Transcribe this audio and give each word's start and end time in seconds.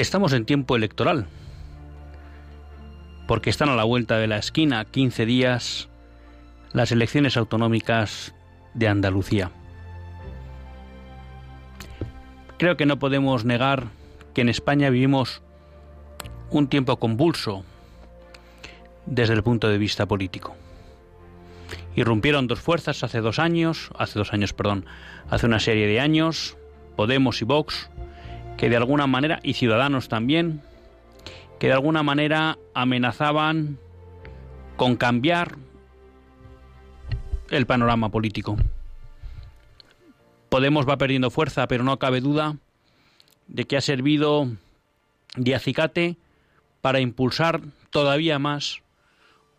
Estamos 0.00 0.32
en 0.32 0.46
tiempo 0.46 0.76
electoral, 0.76 1.26
porque 3.28 3.50
están 3.50 3.68
a 3.68 3.76
la 3.76 3.84
vuelta 3.84 4.16
de 4.16 4.28
la 4.28 4.38
esquina, 4.38 4.82
15 4.86 5.26
días, 5.26 5.90
las 6.72 6.90
elecciones 6.90 7.36
autonómicas 7.36 8.34
de 8.72 8.88
Andalucía. 8.88 9.50
Creo 12.56 12.78
que 12.78 12.86
no 12.86 12.98
podemos 12.98 13.44
negar 13.44 13.88
que 14.32 14.40
en 14.40 14.48
España 14.48 14.88
vivimos 14.88 15.42
un 16.48 16.68
tiempo 16.68 16.98
convulso 16.98 17.62
desde 19.04 19.34
el 19.34 19.42
punto 19.42 19.68
de 19.68 19.76
vista 19.76 20.06
político. 20.06 20.56
Irrumpieron 21.94 22.46
dos 22.46 22.60
fuerzas 22.60 23.04
hace 23.04 23.20
dos 23.20 23.38
años, 23.38 23.90
hace 23.98 24.18
dos 24.18 24.32
años, 24.32 24.54
perdón, 24.54 24.86
hace 25.28 25.44
una 25.44 25.60
serie 25.60 25.86
de 25.86 26.00
años, 26.00 26.56
Podemos 26.96 27.42
y 27.42 27.44
Vox, 27.44 27.90
que 28.60 28.68
de 28.68 28.76
alguna 28.76 29.06
manera, 29.06 29.40
y 29.42 29.54
ciudadanos 29.54 30.10
también, 30.10 30.60
que 31.58 31.68
de 31.68 31.72
alguna 31.72 32.02
manera 32.02 32.58
amenazaban 32.74 33.78
con 34.76 34.96
cambiar 34.96 35.56
el 37.48 37.64
panorama 37.64 38.10
político. 38.10 38.58
Podemos 40.50 40.86
va 40.86 40.98
perdiendo 40.98 41.30
fuerza, 41.30 41.68
pero 41.68 41.84
no 41.84 41.98
cabe 41.98 42.20
duda 42.20 42.58
de 43.48 43.64
que 43.64 43.78
ha 43.78 43.80
servido 43.80 44.46
de 45.36 45.54
acicate 45.54 46.18
para 46.82 47.00
impulsar 47.00 47.62
todavía 47.88 48.38
más 48.38 48.82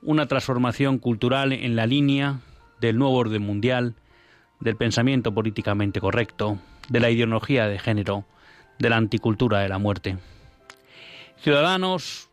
una 0.03 0.27
transformación 0.27 0.99
cultural 0.99 1.53
en 1.53 1.75
la 1.75 1.87
línea 1.87 2.41
del 2.79 2.99
nuevo 2.99 3.15
orden 3.15 3.41
mundial, 3.41 3.95
del 4.59 4.75
pensamiento 4.75 5.33
políticamente 5.33 5.99
correcto, 5.99 6.59
de 6.87 6.99
la 6.99 7.09
ideología 7.09 7.65
de 7.65 7.79
género, 7.79 8.25
de 8.81 8.89
la 8.89 8.97
anticultura 8.97 9.59
de 9.59 9.69
la 9.69 9.77
muerte. 9.77 10.17
Ciudadanos 11.37 12.29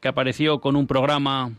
que 0.00 0.08
apareció 0.08 0.60
con 0.60 0.76
un 0.76 0.86
programa, 0.86 1.50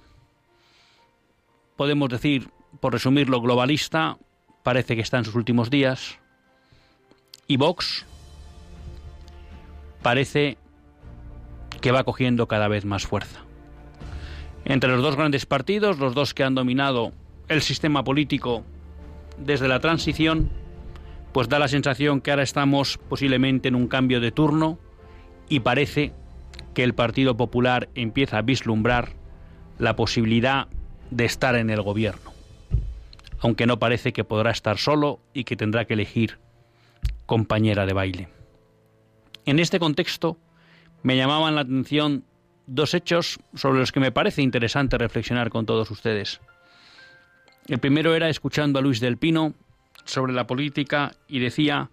podemos 1.75 2.09
decir, 2.09 2.49
por 2.79 2.93
resumirlo, 2.93 3.41
globalista, 3.41 4.17
parece 4.63 4.95
que 4.95 5.01
está 5.01 5.17
en 5.17 5.25
sus 5.25 5.35
últimos 5.35 5.69
días, 5.69 6.17
y 7.47 7.57
Vox 7.57 8.05
parece 10.01 10.57
que 11.81 11.91
va 11.91 12.05
cogiendo 12.05 12.47
cada 12.47 12.69
vez 12.69 12.85
más 12.85 13.05
fuerza. 13.05 13.41
Entre 14.63 14.89
los 14.89 15.01
dos 15.01 15.17
grandes 15.17 15.45
partidos, 15.45 15.99
los 15.99 16.13
dos 16.15 16.33
que 16.33 16.43
han 16.43 16.55
dominado 16.55 17.11
el 17.49 17.61
sistema 17.61 18.03
político 18.03 18.63
desde 19.37 19.67
la 19.67 19.79
transición, 19.79 20.49
pues 21.39 21.47
da 21.47 21.57
la 21.57 21.69
sensación 21.69 22.19
que 22.19 22.31
ahora 22.31 22.43
estamos 22.43 22.97
posiblemente 23.07 23.69
en 23.69 23.75
un 23.75 23.87
cambio 23.87 24.19
de 24.19 24.29
turno 24.29 24.77
y 25.47 25.61
parece 25.61 26.11
que 26.73 26.83
el 26.83 26.93
Partido 26.93 27.37
Popular 27.37 27.87
empieza 27.95 28.39
a 28.39 28.41
vislumbrar 28.41 29.13
la 29.77 29.95
posibilidad 29.95 30.67
de 31.11 31.23
estar 31.23 31.55
en 31.55 31.69
el 31.69 31.81
gobierno, 31.81 32.33
aunque 33.39 33.67
no 33.67 33.79
parece 33.79 34.11
que 34.11 34.25
podrá 34.25 34.51
estar 34.51 34.77
solo 34.79 35.21
y 35.33 35.45
que 35.45 35.55
tendrá 35.55 35.85
que 35.85 35.93
elegir 35.93 36.39
compañera 37.25 37.85
de 37.85 37.93
baile. 37.93 38.27
En 39.45 39.59
este 39.59 39.79
contexto 39.79 40.37
me 41.03 41.15
llamaban 41.15 41.55
la 41.55 41.61
atención 41.61 42.25
dos 42.67 42.93
hechos 42.93 43.39
sobre 43.55 43.79
los 43.79 43.93
que 43.93 44.01
me 44.01 44.11
parece 44.11 44.41
interesante 44.41 44.97
reflexionar 44.97 45.49
con 45.51 45.65
todos 45.65 45.89
ustedes. 45.89 46.41
El 47.69 47.79
primero 47.79 48.13
era 48.13 48.27
escuchando 48.27 48.77
a 48.77 48.81
Luis 48.81 48.99
del 48.99 49.15
Pino 49.15 49.53
sobre 50.09 50.33
la 50.33 50.47
política 50.47 51.11
y 51.27 51.39
decía 51.39 51.89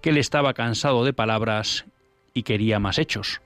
que 0.00 0.10
él 0.10 0.16
estaba 0.16 0.54
cansado 0.54 1.04
de 1.04 1.12
palabras 1.12 1.84
y 2.32 2.42
quería 2.42 2.78
más 2.78 2.98
hechos. 2.98 3.40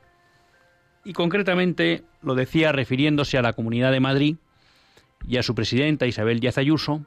Y 1.04 1.12
concretamente 1.12 2.04
lo 2.22 2.34
decía 2.34 2.72
refiriéndose 2.72 3.36
a 3.36 3.42
la 3.42 3.52
Comunidad 3.52 3.92
de 3.92 4.00
Madrid 4.00 4.36
y 5.26 5.36
a 5.36 5.42
su 5.42 5.54
presidenta 5.54 6.06
Isabel 6.06 6.40
Díaz 6.40 6.58
Ayuso, 6.58 7.04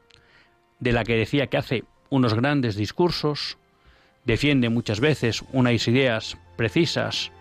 de 0.79 0.91
la 0.91 1.03
que 1.03 1.15
decía 1.15 1.47
que 1.47 1.57
hace 1.57 1.83
unos 2.09 2.33
grandes 2.33 2.75
discursos, 2.75 3.57
defiende 4.25 4.69
muchas 4.69 4.99
veces 4.99 5.43
unas 5.51 5.87
ideas 5.87 6.37
precisas 6.55 7.31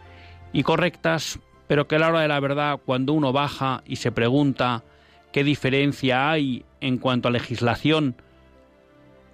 y 0.53 0.63
correctas, 0.63 1.39
pero 1.67 1.87
que 1.87 1.97
a 1.97 1.99
la 1.99 2.09
hora 2.09 2.21
de 2.21 2.29
la 2.29 2.41
verdad, 2.41 2.81
cuando 2.85 3.13
uno 3.13 3.33
baja 3.33 3.83
y 3.85 3.97
se 3.97 4.13
pregunta 4.13 4.85
qué 5.33 5.45
diferencia 5.45 6.31
hay 6.31 6.65
en 6.81 6.99
cuanto 6.99 7.29
a 7.29 7.33
legislación 7.33 8.17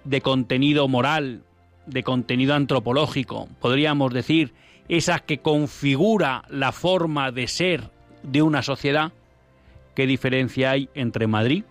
de 0.03 0.21
contenido 0.21 0.87
moral, 0.87 1.43
de 1.85 2.03
contenido 2.03 2.53
antropológico, 2.53 3.47
podríamos 3.59 4.13
decir, 4.13 4.53
esa 4.89 5.19
que 5.19 5.39
configura 5.39 6.43
la 6.49 6.71
forma 6.71 7.31
de 7.31 7.47
ser 7.47 7.89
de 8.23 8.41
una 8.41 8.61
sociedad, 8.61 9.11
¿qué 9.95 10.07
diferencia 10.07 10.71
hay 10.71 10.89
entre 10.93 11.27
Madrid 11.27 11.63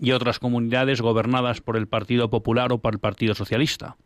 y 0.00 0.12
otras 0.12 0.38
comunidades 0.38 1.00
gobernadas 1.00 1.60
por 1.60 1.76
el 1.76 1.86
Partido 1.86 2.28
Popular 2.28 2.72
o 2.72 2.78
por 2.78 2.94
el 2.94 3.00
Partido 3.00 3.34
Socialista? 3.34 3.96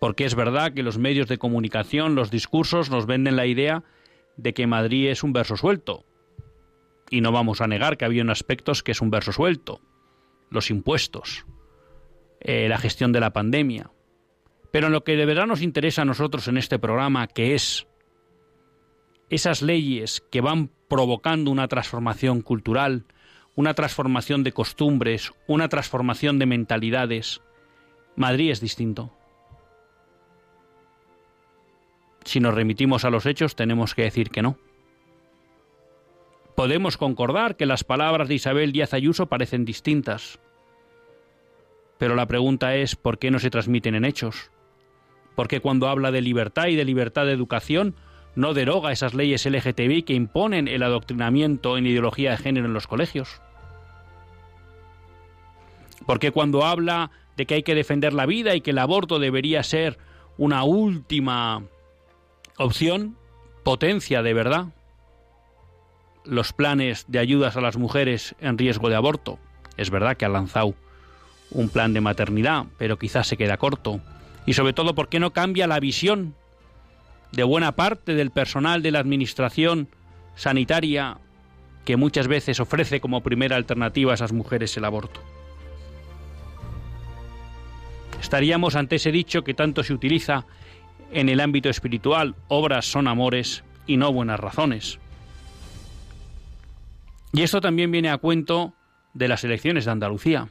Porque 0.00 0.24
es 0.24 0.34
verdad 0.34 0.72
que 0.72 0.82
los 0.82 0.98
medios 0.98 1.28
de 1.28 1.38
comunicación, 1.38 2.14
los 2.14 2.30
discursos 2.30 2.88
nos 2.88 3.06
venden 3.06 3.36
la 3.36 3.46
idea 3.46 3.82
de 4.36 4.54
que 4.54 4.68
Madrid 4.68 5.08
es 5.08 5.24
un 5.24 5.32
verso 5.32 5.56
suelto. 5.56 6.04
Y 7.10 7.20
no 7.20 7.32
vamos 7.32 7.60
a 7.60 7.66
negar 7.66 7.96
que 7.96 8.04
había 8.04 8.22
aspectos 8.30 8.82
que 8.82 8.92
es 8.92 9.00
un 9.00 9.10
verso 9.10 9.32
suelto 9.32 9.80
los 10.50 10.70
impuestos, 10.70 11.46
eh, 12.40 12.68
la 12.68 12.78
gestión 12.78 13.12
de 13.12 13.20
la 13.20 13.32
pandemia. 13.32 13.90
Pero 14.72 14.86
en 14.86 14.92
lo 14.92 15.04
que 15.04 15.16
de 15.16 15.26
verdad 15.26 15.46
nos 15.46 15.62
interesa 15.62 16.02
a 16.02 16.04
nosotros 16.04 16.48
en 16.48 16.58
este 16.58 16.78
programa, 16.78 17.26
que 17.26 17.54
es 17.54 17.86
esas 19.30 19.62
leyes 19.62 20.22
que 20.30 20.40
van 20.40 20.70
provocando 20.88 21.50
una 21.50 21.68
transformación 21.68 22.42
cultural, 22.42 23.06
una 23.54 23.74
transformación 23.74 24.44
de 24.44 24.52
costumbres, 24.52 25.32
una 25.46 25.68
transformación 25.68 26.38
de 26.38 26.46
mentalidades, 26.46 27.42
Madrid 28.16 28.50
es 28.50 28.60
distinto. 28.60 29.12
Si 32.24 32.40
nos 32.40 32.54
remitimos 32.54 33.04
a 33.04 33.10
los 33.10 33.26
hechos, 33.26 33.56
tenemos 33.56 33.94
que 33.94 34.02
decir 34.02 34.30
que 34.30 34.42
no. 34.42 34.58
Podemos 36.58 36.96
concordar 36.96 37.54
que 37.54 37.66
las 37.66 37.84
palabras 37.84 38.26
de 38.26 38.34
Isabel 38.34 38.72
Díaz 38.72 38.92
Ayuso 38.92 39.26
parecen 39.26 39.64
distintas. 39.64 40.40
Pero 41.98 42.16
la 42.16 42.26
pregunta 42.26 42.74
es 42.74 42.96
¿por 42.96 43.20
qué 43.20 43.30
no 43.30 43.38
se 43.38 43.48
transmiten 43.48 43.94
en 43.94 44.04
hechos? 44.04 44.50
¿Por 45.36 45.46
qué 45.46 45.60
cuando 45.60 45.86
habla 45.86 46.10
de 46.10 46.20
libertad 46.20 46.66
y 46.66 46.74
de 46.74 46.84
libertad 46.84 47.26
de 47.26 47.32
educación 47.32 47.94
no 48.34 48.54
deroga 48.54 48.90
esas 48.90 49.14
leyes 49.14 49.46
LGTBI 49.46 50.02
que 50.02 50.14
imponen 50.14 50.66
el 50.66 50.82
adoctrinamiento 50.82 51.78
en 51.78 51.86
ideología 51.86 52.32
de 52.32 52.38
género 52.38 52.66
en 52.66 52.74
los 52.74 52.88
colegios? 52.88 53.40
¿Por 56.06 56.18
qué 56.18 56.32
cuando 56.32 56.64
habla 56.64 57.12
de 57.36 57.46
que 57.46 57.54
hay 57.54 57.62
que 57.62 57.76
defender 57.76 58.14
la 58.14 58.26
vida 58.26 58.56
y 58.56 58.62
que 58.62 58.72
el 58.72 58.78
aborto 58.78 59.20
debería 59.20 59.62
ser 59.62 59.96
una 60.36 60.64
última 60.64 61.62
opción, 62.56 63.16
potencia 63.62 64.24
de 64.24 64.34
verdad 64.34 64.66
los 66.24 66.52
planes 66.52 67.04
de 67.08 67.18
ayudas 67.18 67.56
a 67.56 67.60
las 67.60 67.76
mujeres 67.76 68.34
en 68.40 68.58
riesgo 68.58 68.88
de 68.88 68.96
aborto. 68.96 69.38
Es 69.76 69.90
verdad 69.90 70.16
que 70.16 70.24
ha 70.24 70.28
lanzado 70.28 70.74
un 71.50 71.68
plan 71.68 71.92
de 71.92 72.00
maternidad, 72.00 72.66
pero 72.76 72.98
quizás 72.98 73.26
se 73.26 73.36
queda 73.36 73.56
corto. 73.56 74.00
Y 74.46 74.54
sobre 74.54 74.72
todo, 74.72 74.94
¿por 74.94 75.08
qué 75.08 75.20
no 75.20 75.32
cambia 75.32 75.66
la 75.66 75.80
visión 75.80 76.34
de 77.32 77.42
buena 77.42 77.72
parte 77.72 78.14
del 78.14 78.30
personal 78.30 78.82
de 78.82 78.90
la 78.90 79.00
Administración 79.00 79.88
sanitaria 80.34 81.18
que 81.84 81.96
muchas 81.96 82.28
veces 82.28 82.60
ofrece 82.60 83.00
como 83.00 83.22
primera 83.22 83.56
alternativa 83.56 84.12
a 84.12 84.14
esas 84.14 84.32
mujeres 84.32 84.76
el 84.76 84.84
aborto. 84.84 85.20
Estaríamos 88.20 88.76
ante 88.76 88.96
ese 88.96 89.12
dicho 89.12 89.42
que 89.42 89.54
tanto 89.54 89.82
se 89.82 89.94
utiliza 89.94 90.44
en 91.12 91.28
el 91.28 91.40
ámbito 91.40 91.70
espiritual, 91.70 92.34
obras 92.48 92.84
son 92.90 93.08
amores 93.08 93.64
y 93.86 93.96
no 93.96 94.12
buenas 94.12 94.38
razones. 94.38 94.98
Y 97.38 97.44
esto 97.44 97.60
también 97.60 97.92
viene 97.92 98.10
a 98.10 98.18
cuento 98.18 98.74
de 99.14 99.28
las 99.28 99.44
elecciones 99.44 99.84
de 99.84 99.92
Andalucía. 99.92 100.48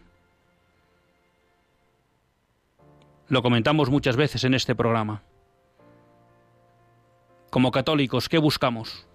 Lo 3.27 3.41
comentamos 3.43 3.89
muchas 3.89 4.15
veces 4.15 4.45
en 4.45 4.53
este 4.53 4.73
programa. 4.73 5.21
Como 7.49 7.71
católicos, 7.71 8.29
¿qué 8.29 8.37
buscamos? 8.37 9.05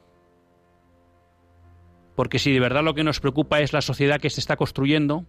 Porque 2.14 2.38
si 2.38 2.52
de 2.52 2.60
verdad 2.60 2.84
lo 2.84 2.92
que 2.92 3.04
nos 3.04 3.20
preocupa 3.20 3.60
es 3.60 3.72
la 3.72 3.80
sociedad 3.80 4.20
que 4.20 4.28
se 4.28 4.40
está 4.40 4.56
construyendo, 4.56 5.24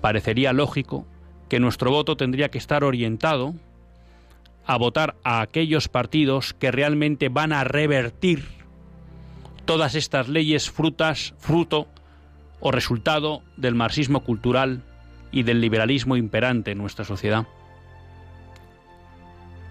parecería 0.00 0.52
lógico 0.52 1.06
que 1.48 1.60
nuestro 1.60 1.92
voto 1.92 2.16
tendría 2.16 2.48
que 2.48 2.58
estar 2.58 2.82
orientado 2.82 3.54
a 4.66 4.76
votar 4.78 5.14
a 5.22 5.42
aquellos 5.42 5.86
partidos 5.86 6.54
que 6.54 6.72
realmente 6.72 7.28
van 7.28 7.52
a 7.52 7.62
revertir 7.62 8.63
todas 9.64 9.94
estas 9.94 10.28
leyes 10.28 10.70
frutas, 10.70 11.34
fruto 11.38 11.88
o 12.60 12.70
resultado 12.70 13.42
del 13.56 13.74
marxismo 13.74 14.24
cultural 14.24 14.82
y 15.32 15.42
del 15.42 15.60
liberalismo 15.60 16.16
imperante 16.16 16.72
en 16.72 16.78
nuestra 16.78 17.04
sociedad, 17.04 17.46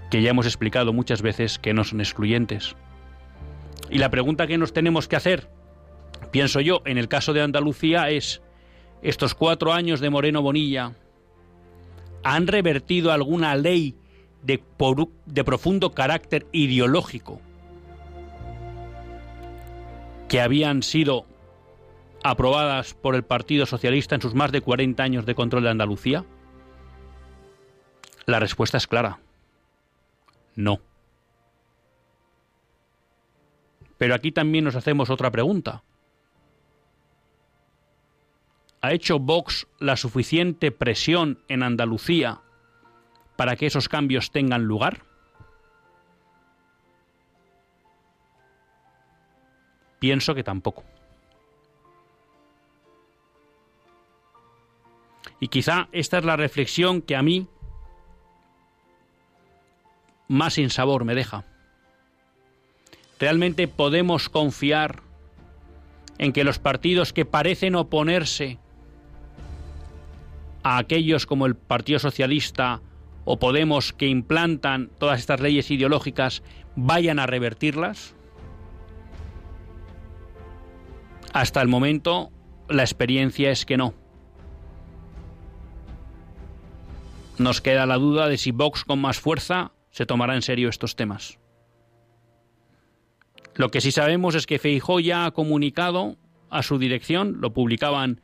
que 0.10 0.22
ya 0.22 0.32
hemos 0.32 0.46
explicado 0.46 0.94
muchas 0.94 1.22
veces 1.22 1.58
que 1.60 1.74
no 1.74 1.84
son 1.84 2.02
excluyentes. 2.02 2.76
Y 3.90 3.98
la 3.98 4.10
pregunta 4.10 4.48
que 4.48 4.58
nos 4.58 4.74
tenemos 4.74 5.08
que 5.08 5.16
hacer, 5.16 5.50
pienso 6.32 6.60
yo, 6.60 6.82
en 6.86 6.98
el 6.98 7.08
caso 7.08 7.34
de 7.34 7.42
Andalucía 7.42 8.10
es, 8.10 8.42
¿estos 9.02 9.36
cuatro 9.36 9.74
años 9.74 10.00
de 10.00 10.10
Moreno 10.10 10.42
Bonilla 10.42 10.94
han 12.24 12.48
revertido 12.48 13.12
alguna 13.12 13.56
ley 13.56 13.96
de, 14.44 14.62
de 15.26 15.44
profundo 15.44 15.92
carácter 15.92 16.46
ideológico 16.52 17.42
que 20.34 20.42
habían 20.42 20.82
sido 20.82 21.28
aprobadas 22.24 22.96
por 22.96 23.14
el 23.14 23.24
Partido 23.24 23.68
Socialista 23.68 24.16
en 24.16 24.22
sus 24.22 24.34
más 24.34 24.52
de 24.52 24.62
40 24.62 25.04
años 25.04 25.28
de 25.28 25.36
control 25.36 25.62
de 25.62 25.70
Andalucía? 25.70 26.26
La 28.26 28.40
respuesta 28.40 28.78
es 28.78 28.88
clara. 28.88 29.20
No. 30.56 30.80
Pero 34.00 34.16
aquí 34.16 34.32
también 34.32 34.64
nos 34.64 34.76
hacemos 34.76 35.12
otra 35.12 35.30
pregunta. 35.30 35.84
¿Ha 38.82 38.92
hecho 38.92 39.20
Vox 39.20 39.68
la 39.78 39.98
suficiente 39.98 40.72
presión 40.72 41.44
en 41.48 41.62
Andalucía 41.62 42.42
para 43.36 43.56
que 43.56 43.68
esos 43.68 43.88
cambios 43.88 44.32
tengan 44.32 44.64
lugar? 44.64 45.13
Pienso 50.04 50.36
que 50.36 50.44
tampoco. 50.44 50.84
Y 55.40 55.48
quizá 55.48 55.88
esta 55.94 56.18
es 56.18 56.26
la 56.26 56.36
reflexión 56.36 57.02
que 57.02 57.16
a 57.16 57.22
mí 57.22 57.48
más 60.28 60.56
sin 60.56 60.72
sabor 60.72 61.06
me 61.06 61.16
deja. 61.16 61.46
¿Realmente 63.18 63.70
podemos 63.70 64.28
confiar 64.28 65.04
en 66.18 66.34
que 66.34 66.44
los 66.44 66.60
partidos 66.60 67.14
que 67.14 67.24
parecen 67.24 67.74
oponerse 67.74 68.60
a 70.64 70.80
aquellos 70.80 71.26
como 71.26 71.46
el 71.46 71.56
Partido 71.56 72.00
Socialista 72.00 72.82
o 73.24 73.40
Podemos 73.40 73.94
que 73.94 74.08
implantan 74.08 74.90
todas 75.00 75.22
estas 75.22 75.40
leyes 75.40 75.72
ideológicas 75.72 76.44
vayan 76.76 77.20
a 77.20 77.26
revertirlas? 77.26 78.16
Hasta 81.34 81.62
el 81.62 81.68
momento 81.68 82.32
la 82.70 82.84
experiencia 82.84 83.50
es 83.50 83.66
que 83.66 83.76
no. 83.76 83.94
Nos 87.40 87.60
queda 87.60 87.88
la 87.88 87.98
duda 87.98 88.28
de 88.28 88.38
si 88.38 88.52
Vox 88.52 88.86
con 88.86 89.02
más 89.02 89.20
fuerza 89.20 89.72
se 89.90 90.06
tomará 90.06 90.36
en 90.36 90.44
serio 90.44 90.70
estos 90.70 90.96
temas. 90.96 91.40
Lo 93.56 93.70
que 93.70 93.82
sí 93.82 93.92
sabemos 93.92 94.36
es 94.36 94.46
que 94.46 94.60
Feijó 94.60 95.00
ya 95.00 95.26
ha 95.26 95.32
comunicado 95.32 96.18
a 96.50 96.62
su 96.62 96.78
dirección, 96.78 97.42
lo 97.42 97.52
publicaban 97.52 98.22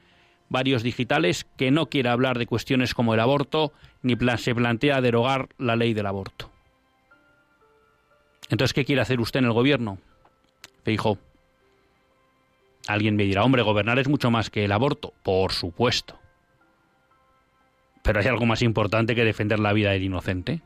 varios 0.50 0.84
digitales, 0.84 1.48
que 1.58 1.72
no 1.72 1.88
quiere 1.88 2.10
hablar 2.10 2.38
de 2.38 2.48
cuestiones 2.48 2.94
como 2.94 3.14
el 3.14 3.20
aborto, 3.20 3.74
ni 4.02 4.16
se 4.38 4.56
plantea 4.56 5.02
derogar 5.02 5.50
la 5.58 5.76
ley 5.76 5.94
del 5.94 6.08
aborto. 6.08 6.50
Entonces, 8.50 8.74
¿qué 8.74 8.86
quiere 8.86 9.02
hacer 9.02 9.20
usted 9.20 9.40
en 9.40 9.46
el 9.46 9.54
gobierno? 9.54 10.00
Feijó. 10.84 11.20
Alguien 12.90 13.16
me 13.16 13.24
dirá, 13.26 13.44
hombre, 13.44 13.62
gobernar 13.62 14.00
es 14.00 14.08
mucho 14.08 14.32
más 14.32 14.50
que 14.50 14.66
el 14.66 14.72
aborto. 14.72 15.14
Por 15.22 15.52
supuesto. 15.52 16.18
Pero 18.02 18.20
hay 18.20 18.26
algo 18.26 18.48
más 18.48 18.64
importante 18.64 19.14
que 19.14 19.24
defender 19.24 19.60
la 19.60 19.74
vida 19.74 19.92
del 19.92 20.02
inocente. 20.02 20.64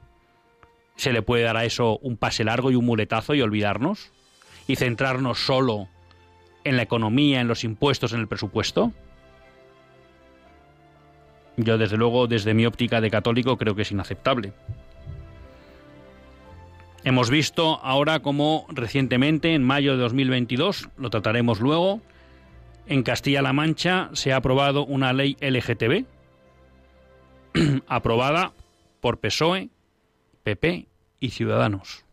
¿Se 0.95 1.11
le 1.11 1.21
puede 1.21 1.43
dar 1.43 1.57
a 1.57 1.65
eso 1.65 1.97
un 1.97 2.15
pase 2.15 2.45
largo 2.45 2.71
y 2.71 2.75
un 2.75 2.85
muletazo 2.85 3.33
y 3.35 3.41
olvidarnos? 3.41 4.13
¿Y 4.67 4.77
centrarnos 4.77 5.39
solo 5.39 5.89
en 6.63 6.77
la 6.77 6.83
economía, 6.83 7.41
en 7.41 7.49
los 7.49 7.65
impuestos, 7.65 8.13
en 8.13 8.21
el 8.21 8.29
presupuesto? 8.29 8.93
Yo, 11.57 11.77
desde 11.77 11.97
luego, 11.97 12.27
desde 12.27 12.53
mi 12.53 12.65
óptica 12.65 13.01
de 13.01 13.11
católico, 13.11 13.57
creo 13.57 13.75
que 13.75 13.81
es 13.81 13.91
inaceptable. 13.91 14.53
Hemos 17.03 17.29
visto 17.29 17.81
ahora 17.83 18.21
como 18.21 18.65
recientemente, 18.69 19.55
en 19.55 19.63
mayo 19.63 19.97
de 19.97 20.03
2022, 20.03 20.87
lo 20.95 21.09
trataremos 21.09 21.59
luego, 21.59 21.99
en 22.87 23.03
Castilla-La 23.03 23.53
Mancha 23.53 24.09
se 24.13 24.33
ha 24.33 24.37
aprobado 24.37 24.85
una 24.85 25.13
ley 25.13 25.37
LGTB, 25.39 26.05
aprobada 27.87 28.53
por 29.01 29.19
PSOE, 29.19 29.69
PP 30.43 30.87
y 31.19 31.29
Ciudadanos. 31.29 32.05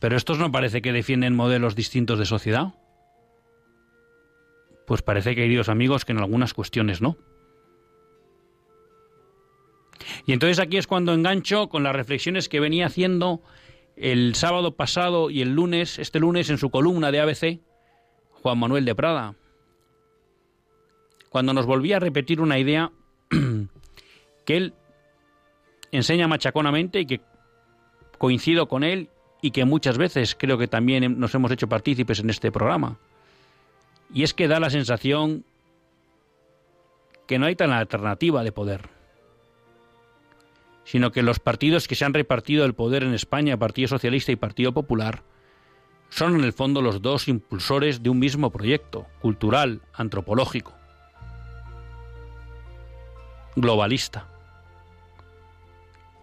Pero 0.00 0.16
estos 0.16 0.38
no 0.38 0.52
parece 0.52 0.82
que 0.82 0.92
defienden 0.92 1.34
modelos 1.34 1.74
distintos 1.74 2.18
de 2.18 2.26
sociedad. 2.26 2.74
Pues 4.86 5.02
parece, 5.02 5.34
queridos 5.34 5.68
amigos, 5.68 6.04
que 6.04 6.12
en 6.12 6.18
algunas 6.18 6.52
cuestiones 6.52 7.00
no. 7.00 7.16
Y 10.26 10.32
entonces 10.32 10.58
aquí 10.58 10.76
es 10.76 10.86
cuando 10.86 11.14
engancho 11.14 11.68
con 11.68 11.82
las 11.82 11.96
reflexiones 11.96 12.48
que 12.48 12.60
venía 12.60 12.86
haciendo 12.86 13.42
el 13.96 14.34
sábado 14.34 14.76
pasado 14.76 15.30
y 15.30 15.40
el 15.40 15.54
lunes, 15.54 15.98
este 15.98 16.20
lunes 16.20 16.50
en 16.50 16.58
su 16.58 16.70
columna 16.70 17.10
de 17.10 17.20
ABC, 17.20 17.60
Juan 18.44 18.58
Manuel 18.58 18.84
de 18.84 18.94
Prada, 18.94 19.34
cuando 21.30 21.54
nos 21.54 21.64
volvía 21.64 21.96
a 21.96 22.00
repetir 22.00 22.42
una 22.42 22.58
idea 22.58 22.92
que 24.44 24.56
él 24.58 24.74
enseña 25.92 26.28
machaconamente 26.28 27.00
y 27.00 27.06
que 27.06 27.22
coincido 28.18 28.68
con 28.68 28.84
él 28.84 29.08
y 29.40 29.52
que 29.52 29.64
muchas 29.64 29.96
veces 29.96 30.36
creo 30.38 30.58
que 30.58 30.68
también 30.68 31.18
nos 31.18 31.34
hemos 31.34 31.52
hecho 31.52 31.70
partícipes 31.70 32.20
en 32.20 32.28
este 32.28 32.52
programa. 32.52 32.98
Y 34.12 34.24
es 34.24 34.34
que 34.34 34.46
da 34.46 34.60
la 34.60 34.68
sensación 34.68 35.46
que 37.26 37.38
no 37.38 37.46
hay 37.46 37.56
tan 37.56 37.72
alternativa 37.72 38.44
de 38.44 38.52
poder, 38.52 38.90
sino 40.84 41.12
que 41.12 41.22
los 41.22 41.38
partidos 41.38 41.88
que 41.88 41.94
se 41.94 42.04
han 42.04 42.12
repartido 42.12 42.66
el 42.66 42.74
poder 42.74 43.04
en 43.04 43.14
España, 43.14 43.56
Partido 43.56 43.88
Socialista 43.88 44.32
y 44.32 44.36
Partido 44.36 44.72
Popular, 44.72 45.22
son 46.14 46.36
en 46.36 46.44
el 46.44 46.52
fondo 46.52 46.80
los 46.80 47.02
dos 47.02 47.26
impulsores 47.26 48.04
de 48.04 48.08
un 48.08 48.20
mismo 48.20 48.50
proyecto, 48.50 49.06
cultural, 49.20 49.80
antropológico, 49.92 50.72
globalista. 53.56 54.28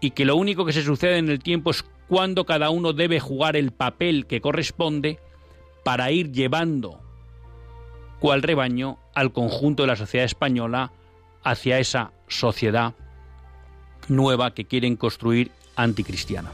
Y 0.00 0.12
que 0.12 0.24
lo 0.24 0.36
único 0.36 0.64
que 0.64 0.72
se 0.72 0.82
sucede 0.82 1.18
en 1.18 1.28
el 1.28 1.40
tiempo 1.40 1.70
es 1.70 1.84
cuando 2.08 2.46
cada 2.46 2.70
uno 2.70 2.94
debe 2.94 3.20
jugar 3.20 3.54
el 3.54 3.70
papel 3.70 4.26
que 4.26 4.40
corresponde 4.40 5.18
para 5.84 6.10
ir 6.10 6.32
llevando 6.32 6.98
cual 8.18 8.42
rebaño 8.42 8.96
al 9.14 9.30
conjunto 9.30 9.82
de 9.82 9.88
la 9.88 9.96
sociedad 9.96 10.24
española 10.24 10.90
hacia 11.44 11.78
esa 11.78 12.12
sociedad 12.28 12.94
nueva 14.08 14.54
que 14.54 14.64
quieren 14.64 14.96
construir 14.96 15.50
anticristiana. 15.76 16.50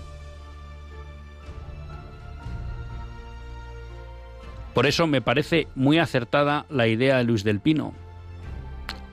Por 4.79 4.87
eso 4.87 5.09
me 5.09 5.21
parece 5.21 5.67
muy 5.75 5.99
acertada 5.99 6.65
la 6.71 6.87
idea 6.87 7.17
de 7.17 7.25
Luis 7.25 7.43
del 7.43 7.59
Pino. 7.59 7.95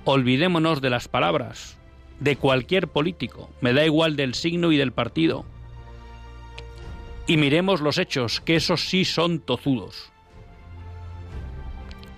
Olvidémonos 0.03 0.79
de 0.79 0.91
las 0.91 1.07
palabras, 1.07 1.79
de 2.19 2.35
cualquier 2.35 2.87
político, 2.87 3.49
me 3.61 3.73
da 3.73 3.83
igual 3.83 4.15
del 4.15 4.35
signo 4.35 4.71
y 4.71 4.77
del 4.77 4.91
partido. 4.91 5.43
Y 7.25 7.37
miremos 7.37 7.81
los 7.81 7.97
hechos, 7.97 8.41
que 8.41 8.57
esos 8.57 8.87
sí 8.87 9.05
son 9.05 9.39
tozudos. 9.39 10.11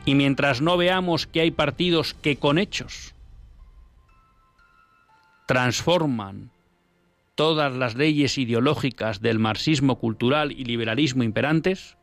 Y 0.04 0.13
mientras 0.16 0.60
no 0.60 0.75
veamos 0.75 1.25
que 1.25 1.39
hay 1.39 1.51
partidos 1.51 2.16
que 2.16 2.36
con 2.36 2.58
hechos 2.58 3.16
transforman 5.46 6.51
todas 7.36 7.74
las 7.74 7.96
leyes 7.96 8.38
ideológicas 8.38 9.22
del 9.22 9.39
marxismo 9.39 10.00
cultural 10.00 10.51
y 10.51 10.66
liberalismo 10.66 11.24
imperantes, 11.24 11.97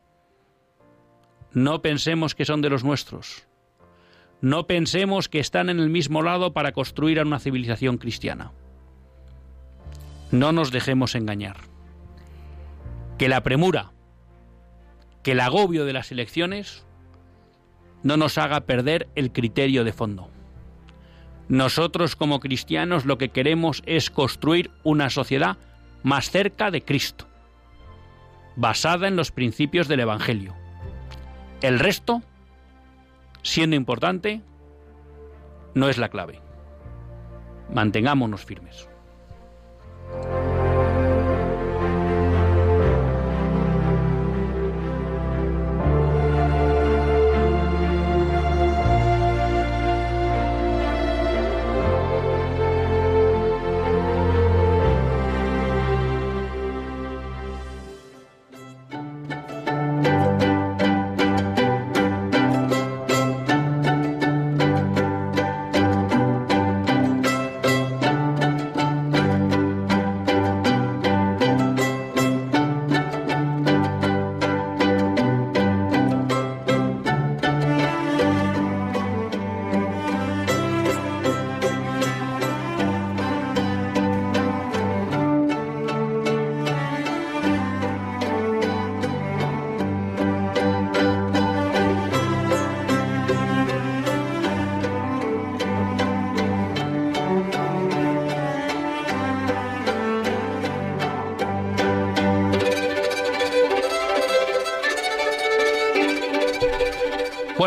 no 1.55 1.81
pensemos 1.81 2.35
que 2.35 2.43
son 2.43 2.61
de 2.61 2.69
los 2.69 2.83
nuestros. 2.83 3.47
No 4.41 4.67
pensemos 4.67 5.29
que 5.29 5.39
están 5.39 5.69
en 5.69 5.79
el 5.79 5.89
mismo 5.89 6.21
lado 6.21 6.51
para 6.51 6.73
construir 6.73 7.21
una 7.21 7.39
civilización 7.39 7.97
cristiana. 7.97 8.51
No 10.31 10.51
nos 10.51 10.71
dejemos 10.71 11.15
engañar. 11.15 11.55
Que 13.17 13.29
la 13.29 13.41
premura, 13.41 13.93
que 15.23 15.31
el 15.31 15.39
agobio 15.39 15.85
de 15.85 15.93
las 15.93 16.11
elecciones 16.11 16.85
no 18.03 18.17
nos 18.17 18.37
haga 18.37 18.65
perder 18.65 19.07
el 19.15 19.31
criterio 19.31 19.85
de 19.85 19.93
fondo. 19.93 20.29
Nosotros 21.47 22.17
como 22.17 22.41
cristianos 22.41 23.05
lo 23.05 23.17
que 23.17 23.29
queremos 23.29 23.81
es 23.85 24.09
construir 24.09 24.71
una 24.83 25.09
sociedad 25.09 25.57
más 26.03 26.29
cerca 26.29 26.69
de 26.69 26.81
Cristo, 26.81 27.29
basada 28.57 29.07
en 29.07 29.15
los 29.15 29.31
principios 29.31 29.87
del 29.87 30.01
Evangelio. 30.01 30.64
El 31.65 31.79
resto, 31.79 32.21
siendo 33.41 33.75
importante, 33.75 34.43
no 35.73 35.89
es 35.89 35.97
la 35.97 36.09
clave. 36.09 36.39
Mantengámonos 37.73 38.45
firmes. 38.45 38.87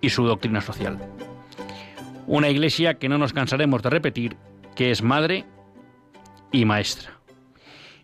y 0.00 0.10
su 0.10 0.24
doctrina 0.24 0.60
social. 0.60 0.98
Una 2.26 2.48
iglesia 2.48 2.94
que 2.94 3.08
no 3.08 3.18
nos 3.18 3.32
cansaremos 3.32 3.82
de 3.82 3.90
repetir, 3.90 4.36
que 4.74 4.90
es 4.90 5.02
madre 5.02 5.44
y 6.52 6.64
maestra. 6.64 7.18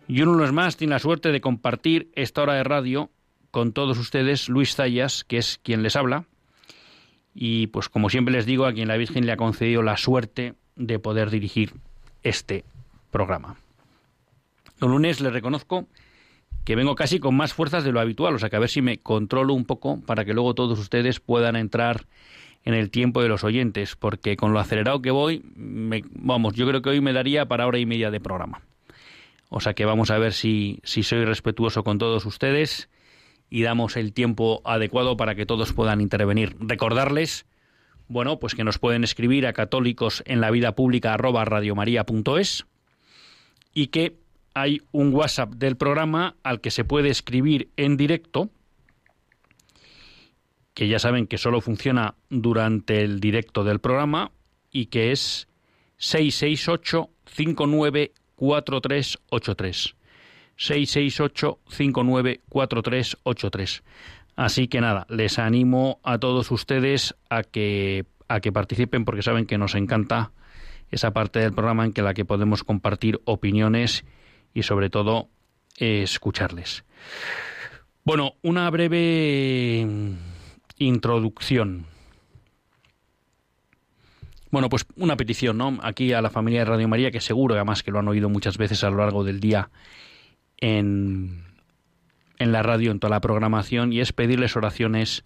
Y 0.07 0.21
uno 0.21 0.43
es 0.43 0.51
más 0.51 0.77
tiene 0.77 0.93
la 0.93 0.99
suerte 0.99 1.31
de 1.31 1.41
compartir 1.41 2.09
esta 2.15 2.41
hora 2.41 2.53
de 2.53 2.63
radio 2.63 3.09
con 3.51 3.73
todos 3.73 3.97
ustedes, 3.97 4.49
Luis 4.49 4.75
Zayas, 4.75 5.23
que 5.23 5.37
es 5.37 5.59
quien 5.63 5.83
les 5.83 5.95
habla. 5.95 6.25
Y 7.33 7.67
pues 7.67 7.89
como 7.89 8.09
siempre 8.09 8.33
les 8.33 8.45
digo, 8.45 8.65
a 8.65 8.73
quien 8.73 8.87
la 8.87 8.97
Virgen 8.97 9.25
le 9.25 9.31
ha 9.31 9.37
concedido 9.37 9.83
la 9.83 9.97
suerte 9.97 10.53
de 10.75 10.99
poder 10.99 11.29
dirigir 11.29 11.73
este 12.23 12.63
programa. 13.11 13.57
El 14.81 14.89
lunes 14.89 15.21
les 15.21 15.33
reconozco 15.33 15.87
que 16.67 16.75
vengo 16.75 16.95
casi 16.95 17.19
con 17.19 17.33
más 17.33 17.53
fuerzas 17.53 17.85
de 17.85 17.93
lo 17.93 18.01
habitual, 18.01 18.35
o 18.35 18.39
sea 18.39 18.49
que 18.49 18.57
a 18.57 18.59
ver 18.59 18.67
si 18.67 18.81
me 18.81 18.97
controlo 18.97 19.53
un 19.53 19.63
poco 19.63 20.01
para 20.01 20.25
que 20.25 20.33
luego 20.33 20.53
todos 20.53 20.77
ustedes 20.77 21.21
puedan 21.21 21.55
entrar 21.55 22.07
en 22.65 22.73
el 22.73 22.91
tiempo 22.91 23.23
de 23.23 23.29
los 23.29 23.45
oyentes, 23.45 23.95
porque 23.95 24.35
con 24.35 24.51
lo 24.51 24.59
acelerado 24.59 25.01
que 25.01 25.09
voy, 25.09 25.41
vamos, 25.55 26.55
yo 26.55 26.67
creo 26.67 26.81
que 26.81 26.89
hoy 26.89 26.99
me 26.99 27.13
daría 27.13 27.45
para 27.45 27.67
hora 27.67 27.79
y 27.79 27.85
media 27.85 28.11
de 28.11 28.19
programa. 28.19 28.63
O 29.47 29.61
sea 29.61 29.75
que 29.75 29.85
vamos 29.85 30.11
a 30.11 30.17
ver 30.17 30.33
si, 30.33 30.81
si 30.83 31.03
soy 31.03 31.23
respetuoso 31.23 31.85
con 31.85 31.99
todos 31.99 32.25
ustedes 32.25 32.89
y 33.49 33.61
damos 33.61 33.95
el 33.95 34.11
tiempo 34.11 34.61
adecuado 34.65 35.15
para 35.15 35.35
que 35.35 35.45
todos 35.45 35.71
puedan 35.71 36.01
intervenir. 36.01 36.57
Recordarles, 36.59 37.45
bueno, 38.09 38.39
pues 38.39 38.55
que 38.55 38.65
nos 38.65 38.77
pueden 38.77 39.05
escribir 39.05 39.47
a 39.47 39.53
católicos 39.53 40.21
en 40.25 40.41
la 40.41 40.51
vida 40.51 40.75
pública 40.75 41.13
arroba 41.13 41.45
y 43.73 43.87
que 43.87 44.17
hay 44.61 44.81
un 44.91 45.13
WhatsApp 45.13 45.53
del 45.53 45.77
programa 45.77 46.35
al 46.43 46.61
que 46.61 46.71
se 46.71 46.83
puede 46.83 47.09
escribir 47.09 47.69
en 47.77 47.97
directo, 47.97 48.49
que 50.73 50.87
ya 50.87 50.97
saben 50.99 51.27
que 51.27 51.37
solo 51.37 51.61
funciona 51.61 52.15
durante 52.29 53.01
el 53.01 53.19
directo 53.19 53.63
del 53.63 53.79
programa 53.79 54.31
y 54.71 54.87
que 54.87 55.11
es 55.11 55.47
668 55.97 57.09
594383. 57.25 59.95
668 60.55 61.59
594383. 61.67 63.83
Así 64.35 64.67
que 64.67 64.81
nada, 64.81 65.05
les 65.09 65.39
animo 65.39 65.99
a 66.03 66.19
todos 66.19 66.51
ustedes 66.51 67.15
a 67.29 67.43
que 67.43 68.05
a 68.27 68.39
que 68.39 68.51
participen 68.51 69.05
porque 69.05 69.21
saben 69.21 69.45
que 69.45 69.57
nos 69.57 69.73
encanta 69.73 70.31
esa 70.91 71.11
parte 71.11 71.39
del 71.39 71.53
programa 71.53 71.85
en 71.85 71.93
que 71.93 72.01
la 72.01 72.13
que 72.13 72.25
podemos 72.25 72.63
compartir 72.63 73.19
opiniones 73.25 74.05
y 74.57 74.63
sobre 74.63 74.89
todo 74.89 75.29
escucharles. 75.75 76.83
Bueno, 78.03 78.33
una 78.41 78.67
breve 78.71 79.85
introducción. 80.79 81.85
Bueno, 84.49 84.67
pues 84.69 84.87
una 84.95 85.15
petición, 85.15 85.59
¿no? 85.59 85.77
Aquí 85.83 86.11
a 86.13 86.23
la 86.23 86.31
familia 86.31 86.61
de 86.61 86.65
Radio 86.65 86.87
María, 86.87 87.11
que 87.11 87.21
seguro, 87.21 87.53
además 87.53 87.83
que 87.83 87.91
lo 87.91 87.99
han 87.99 88.07
oído 88.07 88.29
muchas 88.29 88.57
veces 88.57 88.83
a 88.83 88.89
lo 88.89 88.97
largo 88.97 89.23
del 89.23 89.39
día 89.39 89.69
en, 90.57 91.43
en 92.39 92.51
la 92.51 92.63
radio, 92.63 92.89
en 92.89 92.99
toda 92.99 93.11
la 93.11 93.21
programación, 93.21 93.93
y 93.93 93.99
es 93.99 94.11
pedirles 94.11 94.55
oraciones 94.55 95.23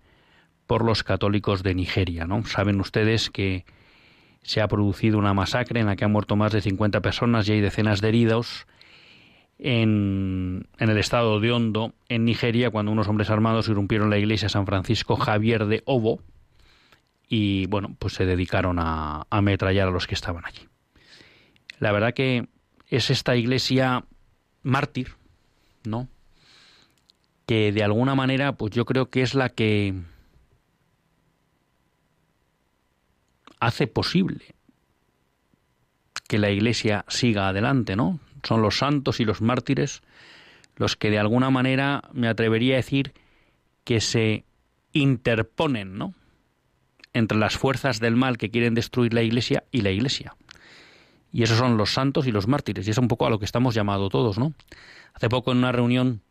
por 0.68 0.84
los 0.84 1.06
católicos 1.06 1.64
de 1.64 1.74
Nigeria, 1.74 2.26
¿no? 2.26 2.44
Saben 2.44 2.82
ustedes 2.82 3.30
que 3.30 3.64
se 4.44 4.60
ha 4.60 4.68
producido 4.68 5.18
una 5.18 5.34
masacre 5.34 5.80
en 5.80 5.86
la 5.86 5.96
que 5.96 6.04
han 6.04 6.12
muerto 6.12 6.36
más 6.36 6.52
de 6.52 6.60
50 6.60 7.00
personas 7.00 7.48
y 7.48 7.54
hay 7.54 7.62
decenas 7.62 8.02
de 8.02 8.10
heridos 8.10 8.68
en, 9.64 10.68
el 10.80 10.98
estado 10.98 11.40
de 11.40 11.52
Hondo, 11.52 11.94
en 12.10 12.26
Nigeria, 12.26 12.72
cuando 12.72 12.92
unos 12.92 13.08
hombres 13.08 13.30
armados 13.30 13.70
irrumpieron 13.70 14.10
la 14.10 14.18
iglesia 14.18 14.50
San 14.50 14.66
Francisco 14.66 15.16
Javier 15.16 15.68
de 15.68 15.84
Obo 15.86 16.20
y, 17.30 17.68
bueno, 17.68 17.96
pues 18.00 18.16
se 18.16 18.26
dedicaron 18.26 18.80
a, 18.80 19.28
ametrallar 19.30 19.88
a 19.88 19.92
los 19.92 20.08
que 20.08 20.16
estaban 20.16 20.46
allí. 20.46 20.68
La 21.78 21.92
verdad 21.92 22.14
que 22.14 22.48
es 22.88 23.12
esta 23.12 23.36
iglesia 23.36 24.04
mártir, 24.64 25.14
¿no? 25.84 26.08
Que 27.46 27.72
de 27.72 27.84
alguna 27.84 28.16
manera, 28.16 28.54
pues 28.54 28.74
yo 28.74 28.86
creo 28.86 29.12
que 29.12 29.22
es 29.22 29.36
la 29.36 29.50
que 29.50 29.94
hace 33.60 33.86
posible 33.86 34.56
que 36.28 36.40
la 36.40 36.50
iglesia 36.50 37.06
siga 37.08 37.48
adelante, 37.48 37.96
¿no? 37.96 38.20
Son 38.44 38.62
los 38.62 38.78
santos 38.78 39.20
y 39.20 39.26
los 39.26 39.42
mártires 39.42 40.02
los 40.76 40.96
que 40.96 41.10
de 41.10 41.20
alguna 41.20 41.50
manera 41.50 42.02
me 42.14 42.28
atrevería 42.28 42.76
a 42.76 42.78
decir 42.78 43.14
que 43.84 44.02
se 44.02 44.46
interponen, 44.94 45.98
¿no? 45.98 46.14
entre 47.14 47.38
las 47.38 47.58
fuerzas 47.58 48.00
del 48.00 48.16
mal 48.16 48.38
que 48.38 48.50
quieren 48.50 48.74
destruir 48.74 49.14
la 49.14 49.22
Iglesia 49.22 49.64
y 49.72 49.82
la 49.82 49.92
Iglesia. 49.92 50.36
Y 51.32 51.44
esos 51.44 51.58
son 51.58 51.78
los 51.78 51.94
santos 51.94 52.26
y 52.28 52.32
los 52.32 52.48
mártires, 52.48 52.88
y 52.88 52.92
es 52.92 52.98
un 52.98 53.08
poco 53.08 53.26
a 53.26 53.30
lo 53.30 53.40
que 53.40 53.46
estamos 53.46 53.76
llamados 53.76 54.10
todos, 54.10 54.38
¿no? 54.38 54.54
Hace 55.14 55.30
poco 55.30 55.52
en 55.52 55.60
una 55.60 55.72
reunión 55.72 56.22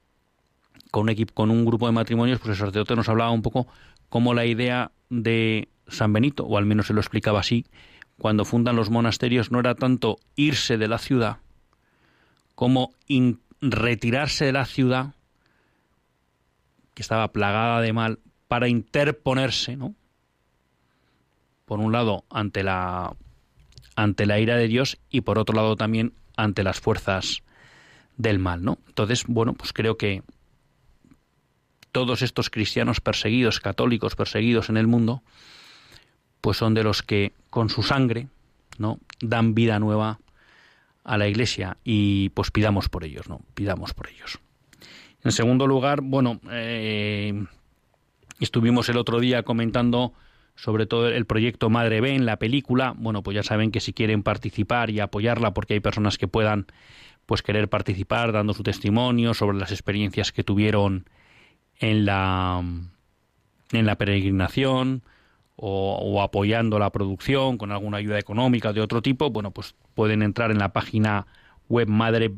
con 0.91 1.03
un 1.03 1.09
equipo, 1.11 1.35
con 1.35 1.51
un 1.51 1.65
grupo 1.65 1.87
de 1.87 1.93
matrimonios, 1.93 2.41
pues 2.41 2.51
el 2.51 2.57
sacerdote 2.57 2.97
nos 2.97 3.09
hablaba 3.09 3.31
un 3.31 3.43
poco 3.43 3.67
cómo 4.09 4.35
la 4.35 4.47
idea 4.47 4.91
de 5.11 5.69
San 5.87 6.13
Benito, 6.13 6.45
o 6.45 6.59
al 6.59 6.67
menos 6.67 6.87
se 6.87 6.95
lo 6.95 7.01
explicaba 7.01 7.41
así, 7.41 7.67
cuando 8.19 8.45
fundan 8.45 8.77
los 8.77 8.91
monasterios 8.91 9.51
no 9.51 9.61
era 9.61 9.75
tanto 9.75 10.19
irse 10.35 10.77
de 10.77 10.89
la 10.89 10.99
ciudad 10.99 11.39
como 12.61 12.93
retirarse 13.63 14.45
de 14.45 14.53
la 14.53 14.67
ciudad 14.67 15.15
que 16.93 17.01
estaba 17.01 17.33
plagada 17.33 17.81
de 17.81 17.95
mal 17.95 18.19
para 18.49 18.69
interponerse, 18.69 19.79
¿no? 19.79 19.95
Por 21.65 21.81
un 21.81 21.91
lado 21.91 22.27
ante 22.29 22.63
la 22.63 23.17
ante 23.97 24.27
la 24.27 24.41
ira 24.41 24.57
de 24.57 24.69
Dios 24.69 24.99
y 25.09 25.23
por 25.23 25.39
otro 25.39 25.57
lado 25.57 25.75
también 25.75 26.13
ante 26.37 26.63
las 26.63 26.81
fuerzas 26.81 27.43
del 28.19 28.39
mal, 28.39 28.63
¿no? 28.63 28.77
Entonces, 28.89 29.25
bueno, 29.27 29.55
pues 29.55 29.73
creo 29.73 29.97
que 29.97 30.23
todos 31.93 32.21
estos 32.21 32.51
cristianos 32.51 33.01
perseguidos, 33.01 33.59
católicos 33.61 34.17
perseguidos 34.17 34.69
en 34.69 34.77
el 34.77 34.87
mundo, 34.87 35.23
pues 36.43 36.59
son 36.59 36.75
de 36.75 36.85
los 36.85 37.03
que 37.03 37.33
con 37.49 37.71
su 37.71 37.83
sangre, 37.83 38.29
¿no? 38.77 38.99
dan 39.23 39.55
vida 39.55 39.79
nueva 39.79 40.19
a 41.05 41.19
la 41.19 41.29
iglesia 41.29 41.77
y 41.85 42.31
pues 42.31 42.51
pidamos 42.51 42.89
por 42.89 43.05
ellos, 43.05 43.29
¿no? 43.29 43.41
Pidamos 43.55 43.95
por 43.95 44.09
ellos. 44.09 44.39
En 45.23 45.33
segundo 45.33 45.67
lugar, 45.67 46.01
bueno, 46.03 46.41
eh, 46.51 47.45
estuvimos 48.39 48.89
el 48.89 48.97
otro 48.97 49.21
día 49.21 49.43
comentando 49.43 50.15
sobre 50.55 50.87
todo 50.87 51.09
el 51.09 51.25
proyecto 51.25 51.71
Madre 51.71 52.01
Ben, 52.01 52.27
la 52.27 52.37
película. 52.37 52.95
Bueno, 52.97 53.23
pues 53.23 53.35
ya 53.35 53.43
saben 53.43 53.71
que 53.71 53.81
si 53.81 53.93
quieren 53.93 54.23
participar 54.23 54.91
y 54.91 55.01
apoyarla, 55.01 55.55
porque 55.55 55.75
hay 55.75 55.81
personas 55.81 56.19
que 56.19 56.29
puedan 56.29 56.67
pues 57.25 57.43
querer 57.43 57.69
participar 57.69 58.33
dando 58.33 58.53
su 58.55 58.63
testimonio 58.63 59.35
sobre 59.35 59.59
las 59.59 59.71
experiencias 59.71 60.33
que 60.33 60.45
tuvieron 60.45 61.07
en 61.79 62.05
la 62.05 62.63
en 63.73 63.87
la 63.87 63.97
peregrinación 63.97 65.03
o, 65.63 66.23
apoyando 66.23 66.79
la 66.79 66.91
producción 66.91 67.59
con 67.59 67.71
alguna 67.71 67.99
ayuda 67.99 68.19
económica 68.19 68.73
de 68.73 68.81
otro 68.81 69.03
tipo, 69.03 69.29
bueno, 69.29 69.51
pues 69.51 69.75
pueden 69.95 70.23
entrar 70.23 70.51
en 70.51 70.59
la 70.59 70.73
página 70.73 71.27
web 71.69 71.87
madre 71.87 72.33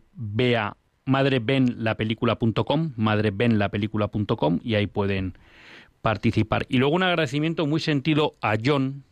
madrebenlapelícula.com, 1.05 2.93
madrebenlapelícula.com 2.97 4.59
y 4.65 4.75
ahí 4.75 4.89
pueden 4.89 5.39
participar. 6.01 6.67
Y 6.69 6.79
luego 6.79 6.97
un 6.97 7.05
agradecimiento 7.05 7.65
muy 7.67 7.79
sentido 7.79 8.35
a 8.41 8.57
John 8.63 9.05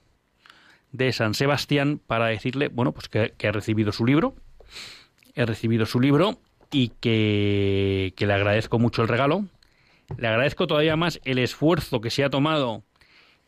de 0.90 1.12
San 1.12 1.34
Sebastián 1.34 2.00
para 2.04 2.26
decirle, 2.26 2.66
bueno, 2.66 2.90
pues 2.90 3.08
que, 3.08 3.34
que 3.38 3.46
he 3.46 3.52
recibido 3.52 3.92
su 3.92 4.04
libro, 4.06 4.34
he 5.36 5.46
recibido 5.46 5.86
su 5.86 6.00
libro 6.00 6.40
y 6.72 6.88
que, 7.00 8.12
que 8.16 8.26
le 8.26 8.32
agradezco 8.32 8.80
mucho 8.80 9.02
el 9.02 9.08
regalo. 9.08 9.44
Le 10.16 10.26
agradezco 10.26 10.66
todavía 10.66 10.96
más 10.96 11.20
el 11.24 11.38
esfuerzo 11.38 12.00
que 12.00 12.10
se 12.10 12.24
ha 12.24 12.30
tomado 12.30 12.82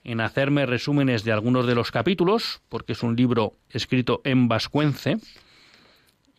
en 0.05 0.21
hacerme 0.21 0.67
resúmenes 0.67 1.25
de 1.25 1.33
algunos 1.33 1.67
de 1.67 1.75
los 1.75 1.91
capítulos, 1.91 2.61
porque 2.69 2.93
es 2.93 3.03
un 3.03 3.17
libro 3.17 3.55
escrito 3.71 4.21
en 4.25 4.49
vascuence 4.49 5.19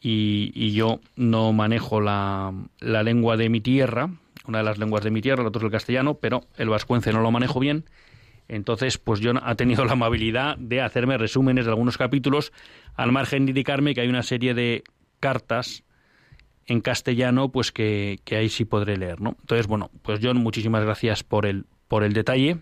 y, 0.02 0.72
yo 0.74 1.00
no 1.16 1.54
manejo 1.54 2.02
la, 2.02 2.54
la, 2.80 3.04
lengua 3.04 3.38
de 3.38 3.48
mi 3.48 3.62
tierra, 3.62 4.10
una 4.46 4.58
de 4.58 4.64
las 4.66 4.78
lenguas 4.78 5.04
de 5.04 5.12
mi 5.12 5.22
tierra, 5.22 5.44
la 5.44 5.50
otra 5.50 5.62
es 5.62 5.64
el 5.64 5.72
castellano, 5.72 6.16
pero 6.16 6.42
el 6.58 6.68
vascuence 6.68 7.14
no 7.14 7.22
lo 7.22 7.32
manejo 7.32 7.60
bien. 7.62 7.86
Entonces, 8.50 8.98
pues 8.98 9.22
yo 9.22 9.32
ha 9.42 9.56
tenido 9.56 9.86
la 9.86 9.94
amabilidad 9.94 10.58
de 10.58 10.82
hacerme 10.82 11.18
resúmenes 11.18 11.64
de 11.66 11.72
algunos 11.72 11.98
capítulos, 11.98 12.52
al 12.96 13.14
margen 13.14 13.46
de 13.46 13.52
indicarme 13.52 13.96
que 13.96 14.02
hay 14.02 14.10
una 14.10 14.24
serie 14.24 14.54
de 14.54 14.84
cartas 15.22 15.84
en 16.66 16.82
castellano, 16.82 17.50
pues 17.50 17.72
que, 17.72 18.20
que 18.26 18.36
ahí 18.36 18.50
sí 18.50 18.66
podré 18.66 18.98
leer, 18.98 19.22
¿no? 19.22 19.38
Entonces, 19.40 19.68
bueno, 19.68 19.90
pues 20.02 20.20
John, 20.22 20.38
muchísimas 20.38 20.84
gracias 20.84 21.24
por 21.24 21.46
el, 21.46 21.66
por 21.88 22.04
el 22.04 22.12
detalle. 22.12 22.58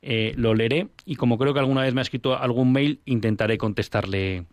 Eh, 0.00 0.32
lo 0.36 0.54
leeré 0.54 0.88
y 1.04 1.16
como 1.16 1.38
creo 1.38 1.52
que 1.52 1.60
alguna 1.60 1.82
vez 1.82 1.92
me 1.92 2.00
ha 2.00 2.02
escrito 2.02 2.38
algún 2.38 2.72
mail, 2.72 3.00
intentaré 3.04 3.58
contestarle 3.58 4.46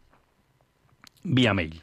vía 1.23 1.53
mail. 1.53 1.81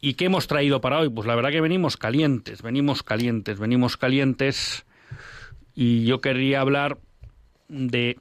¿Y 0.00 0.14
qué 0.14 0.26
hemos 0.26 0.46
traído 0.46 0.80
para 0.80 0.98
hoy? 0.98 1.08
Pues 1.08 1.26
la 1.26 1.34
verdad 1.34 1.50
que 1.50 1.60
venimos 1.60 1.96
calientes, 1.96 2.62
venimos 2.62 3.02
calientes, 3.02 3.58
venimos 3.58 3.96
calientes 3.96 4.84
y 5.74 6.04
yo 6.04 6.20
querría 6.20 6.60
hablar 6.60 6.98
de 7.68 8.18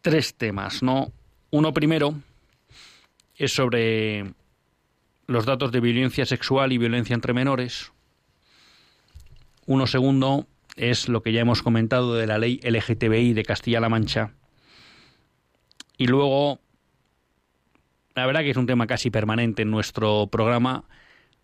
tres 0.00 0.34
temas, 0.34 0.82
¿no? 0.82 1.12
Uno 1.50 1.72
primero 1.72 2.14
es 3.36 3.52
sobre 3.52 4.34
los 5.26 5.46
datos 5.46 5.72
de 5.72 5.80
violencia 5.80 6.26
sexual 6.26 6.72
y 6.72 6.78
violencia 6.78 7.14
entre 7.14 7.32
menores. 7.32 7.92
Uno 9.66 9.86
segundo 9.86 10.46
es 10.80 11.08
lo 11.10 11.22
que 11.22 11.32
ya 11.32 11.42
hemos 11.42 11.62
comentado 11.62 12.14
de 12.14 12.26
la 12.26 12.38
ley 12.38 12.58
LGTBI 12.62 13.34
de 13.34 13.42
Castilla-La 13.44 13.90
Mancha. 13.90 14.32
Y 15.98 16.06
luego, 16.06 16.58
la 18.14 18.24
verdad 18.24 18.40
que 18.40 18.50
es 18.50 18.56
un 18.56 18.66
tema 18.66 18.86
casi 18.86 19.10
permanente 19.10 19.62
en 19.62 19.70
nuestro 19.70 20.28
programa 20.28 20.84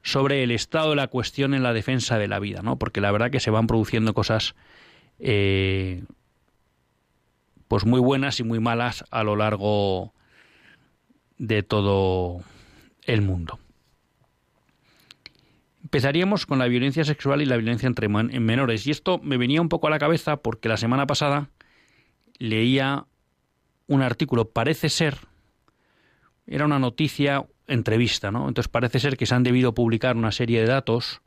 sobre 0.03 0.43
el 0.43 0.53
estado 0.53 0.91
de 0.91 0.97
la 0.97 1.09
cuestión 1.09 1.53
en 1.53 1.63
la 1.63 1.75
defensa 1.75 2.17
de 2.17 2.29
la 2.29 2.39
vida, 2.39 2.63
¿no? 2.63 2.79
Porque 2.79 3.03
la 3.03 3.13
verdad 3.13 3.31
que 3.31 3.41
se 3.41 3.51
van 3.51 3.67
produciendo 3.67 4.15
cosas 4.15 4.55
eh, 5.19 6.03
pues 7.69 7.85
muy 7.85 8.01
buenas 8.01 8.41
y 8.41 8.43
muy 8.43 8.59
malas 8.59 9.05
a 9.11 9.23
lo 9.23 9.37
largo 9.37 10.15
de 11.37 11.63
todo 11.63 12.41
el 13.03 13.21
mundo. 13.21 13.59
Empezaríamos 15.97 16.45
con 16.45 16.59
la 16.59 16.69
violencia 16.69 17.07
sexual 17.07 17.41
y 17.41 17.47
la 17.47 17.57
violencia 17.57 17.87
entre 17.87 18.11
menores. 18.11 18.87
Y 18.87 18.91
esto 18.91 19.19
me 19.23 19.39
venía 19.39 19.63
un 19.63 19.71
poco 19.71 19.87
a 19.87 19.91
la 19.91 19.99
cabeza 19.99 20.37
porque 20.37 20.69
la 20.69 20.77
semana 20.77 21.07
pasada 21.07 21.49
leía 22.37 23.07
un 23.87 24.03
artículo, 24.03 24.51
parece 24.51 24.91
ser, 24.91 25.17
era 26.47 26.67
una 26.67 26.79
noticia, 26.79 27.47
entrevista, 27.67 28.31
¿no? 28.31 28.47
Entonces 28.47 28.69
parece 28.69 29.01
ser 29.01 29.17
que 29.17 29.25
se 29.25 29.35
han 29.35 29.43
debido 29.43 29.73
publicar 29.73 30.19
una 30.19 30.33
serie 30.33 30.61
de 30.61 30.67
datos 30.67 31.23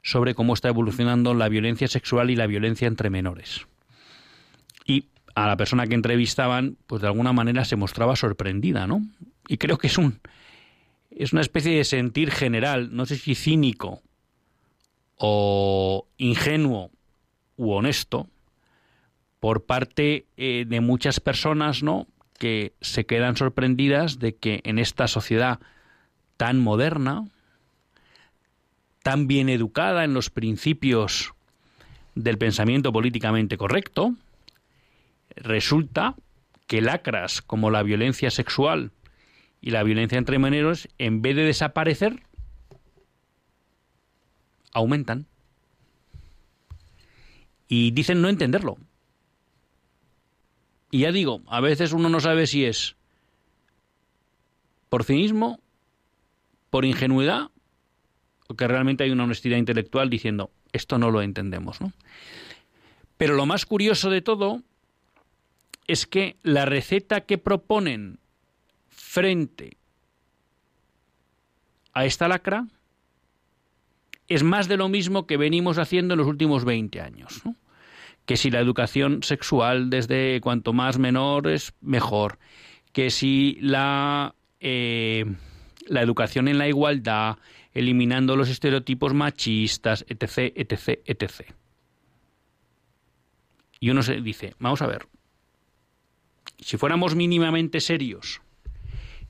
sobre 0.00 0.34
cómo 0.34 0.54
está 0.54 0.68
evolucionando 0.68 1.34
la 1.34 1.50
violencia 1.50 1.86
sexual 1.86 2.30
y 2.30 2.36
la 2.36 2.46
violencia 2.46 2.88
entre 2.88 3.10
menores. 3.10 3.66
Y 4.86 5.08
a 5.34 5.46
la 5.46 5.58
persona 5.58 5.86
que 5.86 5.94
entrevistaban, 5.94 6.78
pues 6.86 7.02
de 7.02 7.08
alguna 7.08 7.34
manera 7.34 7.66
se 7.66 7.76
mostraba 7.76 8.16
sorprendida, 8.16 8.86
¿no? 8.86 9.02
Y 9.48 9.58
creo 9.58 9.76
que 9.76 9.88
es 9.88 9.98
un 9.98 10.18
es 11.16 11.32
una 11.32 11.42
especie 11.42 11.76
de 11.76 11.84
sentir 11.84 12.30
general, 12.30 12.94
no 12.94 13.06
sé 13.06 13.16
si 13.16 13.34
cínico 13.34 14.02
o 15.16 16.06
ingenuo 16.16 16.90
u 17.56 17.72
honesto, 17.72 18.28
por 19.40 19.64
parte 19.64 20.26
eh, 20.36 20.64
de 20.66 20.80
muchas 20.80 21.20
personas, 21.20 21.82
¿no? 21.82 22.06
que 22.38 22.72
se 22.80 23.06
quedan 23.06 23.36
sorprendidas 23.36 24.18
de 24.18 24.34
que 24.34 24.62
en 24.64 24.78
esta 24.78 25.06
sociedad 25.06 25.60
tan 26.36 26.58
moderna, 26.58 27.24
tan 29.02 29.28
bien 29.28 29.48
educada 29.48 30.04
en 30.04 30.12
los 30.12 30.30
principios 30.30 31.34
del 32.16 32.38
pensamiento 32.38 32.92
políticamente 32.92 33.56
correcto, 33.56 34.14
resulta 35.36 36.16
que 36.66 36.80
lacras 36.80 37.42
como 37.42 37.70
la 37.70 37.82
violencia 37.82 38.30
sexual 38.30 38.90
y 39.62 39.70
la 39.70 39.84
violencia 39.84 40.18
entre 40.18 40.40
menores, 40.40 40.88
en 40.98 41.22
vez 41.22 41.36
de 41.36 41.44
desaparecer, 41.44 42.24
aumentan. 44.72 45.26
Y 47.68 47.92
dicen 47.92 48.20
no 48.20 48.28
entenderlo. 48.28 48.76
Y 50.90 51.00
ya 51.00 51.12
digo, 51.12 51.42
a 51.46 51.60
veces 51.60 51.92
uno 51.92 52.08
no 52.08 52.20
sabe 52.20 52.46
si 52.46 52.66
es 52.66 52.96
por 54.90 55.04
cinismo, 55.04 55.60
por 56.68 56.84
ingenuidad, 56.84 57.50
o 58.48 58.54
que 58.54 58.68
realmente 58.68 59.04
hay 59.04 59.10
una 59.10 59.24
honestidad 59.24 59.56
intelectual 59.56 60.10
diciendo, 60.10 60.50
esto 60.72 60.98
no 60.98 61.10
lo 61.10 61.22
entendemos. 61.22 61.80
¿no? 61.80 61.92
Pero 63.16 63.34
lo 63.34 63.46
más 63.46 63.64
curioso 63.64 64.10
de 64.10 64.20
todo 64.22 64.60
es 65.86 66.06
que 66.06 66.36
la 66.42 66.66
receta 66.66 67.22
que 67.22 67.38
proponen 67.38 68.18
frente 69.12 69.76
a 71.92 72.06
esta 72.06 72.28
lacra 72.28 72.66
es 74.26 74.42
más 74.42 74.68
de 74.68 74.78
lo 74.78 74.88
mismo 74.88 75.26
que 75.26 75.36
venimos 75.36 75.76
haciendo 75.76 76.14
en 76.14 76.18
los 76.18 76.26
últimos 76.26 76.64
20 76.64 76.98
años. 77.02 77.42
Que 78.24 78.38
si 78.38 78.50
la 78.50 78.60
educación 78.60 79.22
sexual 79.22 79.90
desde 79.90 80.40
cuanto 80.40 80.72
más 80.72 80.98
menor 80.98 81.48
es 81.48 81.74
mejor. 81.82 82.38
Que 82.92 83.10
si 83.10 83.58
la, 83.60 84.34
eh, 84.60 85.26
la 85.88 86.00
educación 86.00 86.48
en 86.48 86.56
la 86.56 86.68
igualdad, 86.68 87.36
eliminando 87.74 88.34
los 88.34 88.48
estereotipos 88.48 89.12
machistas, 89.12 90.06
etc., 90.08 90.54
etc., 90.56 91.00
etc. 91.04 91.52
Y 93.78 93.90
uno 93.90 94.02
se 94.02 94.22
dice, 94.22 94.54
vamos 94.58 94.80
a 94.80 94.86
ver, 94.86 95.06
si 96.60 96.78
fuéramos 96.78 97.14
mínimamente 97.14 97.80
serios 97.80 98.40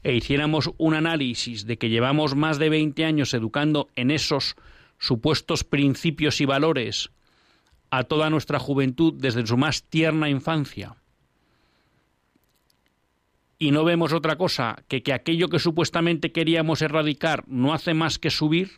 e 0.02 0.14
hiciéramos 0.14 0.70
un 0.78 0.94
análisis 0.94 1.66
de 1.66 1.78
que 1.78 1.88
llevamos 1.88 2.34
más 2.34 2.58
de 2.58 2.68
20 2.68 3.04
años 3.04 3.34
educando 3.34 3.88
en 3.94 4.10
esos 4.10 4.56
supuestos 4.98 5.64
principios 5.64 6.40
y 6.40 6.44
valores 6.44 7.10
a 7.90 8.04
toda 8.04 8.30
nuestra 8.30 8.58
juventud 8.58 9.14
desde 9.16 9.46
su 9.46 9.56
más 9.56 9.84
tierna 9.84 10.28
infancia, 10.28 10.96
y 13.62 13.70
no 13.70 13.84
vemos 13.84 14.12
otra 14.12 14.34
cosa 14.34 14.82
que 14.88 15.04
que 15.04 15.12
aquello 15.12 15.48
que 15.48 15.60
supuestamente 15.60 16.32
queríamos 16.32 16.82
erradicar 16.82 17.44
no 17.46 17.72
hace 17.72 17.94
más 17.94 18.18
que 18.18 18.30
subir, 18.30 18.72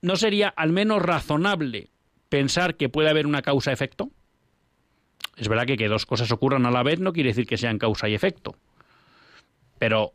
¿no 0.00 0.14
sería 0.14 0.48
al 0.50 0.70
menos 0.70 1.02
razonable 1.02 1.90
pensar 2.28 2.76
que 2.76 2.88
puede 2.88 3.10
haber 3.10 3.26
una 3.26 3.42
causa-efecto? 3.42 4.12
Es 5.36 5.48
verdad 5.48 5.66
que 5.66 5.76
que 5.76 5.88
dos 5.88 6.06
cosas 6.06 6.30
ocurran 6.30 6.66
a 6.66 6.70
la 6.70 6.82
vez 6.82 7.00
no 7.00 7.12
quiere 7.12 7.30
decir 7.30 7.46
que 7.46 7.56
sean 7.56 7.78
causa 7.78 8.08
y 8.08 8.14
efecto. 8.14 8.54
Pero 9.78 10.12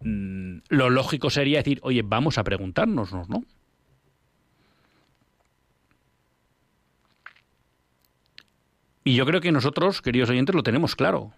mm, 0.00 0.58
lo 0.68 0.90
lógico 0.90 1.30
sería 1.30 1.58
decir, 1.58 1.78
oye, 1.82 2.02
vamos 2.02 2.38
a 2.38 2.44
preguntarnos, 2.44 3.12
¿no? 3.12 3.44
Y 9.04 9.14
yo 9.14 9.26
creo 9.26 9.40
que 9.40 9.52
nosotros, 9.52 10.02
queridos 10.02 10.30
oyentes, 10.30 10.54
lo 10.54 10.62
tenemos 10.62 10.94
claro. 10.94 11.32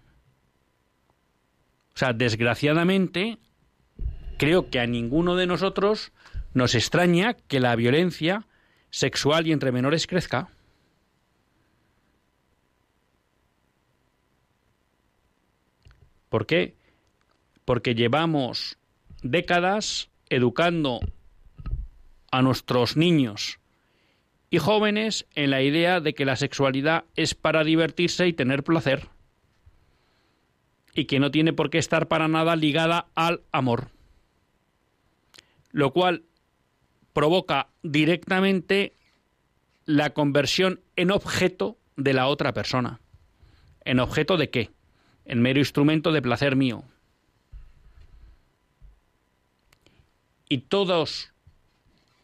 O 1.94 1.98
sea, 1.98 2.12
desgraciadamente, 2.12 3.38
creo 4.38 4.70
que 4.70 4.80
a 4.80 4.86
ninguno 4.86 5.36
de 5.36 5.46
nosotros 5.46 6.12
nos 6.54 6.74
extraña 6.74 7.34
que 7.34 7.60
la 7.60 7.76
violencia 7.76 8.46
sexual 8.90 9.46
y 9.46 9.52
entre 9.52 9.72
menores 9.72 10.06
crezca. 10.06 10.48
¿Por 16.32 16.46
qué? 16.46 16.74
Porque 17.66 17.94
llevamos 17.94 18.78
décadas 19.22 20.08
educando 20.30 21.00
a 22.30 22.40
nuestros 22.40 22.96
niños 22.96 23.60
y 24.48 24.56
jóvenes 24.56 25.26
en 25.34 25.50
la 25.50 25.60
idea 25.60 26.00
de 26.00 26.14
que 26.14 26.24
la 26.24 26.36
sexualidad 26.36 27.04
es 27.16 27.34
para 27.34 27.64
divertirse 27.64 28.26
y 28.28 28.32
tener 28.32 28.64
placer 28.64 29.08
y 30.94 31.04
que 31.04 31.20
no 31.20 31.30
tiene 31.30 31.52
por 31.52 31.68
qué 31.68 31.76
estar 31.76 32.08
para 32.08 32.28
nada 32.28 32.56
ligada 32.56 33.08
al 33.14 33.42
amor. 33.52 33.88
Lo 35.70 35.92
cual 35.92 36.22
provoca 37.12 37.68
directamente 37.82 38.94
la 39.84 40.14
conversión 40.14 40.80
en 40.96 41.10
objeto 41.10 41.76
de 41.96 42.14
la 42.14 42.26
otra 42.28 42.54
persona. 42.54 43.02
¿En 43.84 44.00
objeto 44.00 44.38
de 44.38 44.48
qué? 44.48 44.70
En 45.24 45.40
mero 45.40 45.58
instrumento 45.58 46.12
de 46.12 46.22
placer 46.22 46.56
mío. 46.56 46.84
Y 50.48 50.58
todos 50.58 51.32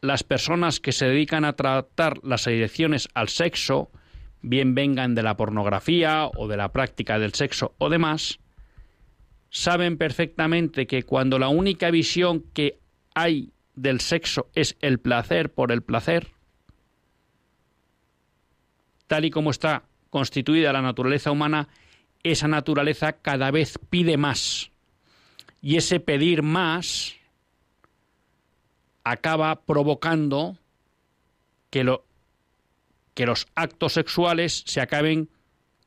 las 0.01 0.23
personas 0.23 0.81
que 0.81 0.93
se 0.93 1.07
dedican 1.07 1.45
a 1.45 1.55
tratar 1.55 2.19
las 2.23 2.47
adicciones 2.47 3.09
al 3.15 3.29
sexo, 3.29 3.91
bien 4.43 4.75
vengan 4.75 5.15
de 5.15 5.23
la 5.23 5.37
pornografía 5.37 6.27
o 6.37 6.49
de 6.49 6.57
la 6.57 6.73
práctica 6.73 7.19
del 7.19 7.35
sexo 7.35 7.75
o 7.79 7.89
demás, 7.89 8.39
saben 9.51 9.97
perfectamente 9.97 10.87
que 10.87 11.03
cuando 11.03 11.39
la 11.39 11.49
única 11.49 11.91
visión 11.91 12.45
que 12.53 12.79
hay 13.15 13.53
del 13.75 14.01
sexo 14.01 14.49
es 14.55 14.77
el 14.81 14.99
placer 14.99 15.53
por 15.53 15.73
el 15.73 15.83
placer, 15.83 16.29
tal 19.07 19.25
y 19.25 19.31
como 19.31 19.51
está 19.51 19.85
constituida 20.11 20.73
la 20.73 20.83
naturaleza 20.83 21.31
humana, 21.31 21.69
esa 22.33 22.49
naturaleza 22.49 23.13
cada 23.15 23.51
vez 23.51 23.79
pide 23.91 24.17
más. 24.17 24.71
Y 25.61 25.77
ese 25.77 26.01
pedir 26.01 26.43
más 26.43 27.17
acaba 29.05 29.63
provocando 29.63 30.59
que, 31.71 31.99
que 33.15 33.27
los 33.27 33.47
actos 33.55 33.95
sexuales 33.95 34.63
se 34.67 34.81
acaben 34.81 35.31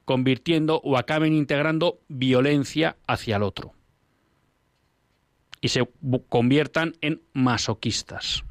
convirtiendo 0.06 0.82
o 0.84 0.98
acaben 0.98 1.34
integrando 1.34 2.00
violencia 2.08 2.98
hacia 3.08 3.38
el 3.38 3.44
otro 3.44 3.74
y 5.62 5.70
se 5.70 5.88
conviertan 6.28 6.94
en 7.02 7.22
masoquistas. 7.34 8.44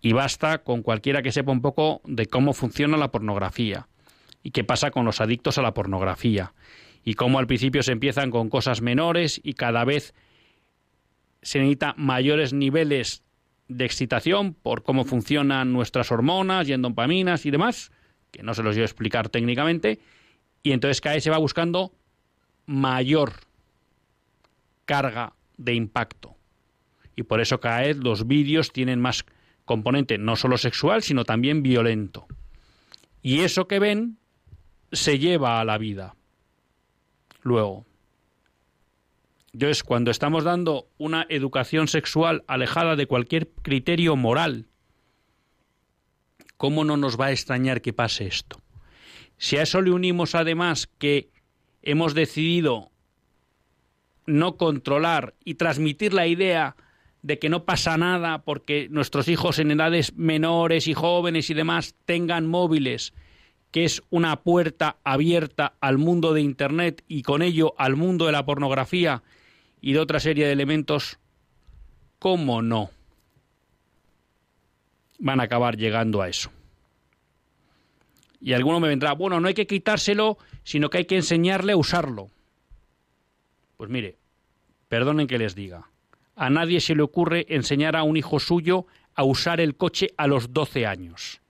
Y 0.00 0.12
basta 0.12 0.58
con 0.58 0.82
cualquiera 0.82 1.22
que 1.22 1.32
sepa 1.32 1.52
un 1.52 1.62
poco 1.62 2.00
de 2.04 2.26
cómo 2.26 2.52
funciona 2.52 2.96
la 2.96 3.10
pornografía 3.10 3.88
y 4.46 4.52
qué 4.52 4.62
pasa 4.62 4.92
con 4.92 5.04
los 5.04 5.20
adictos 5.20 5.58
a 5.58 5.62
la 5.62 5.74
pornografía 5.74 6.54
y 7.02 7.14
cómo 7.14 7.40
al 7.40 7.48
principio 7.48 7.82
se 7.82 7.90
empiezan 7.90 8.30
con 8.30 8.48
cosas 8.48 8.80
menores 8.80 9.40
y 9.42 9.54
cada 9.54 9.84
vez 9.84 10.14
se 11.42 11.58
necesita 11.58 11.94
mayores 11.96 12.52
niveles 12.52 13.24
de 13.66 13.84
excitación 13.84 14.54
por 14.54 14.84
cómo 14.84 15.04
funcionan 15.04 15.72
nuestras 15.72 16.12
hormonas 16.12 16.68
y 16.68 16.74
endopaminas 16.74 17.44
y 17.44 17.50
demás, 17.50 17.90
que 18.30 18.44
no 18.44 18.54
se 18.54 18.62
los 18.62 18.76
voy 18.76 18.82
a 18.82 18.84
explicar 18.84 19.30
técnicamente, 19.30 19.98
y 20.62 20.70
entonces 20.70 21.00
cada 21.00 21.16
vez 21.16 21.24
se 21.24 21.30
va 21.30 21.38
buscando 21.38 21.92
mayor 22.66 23.32
carga 24.84 25.32
de 25.56 25.74
impacto. 25.74 26.36
Y 27.16 27.24
por 27.24 27.40
eso 27.40 27.58
cada 27.58 27.80
vez 27.80 27.96
los 27.96 28.28
vídeos 28.28 28.72
tienen 28.72 29.00
más 29.00 29.26
componente 29.64 30.18
no 30.18 30.36
solo 30.36 30.56
sexual, 30.56 31.02
sino 31.02 31.24
también 31.24 31.64
violento. 31.64 32.28
Y 33.22 33.40
eso 33.40 33.66
que 33.66 33.80
ven 33.80 34.18
se 34.92 35.18
lleva 35.18 35.60
a 35.60 35.64
la 35.64 35.78
vida. 35.78 36.16
Luego, 37.42 37.86
entonces, 39.56 39.82
cuando 39.84 40.10
estamos 40.10 40.44
dando 40.44 40.90
una 40.98 41.24
educación 41.30 41.88
sexual 41.88 42.44
alejada 42.46 42.94
de 42.94 43.06
cualquier 43.06 43.48
criterio 43.62 44.14
moral, 44.14 44.66
¿cómo 46.58 46.84
no 46.84 46.98
nos 46.98 47.18
va 47.18 47.26
a 47.26 47.32
extrañar 47.32 47.80
que 47.80 47.94
pase 47.94 48.26
esto? 48.26 48.60
Si 49.38 49.56
a 49.56 49.62
eso 49.62 49.80
le 49.80 49.92
unimos 49.92 50.34
además 50.34 50.90
que 50.98 51.30
hemos 51.80 52.12
decidido 52.12 52.90
no 54.26 54.58
controlar 54.58 55.34
y 55.42 55.54
transmitir 55.54 56.12
la 56.12 56.26
idea 56.26 56.76
de 57.22 57.38
que 57.38 57.48
no 57.48 57.64
pasa 57.64 57.96
nada 57.96 58.42
porque 58.42 58.88
nuestros 58.90 59.26
hijos 59.26 59.58
en 59.58 59.70
edades 59.70 60.14
menores 60.16 60.86
y 60.86 60.92
jóvenes 60.92 61.48
y 61.48 61.54
demás 61.54 61.94
tengan 62.04 62.46
móviles, 62.46 63.14
que 63.70 63.84
es 63.84 64.02
una 64.10 64.36
puerta 64.42 64.96
abierta 65.04 65.74
al 65.80 65.98
mundo 65.98 66.32
de 66.32 66.40
Internet 66.40 67.02
y 67.08 67.22
con 67.22 67.42
ello 67.42 67.74
al 67.78 67.96
mundo 67.96 68.26
de 68.26 68.32
la 68.32 68.44
pornografía 68.44 69.22
y 69.80 69.92
de 69.92 70.00
otra 70.00 70.20
serie 70.20 70.46
de 70.46 70.52
elementos, 70.52 71.18
¿cómo 72.18 72.62
no? 72.62 72.90
Van 75.18 75.40
a 75.40 75.44
acabar 75.44 75.76
llegando 75.76 76.22
a 76.22 76.28
eso. 76.28 76.50
Y 78.40 78.52
alguno 78.52 78.80
me 78.80 78.88
vendrá, 78.88 79.12
bueno, 79.12 79.40
no 79.40 79.48
hay 79.48 79.54
que 79.54 79.66
quitárselo, 79.66 80.38
sino 80.62 80.90
que 80.90 80.98
hay 80.98 81.04
que 81.04 81.16
enseñarle 81.16 81.72
a 81.72 81.76
usarlo. 81.76 82.28
Pues 83.76 83.90
mire, 83.90 84.16
perdonen 84.88 85.26
que 85.26 85.38
les 85.38 85.54
diga, 85.54 85.90
a 86.34 86.50
nadie 86.50 86.80
se 86.80 86.94
le 86.94 87.02
ocurre 87.02 87.46
enseñar 87.48 87.96
a 87.96 88.02
un 88.02 88.16
hijo 88.16 88.38
suyo 88.38 88.86
a 89.14 89.24
usar 89.24 89.60
el 89.60 89.76
coche 89.76 90.08
a 90.16 90.26
los 90.26 90.52
12 90.52 90.86
años. 90.86 91.40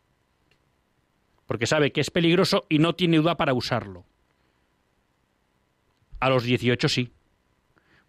Porque 1.46 1.66
sabe 1.66 1.92
que 1.92 2.00
es 2.00 2.11
peligroso 2.11 2.66
y 2.68 2.78
no 2.78 2.94
tiene 2.94 3.18
duda 3.18 3.37
para 3.37 3.54
usarlo. 3.54 4.04
A 6.18 6.28
los 6.28 6.44
18 6.44 6.88
sí. 6.88 7.12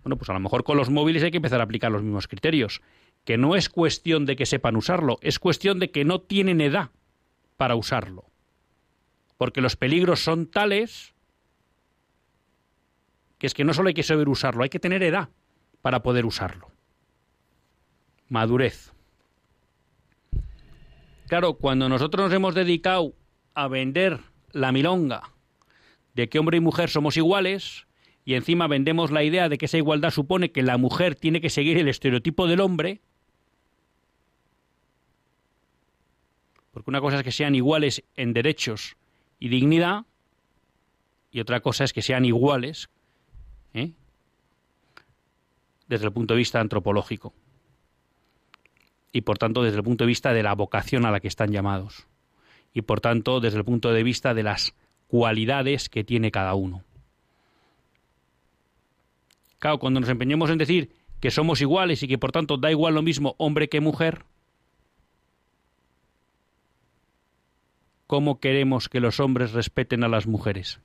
Bueno, 0.03 0.17
pues 0.17 0.29
a 0.29 0.33
lo 0.33 0.39
mejor 0.39 0.63
con 0.63 0.77
los 0.77 0.89
móviles 0.89 1.23
hay 1.23 1.31
que 1.31 1.37
empezar 1.37 1.59
a 1.59 1.63
aplicar 1.63 1.91
los 1.91 2.03
mismos 2.03 2.27
criterios, 2.27 2.81
que 3.25 3.37
no 3.37 3.55
es 3.55 3.69
cuestión 3.69 4.25
de 4.25 4.35
que 4.35 4.45
sepan 4.45 4.75
usarlo, 4.75 5.17
es 5.21 5.39
cuestión 5.39 5.79
de 5.79 5.91
que 5.91 6.05
no 6.05 6.21
tienen 6.21 6.61
edad 6.61 6.91
para 7.57 7.75
usarlo. 7.75 8.25
Porque 9.37 9.61
los 9.61 9.75
peligros 9.75 10.23
son 10.23 10.47
tales 10.47 11.13
que 13.37 13.47
es 13.47 13.53
que 13.53 13.63
no 13.63 13.73
solo 13.73 13.89
hay 13.89 13.93
que 13.93 14.03
saber 14.03 14.29
usarlo, 14.29 14.63
hay 14.63 14.69
que 14.69 14.79
tener 14.79 15.03
edad 15.03 15.29
para 15.81 16.01
poder 16.01 16.25
usarlo. 16.25 16.71
Madurez. 18.29 18.91
Claro, 21.27 21.55
cuando 21.55 21.89
nosotros 21.89 22.25
nos 22.25 22.33
hemos 22.33 22.55
dedicado 22.55 23.13
a 23.57 23.67
vender 23.67 24.19
la 24.51 24.71
milonga 24.71 25.33
de 26.13 26.29
que 26.29 26.37
hombre 26.37 26.57
y 26.57 26.59
mujer 26.59 26.91
somos 26.91 27.17
iguales, 27.17 27.87
y 28.23 28.35
encima 28.35 28.67
vendemos 28.67 29.09
la 29.09 29.23
idea 29.23 29.49
de 29.49 29.57
que 29.57 29.65
esa 29.65 29.77
igualdad 29.77 30.11
supone 30.11 30.51
que 30.51 30.61
la 30.61 30.77
mujer 30.77 31.15
tiene 31.15 31.41
que 31.41 31.49
seguir 31.49 31.79
el 31.79 31.87
estereotipo 31.87 32.45
del 32.45 32.59
hombre, 32.59 33.01
porque 36.71 36.91
una 36.91 37.01
cosa 37.01 37.17
es 37.17 37.23
que 37.23 37.31
sean 37.31 37.55
iguales 37.55 38.03
en 38.15 38.33
derechos 38.33 38.95
y 39.39 39.49
dignidad, 39.49 40.05
y 41.31 41.39
otra 41.39 41.59
cosa 41.59 41.83
es 41.83 41.93
que 41.93 42.03
sean 42.03 42.25
iguales 42.25 42.89
¿eh? 43.73 43.91
desde 45.87 46.05
el 46.05 46.13
punto 46.13 46.35
de 46.35 46.37
vista 46.37 46.59
antropológico 46.59 47.33
y 49.11 49.21
por 49.21 49.39
tanto 49.39 49.63
desde 49.63 49.77
el 49.77 49.83
punto 49.83 50.03
de 50.03 50.09
vista 50.09 50.31
de 50.31 50.43
la 50.43 50.53
vocación 50.53 51.07
a 51.07 51.11
la 51.11 51.19
que 51.19 51.27
están 51.27 51.51
llamados 51.51 52.07
y 52.77 52.83
por 52.83 53.01
tanto 53.01 53.39
desde 53.39 53.57
el 53.57 53.65
punto 53.65 53.91
de 53.91 54.03
vista 54.03 54.35
de 54.35 54.43
las 54.43 54.75
cualidades 55.07 55.89
que 55.89 56.03
tiene 56.03 56.29
cada 56.29 56.53
uno. 56.53 56.83
Claro, 59.57 59.79
cuando 59.79 59.99
nos 59.99 60.09
empeñemos 60.09 60.51
en 60.51 60.59
decir 60.59 60.91
que 61.19 61.31
somos 61.31 61.59
iguales 61.59 62.03
y 62.03 62.07
que 62.07 62.19
por 62.19 62.31
tanto 62.31 62.57
da 62.57 62.69
igual 62.69 62.93
lo 62.93 63.01
mismo 63.01 63.33
hombre 63.39 63.67
que 63.67 63.81
mujer, 63.81 64.25
¿cómo 68.05 68.39
queremos 68.39 68.89
que 68.89 68.99
los 68.99 69.19
hombres 69.19 69.53
respeten 69.53 70.03
a 70.03 70.07
las 70.07 70.27
mujeres? 70.27 70.79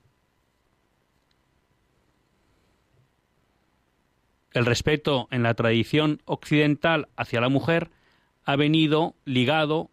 El 4.55 4.64
respeto 4.64 5.28
en 5.31 5.42
la 5.42 5.52
tradición 5.52 6.22
occidental 6.24 7.09
hacia 7.16 7.42
la 7.42 7.50
mujer 7.50 7.90
ha 8.44 8.57
venido 8.57 9.14
ligado 9.26 9.90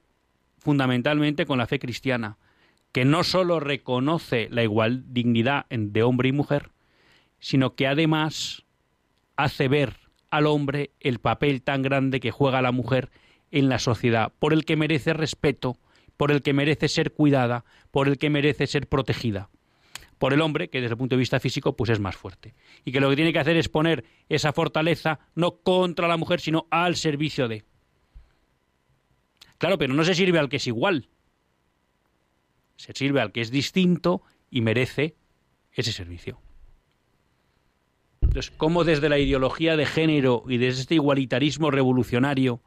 fundamentalmente 0.70 1.48
con 1.48 1.58
la 1.58 1.66
fe 1.66 1.80
cristiana, 1.80 2.38
que 2.92 3.04
no 3.04 3.24
sólo 3.24 3.60
reconoce 3.60 4.50
la 4.52 4.62
igual 4.62 5.04
dignidad 5.12 5.66
de 5.68 6.04
hombre 6.04 6.30
y 6.30 6.32
mujer, 6.32 6.70
sino 7.40 7.74
que 7.74 7.88
además 7.88 8.66
hace 9.36 9.68
ver 9.68 9.96
al 10.30 10.46
hombre 10.46 10.92
el 11.00 11.18
papel 11.18 11.64
tan 11.64 11.82
grande 11.82 12.20
que 12.20 12.30
juega 12.30 12.62
la 12.62 12.72
mujer 12.72 13.10
en 13.50 13.68
la 13.68 13.80
sociedad, 13.80 14.32
por 14.38 14.54
el 14.54 14.64
que 14.64 14.76
merece 14.76 15.14
respeto, 15.14 15.76
por 16.18 16.30
el 16.30 16.44
que 16.44 16.54
merece 16.54 16.88
ser 16.88 17.14
cuidada, 17.14 17.66
por 17.90 18.08
el 18.08 18.20
que 18.20 18.30
merece 18.30 18.68
ser 18.68 18.86
protegida 18.86 19.50
por 20.20 20.34
el 20.34 20.42
hombre, 20.42 20.70
que 20.70 20.82
desde 20.82 20.94
el 20.94 20.98
punto 20.98 21.16
de 21.16 21.20
vista 21.20 21.40
físico 21.40 21.76
pues 21.76 21.90
es 21.90 22.00
más 22.00 22.16
fuerte. 22.16 22.54
Y 22.86 22.92
que 22.92 23.00
lo 23.00 23.10
que 23.10 23.16
tiene 23.16 23.32
que 23.32 23.40
hacer 23.40 23.56
es 23.56 23.70
poner 23.70 24.04
esa 24.28 24.52
fortaleza 24.52 25.20
no 25.34 25.62
contra 25.62 26.10
la 26.10 26.18
mujer, 26.18 26.42
sino 26.42 26.68
al 26.70 26.98
servicio 26.98 27.48
de. 27.48 27.64
Claro, 29.60 29.78
pero 29.78 29.94
no 29.94 30.04
se 30.04 30.16
sirve 30.16 30.40
al 30.40 30.50
que 30.50 30.56
es 30.56 30.68
igual. 30.68 31.10
Se 32.78 32.94
sirve 32.94 33.22
al 33.22 33.32
que 33.32 33.42
es 33.42 33.52
distinto 33.52 34.24
y 34.50 34.62
merece 34.62 35.16
ese 35.74 35.92
servicio. 35.92 36.40
Entonces, 38.22 38.52
¿cómo 38.52 38.84
desde 38.84 39.10
la 39.10 39.20
ideología 39.20 39.76
de 39.76 39.86
género 39.86 40.44
y 40.48 40.58
desde 40.58 40.82
este 40.82 40.96
igualitarismo 40.96 41.72
revolucionario 41.72 42.62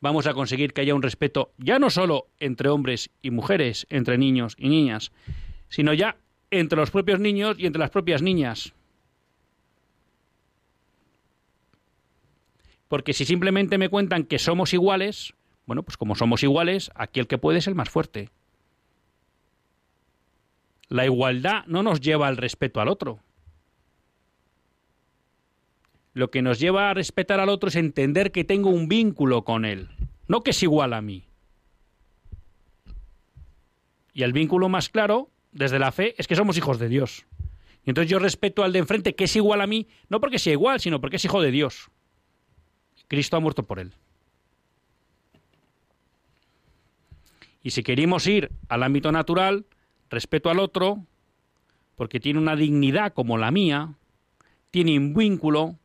vamos 0.00 0.26
a 0.26 0.34
conseguir 0.34 0.72
que 0.72 0.80
haya 0.80 0.96
un 0.96 1.02
respeto 1.02 1.52
ya 1.58 1.78
no 1.78 1.90
solo 1.90 2.26
entre 2.40 2.68
hombres 2.68 3.10
y 3.22 3.30
mujeres, 3.30 3.86
entre 3.88 4.18
niños 4.18 4.56
y 4.58 4.68
niñas, 4.68 5.12
sino 5.68 5.94
ya 5.94 6.16
entre 6.50 6.76
los 6.76 6.90
propios 6.90 7.20
niños 7.20 7.56
y 7.58 7.66
entre 7.66 7.80
las 7.80 7.90
propias 7.90 8.20
niñas. 8.20 8.74
Porque 12.88 13.12
si 13.12 13.24
simplemente 13.24 13.78
me 13.78 13.88
cuentan 13.88 14.24
que 14.24 14.40
somos 14.40 14.74
iguales, 14.74 15.34
bueno, 15.66 15.82
pues 15.82 15.96
como 15.96 16.14
somos 16.14 16.42
iguales, 16.42 16.90
aquí 16.94 17.20
el 17.20 17.26
que 17.26 17.38
puede 17.38 17.58
es 17.58 17.66
el 17.66 17.74
más 17.74 17.90
fuerte. 17.90 18.30
La 20.88 21.04
igualdad 21.04 21.64
no 21.66 21.82
nos 21.82 22.00
lleva 22.00 22.28
al 22.28 22.36
respeto 22.36 22.80
al 22.80 22.88
otro. 22.88 23.20
Lo 26.14 26.30
que 26.30 26.42
nos 26.42 26.58
lleva 26.58 26.90
a 26.90 26.94
respetar 26.94 27.40
al 27.40 27.48
otro 27.48 27.68
es 27.68 27.76
entender 27.76 28.32
que 28.32 28.44
tengo 28.44 28.68
un 28.68 28.88
vínculo 28.88 29.44
con 29.44 29.64
él, 29.64 29.88
no 30.28 30.42
que 30.42 30.50
es 30.50 30.62
igual 30.62 30.92
a 30.92 31.00
mí. 31.00 31.24
Y 34.12 34.22
el 34.24 34.34
vínculo 34.34 34.68
más 34.68 34.90
claro 34.90 35.30
desde 35.52 35.78
la 35.78 35.92
fe 35.92 36.14
es 36.18 36.26
que 36.26 36.36
somos 36.36 36.58
hijos 36.58 36.78
de 36.78 36.88
Dios. 36.88 37.24
Y 37.84 37.90
entonces 37.90 38.10
yo 38.10 38.18
respeto 38.18 38.62
al 38.62 38.72
de 38.72 38.80
enfrente 38.80 39.14
que 39.14 39.24
es 39.24 39.36
igual 39.36 39.60
a 39.60 39.66
mí, 39.66 39.88
no 40.08 40.20
porque 40.20 40.38
sea 40.38 40.52
igual, 40.52 40.80
sino 40.80 41.00
porque 41.00 41.16
es 41.16 41.24
hijo 41.24 41.40
de 41.40 41.50
Dios. 41.50 41.90
Cristo 43.08 43.36
ha 43.36 43.40
muerto 43.40 43.62
por 43.62 43.78
él. 43.78 43.92
Y 47.62 47.70
si 47.70 47.82
queremos 47.82 48.26
ir 48.26 48.50
al 48.68 48.82
ámbito 48.82 49.12
natural, 49.12 49.66
respeto 50.10 50.50
al 50.50 50.58
otro, 50.58 51.06
porque 51.96 52.20
tiene 52.20 52.38
una 52.38 52.56
dignidad 52.56 53.12
como 53.12 53.38
la 53.38 53.50
mía, 53.50 53.94
tiene 54.70 54.98
un 54.98 55.14
vínculo, 55.14 55.76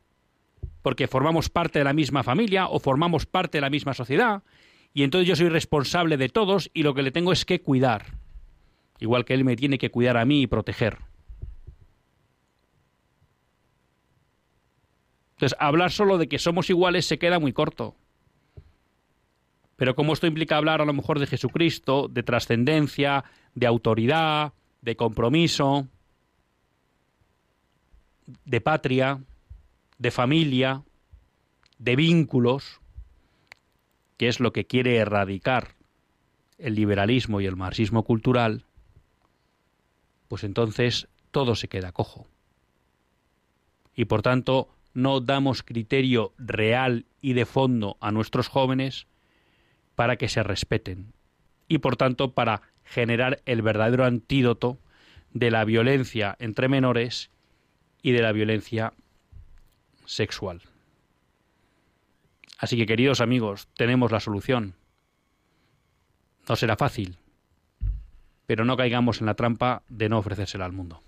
porque 0.82 1.06
formamos 1.06 1.48
parte 1.48 1.78
de 1.78 1.84
la 1.84 1.92
misma 1.92 2.22
familia 2.22 2.68
o 2.68 2.80
formamos 2.80 3.26
parte 3.26 3.58
de 3.58 3.62
la 3.62 3.70
misma 3.70 3.94
sociedad, 3.94 4.42
y 4.94 5.02
entonces 5.02 5.28
yo 5.28 5.36
soy 5.36 5.48
responsable 5.48 6.16
de 6.16 6.28
todos 6.28 6.70
y 6.74 6.82
lo 6.82 6.94
que 6.94 7.02
le 7.02 7.12
tengo 7.12 7.32
es 7.32 7.44
que 7.44 7.60
cuidar 7.60 8.18
igual 9.00 9.24
que 9.24 9.34
Él 9.34 9.44
me 9.44 9.56
tiene 9.56 9.78
que 9.78 9.90
cuidar 9.90 10.16
a 10.16 10.24
mí 10.24 10.42
y 10.42 10.46
proteger. 10.46 10.98
Entonces, 15.36 15.56
hablar 15.60 15.92
solo 15.92 16.18
de 16.18 16.28
que 16.28 16.38
somos 16.38 16.68
iguales 16.68 17.06
se 17.06 17.18
queda 17.18 17.38
muy 17.38 17.52
corto. 17.52 17.94
Pero 19.78 19.94
como 19.94 20.12
esto 20.12 20.26
implica 20.26 20.56
hablar 20.56 20.80
a 20.80 20.84
lo 20.84 20.92
mejor 20.92 21.20
de 21.20 21.28
Jesucristo, 21.28 22.08
de 22.08 22.24
trascendencia, 22.24 23.22
de 23.54 23.68
autoridad, 23.68 24.52
de 24.82 24.96
compromiso, 24.96 25.86
de 28.44 28.60
patria, 28.60 29.22
de 29.98 30.10
familia, 30.10 30.82
de 31.78 31.94
vínculos, 31.94 32.80
que 34.16 34.26
es 34.26 34.40
lo 34.40 34.52
que 34.52 34.66
quiere 34.66 34.96
erradicar 34.96 35.76
el 36.58 36.74
liberalismo 36.74 37.40
y 37.40 37.46
el 37.46 37.54
marxismo 37.54 38.02
cultural, 38.02 38.64
pues 40.26 40.42
entonces 40.42 41.06
todo 41.30 41.54
se 41.54 41.68
queda 41.68 41.92
cojo. 41.92 42.26
Y 43.94 44.06
por 44.06 44.22
tanto, 44.22 44.74
no 44.92 45.20
damos 45.20 45.62
criterio 45.62 46.32
real 46.36 47.06
y 47.20 47.34
de 47.34 47.46
fondo 47.46 47.96
a 48.00 48.10
nuestros 48.10 48.48
jóvenes 48.48 49.06
para 49.98 50.14
que 50.14 50.28
se 50.28 50.44
respeten 50.44 51.12
y 51.66 51.78
por 51.78 51.96
tanto 51.96 52.32
para 52.32 52.62
generar 52.84 53.42
el 53.46 53.62
verdadero 53.62 54.04
antídoto 54.04 54.78
de 55.32 55.50
la 55.50 55.64
violencia 55.64 56.36
entre 56.38 56.68
menores 56.68 57.32
y 58.00 58.12
de 58.12 58.22
la 58.22 58.30
violencia 58.30 58.92
sexual. 60.06 60.62
Así 62.58 62.76
que 62.76 62.86
queridos 62.86 63.20
amigos, 63.20 63.66
tenemos 63.74 64.12
la 64.12 64.20
solución. 64.20 64.76
No 66.48 66.54
será 66.54 66.76
fácil, 66.76 67.18
pero 68.46 68.64
no 68.64 68.76
caigamos 68.76 69.18
en 69.18 69.26
la 69.26 69.34
trampa 69.34 69.82
de 69.88 70.08
no 70.08 70.18
ofrecérsela 70.18 70.64
al 70.64 70.72
mundo. 70.72 71.02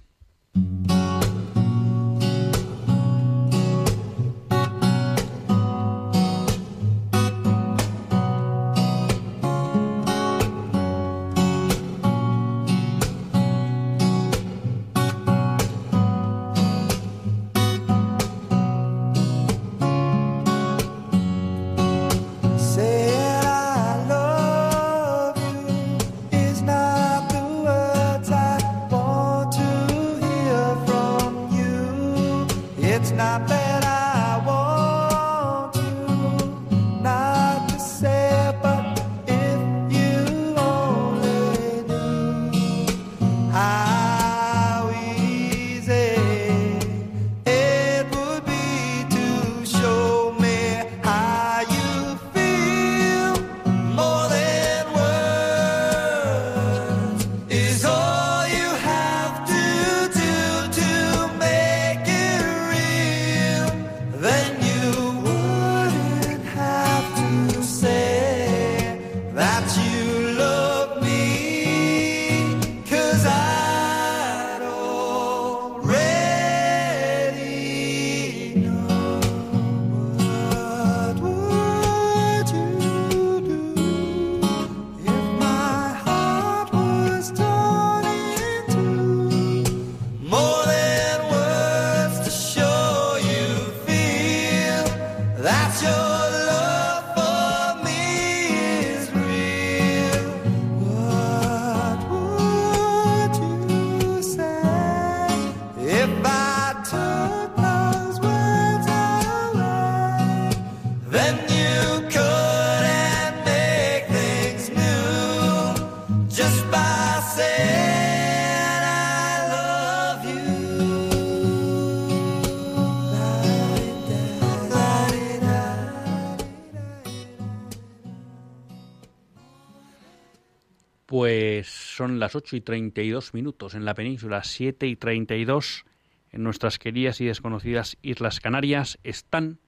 Son 132.00 132.18
las 132.18 132.34
8 132.34 132.56
y 132.56 132.62
32 132.62 133.34
minutos 133.34 133.74
en 133.74 133.84
la 133.84 133.92
península, 133.92 134.42
7 134.42 134.86
y 134.86 134.96
32 134.96 135.84
en 136.32 136.42
nuestras 136.42 136.78
queridas 136.78 137.20
y 137.20 137.26
desconocidas 137.26 137.98
Islas 138.00 138.40
Canarias. 138.40 138.98
Están 139.04 139.58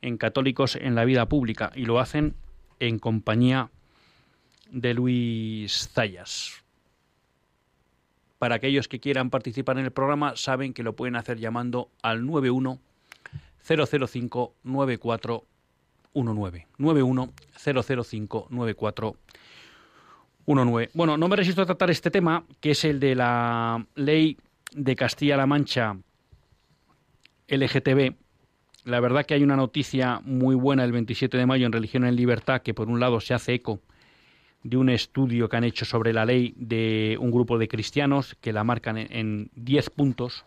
en 0.00 0.18
Católicos 0.18 0.76
en 0.76 0.94
la 0.94 1.04
Vida 1.04 1.26
Pública 1.26 1.72
y 1.74 1.84
lo 1.84 1.98
hacen 1.98 2.36
en 2.78 3.00
compañía 3.00 3.72
de 4.70 4.94
Luis 4.94 5.90
Zayas. 5.92 6.62
Para 8.38 8.54
aquellos 8.54 8.86
que 8.86 9.00
quieran 9.00 9.28
participar 9.28 9.80
en 9.80 9.86
el 9.86 9.90
programa, 9.90 10.36
saben 10.36 10.72
que 10.72 10.84
lo 10.84 10.94
pueden 10.94 11.16
hacer 11.16 11.40
llamando 11.40 11.90
al 12.02 12.24
91 12.24 12.78
005 13.66 14.54
9419. 14.62 16.68
91 16.78 17.32
005 17.56 18.46
9419. 18.48 19.18
Bueno, 20.94 21.18
no 21.18 21.28
me 21.28 21.36
resisto 21.36 21.60
a 21.60 21.66
tratar 21.66 21.90
este 21.90 22.10
tema, 22.10 22.42
que 22.60 22.70
es 22.70 22.82
el 22.84 23.00
de 23.00 23.14
la 23.14 23.86
ley 23.96 24.38
de 24.72 24.96
Castilla-La 24.96 25.46
Mancha 25.46 25.98
LGTB. 27.48 28.14
La 28.84 29.00
verdad 29.00 29.26
que 29.26 29.34
hay 29.34 29.42
una 29.42 29.56
noticia 29.56 30.20
muy 30.24 30.54
buena 30.54 30.84
el 30.84 30.92
27 30.92 31.36
de 31.36 31.44
mayo 31.44 31.66
en 31.66 31.72
Religión 31.72 32.06
en 32.06 32.16
Libertad, 32.16 32.62
que 32.62 32.72
por 32.72 32.88
un 32.88 32.98
lado 32.98 33.20
se 33.20 33.34
hace 33.34 33.52
eco 33.52 33.80
de 34.62 34.78
un 34.78 34.88
estudio 34.88 35.50
que 35.50 35.56
han 35.58 35.64
hecho 35.64 35.84
sobre 35.84 36.14
la 36.14 36.24
ley 36.24 36.54
de 36.56 37.18
un 37.20 37.30
grupo 37.30 37.58
de 37.58 37.68
cristianos 37.68 38.34
que 38.40 38.54
la 38.54 38.64
marcan 38.64 38.96
en 38.96 39.50
10 39.54 39.90
puntos. 39.90 40.46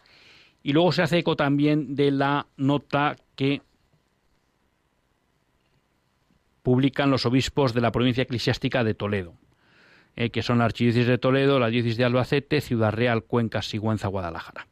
Y 0.63 0.73
luego 0.73 0.91
se 0.93 1.03
hace 1.03 1.19
eco 1.19 1.35
también 1.35 1.95
de 1.95 2.09
la 2.09 2.47
nota 2.57 3.17
que 3.35 3.61
publican 6.63 7.11
los 7.11 7.27
obispos 7.27 7.75
de 7.75 7.81
la 7.81 7.91
provincia 7.91 8.23
eclesiástica 8.23 8.83
de 8.83 8.95
Toledo, 8.95 9.35
eh, 10.15 10.29
que 10.29 10.41
son 10.41 10.59
la 10.59 10.65
Archidiócesis 10.65 11.07
de 11.07 11.17
Toledo, 11.17 11.59
la 11.59 11.69
Diócesis 11.69 11.97
de 11.97 12.05
Albacete, 12.05 12.61
Ciudad 12.61 12.91
Real, 12.91 13.23
Cuenca, 13.23 13.61
Sigüenza, 13.61 14.07
Guadalajara. 14.07 14.67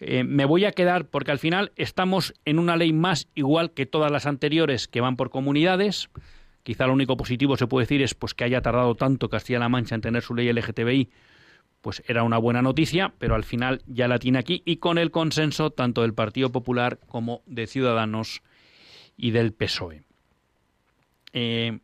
Eh, 0.00 0.24
me 0.24 0.44
voy 0.44 0.64
a 0.64 0.72
quedar 0.72 1.06
porque 1.06 1.30
al 1.30 1.38
final 1.38 1.72
estamos 1.76 2.34
en 2.44 2.58
una 2.58 2.76
ley 2.76 2.92
más 2.92 3.28
igual 3.34 3.70
que 3.70 3.86
todas 3.86 4.10
las 4.10 4.26
anteriores 4.26 4.88
que 4.88 5.00
van 5.00 5.16
por 5.16 5.30
comunidades, 5.30 6.10
Quizá 6.64 6.86
lo 6.86 6.94
único 6.94 7.16
positivo 7.18 7.58
se 7.58 7.66
puede 7.66 7.84
decir 7.84 8.02
es 8.02 8.14
pues 8.14 8.32
que 8.32 8.42
haya 8.42 8.62
tardado 8.62 8.94
tanto 8.94 9.28
Castilla-La 9.28 9.68
Mancha 9.68 9.94
en 9.94 10.00
tener 10.00 10.22
su 10.22 10.34
ley 10.34 10.50
LGTBI, 10.50 11.10
pues 11.82 12.02
era 12.08 12.22
una 12.22 12.38
buena 12.38 12.62
noticia, 12.62 13.12
pero 13.18 13.34
al 13.34 13.44
final 13.44 13.82
ya 13.86 14.08
la 14.08 14.18
tiene 14.18 14.38
aquí 14.38 14.62
y 14.64 14.78
con 14.78 14.96
el 14.96 15.10
consenso 15.10 15.70
tanto 15.70 16.00
del 16.00 16.14
Partido 16.14 16.50
Popular 16.50 16.98
como 17.06 17.42
de 17.44 17.66
Ciudadanos 17.66 18.42
y 19.18 19.32
del 19.32 19.52
PSOE. 19.52 20.04
Eh, 21.34 21.78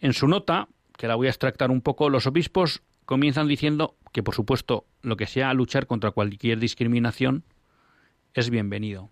en 0.00 0.12
su 0.12 0.28
nota, 0.28 0.68
que 0.96 1.08
la 1.08 1.14
voy 1.14 1.26
a 1.26 1.30
extractar 1.30 1.70
un 1.70 1.80
poco, 1.80 2.10
los 2.10 2.26
obispos 2.26 2.82
comienzan 3.04 3.48
diciendo 3.48 3.96
que, 4.12 4.22
por 4.22 4.34
supuesto, 4.34 4.86
lo 5.02 5.16
que 5.16 5.26
sea 5.26 5.52
luchar 5.54 5.86
contra 5.86 6.10
cualquier 6.10 6.58
discriminación 6.58 7.44
es 8.32 8.50
bienvenido. 8.50 9.10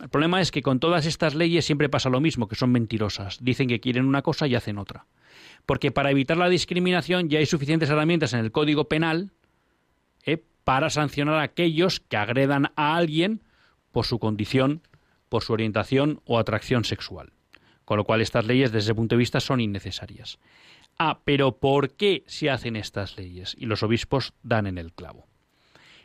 El 0.00 0.10
problema 0.10 0.42
es 0.42 0.50
que 0.50 0.62
con 0.62 0.78
todas 0.78 1.06
estas 1.06 1.34
leyes 1.34 1.64
siempre 1.64 1.88
pasa 1.88 2.10
lo 2.10 2.20
mismo, 2.20 2.48
que 2.48 2.56
son 2.56 2.70
mentirosas. 2.70 3.38
Dicen 3.42 3.68
que 3.68 3.80
quieren 3.80 4.04
una 4.04 4.22
cosa 4.22 4.46
y 4.46 4.54
hacen 4.54 4.78
otra. 4.78 5.06
Porque 5.64 5.90
para 5.90 6.10
evitar 6.10 6.36
la 6.36 6.48
discriminación 6.48 7.28
ya 7.28 7.38
hay 7.38 7.46
suficientes 7.46 7.88
herramientas 7.88 8.34
en 8.34 8.40
el 8.40 8.52
Código 8.52 8.88
Penal 8.88 9.32
¿eh? 10.24 10.42
para 10.64 10.90
sancionar 10.90 11.36
a 11.36 11.42
aquellos 11.42 12.00
que 12.00 12.16
agredan 12.16 12.72
a 12.76 12.96
alguien 12.96 13.42
por 13.90 14.04
su 14.04 14.18
condición, 14.18 14.82
por 15.30 15.42
su 15.42 15.54
orientación 15.54 16.20
o 16.26 16.38
atracción 16.38 16.84
sexual. 16.84 17.32
Con 17.86 17.96
lo 17.96 18.04
cual 18.04 18.20
estas 18.20 18.44
leyes 18.44 18.72
desde 18.72 18.86
ese 18.86 18.94
punto 18.94 19.14
de 19.14 19.20
vista 19.20 19.40
son 19.40 19.60
innecesarias. 19.60 20.38
Ah, 20.98 21.20
pero 21.24 21.58
¿por 21.58 21.94
qué 21.94 22.24
se 22.26 22.50
hacen 22.50 22.76
estas 22.76 23.16
leyes? 23.18 23.54
Y 23.58 23.66
los 23.66 23.82
obispos 23.82 24.32
dan 24.42 24.66
en 24.66 24.78
el 24.78 24.92
clavo. 24.92 25.26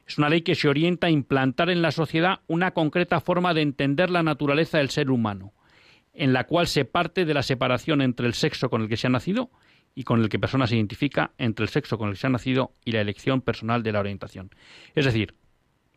Es 0.05 0.17
una 0.17 0.29
ley 0.29 0.41
que 0.41 0.55
se 0.55 0.67
orienta 0.67 1.07
a 1.07 1.11
implantar 1.11 1.69
en 1.69 1.81
la 1.81 1.91
sociedad 1.91 2.41
una 2.47 2.71
concreta 2.71 3.21
forma 3.21 3.53
de 3.53 3.61
entender 3.61 4.09
la 4.09 4.23
naturaleza 4.23 4.79
del 4.79 4.89
ser 4.89 5.09
humano, 5.09 5.53
en 6.13 6.33
la 6.33 6.45
cual 6.45 6.67
se 6.67 6.83
parte 6.83 7.23
de 7.23 7.33
la 7.33 7.43
separación 7.43 8.01
entre 8.01 8.27
el 8.27 8.33
sexo 8.33 8.69
con 8.69 8.81
el 8.81 8.89
que 8.89 8.97
se 8.97 9.07
ha 9.07 9.09
nacido 9.09 9.51
y 9.95 10.03
con 10.03 10.21
el 10.21 10.27
que 10.27 10.39
persona 10.39 10.67
se 10.67 10.75
identifica, 10.75 11.31
entre 11.37 11.63
el 11.63 11.69
sexo 11.69 11.97
con 11.97 12.09
el 12.09 12.15
que 12.15 12.19
se 12.19 12.27
ha 12.27 12.31
nacido 12.31 12.73
y 12.83 12.91
la 12.91 13.01
elección 13.01 13.41
personal 13.41 13.83
de 13.83 13.91
la 13.93 13.99
orientación. 13.99 14.49
Es 14.95 15.05
decir, 15.05 15.35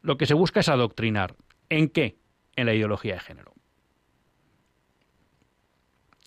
lo 0.02 0.16
que 0.16 0.26
se 0.26 0.35
busca 0.35 0.61
es 0.61 0.68
adoctrinar. 0.68 1.35
¿En 1.68 1.88
qué? 1.88 2.18
En 2.54 2.66
la 2.66 2.74
ideología 2.74 3.14
de 3.14 3.20
género. 3.20 3.54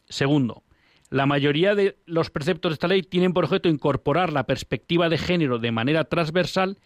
Segundo, 0.09 0.63
la 1.09 1.25
mayoría 1.25 1.75
de 1.75 1.97
los 2.05 2.29
preceptos 2.29 2.71
de 2.71 2.73
esta 2.73 2.87
ley 2.87 3.01
tienen 3.01 3.33
por 3.33 3.45
objeto 3.45 3.69
incorporar 3.69 4.33
la 4.33 4.45
perspectiva 4.45 5.09
de 5.09 5.17
género 5.17 5.59
de 5.59 5.71
manera 5.71 6.03
transversal 6.03 6.77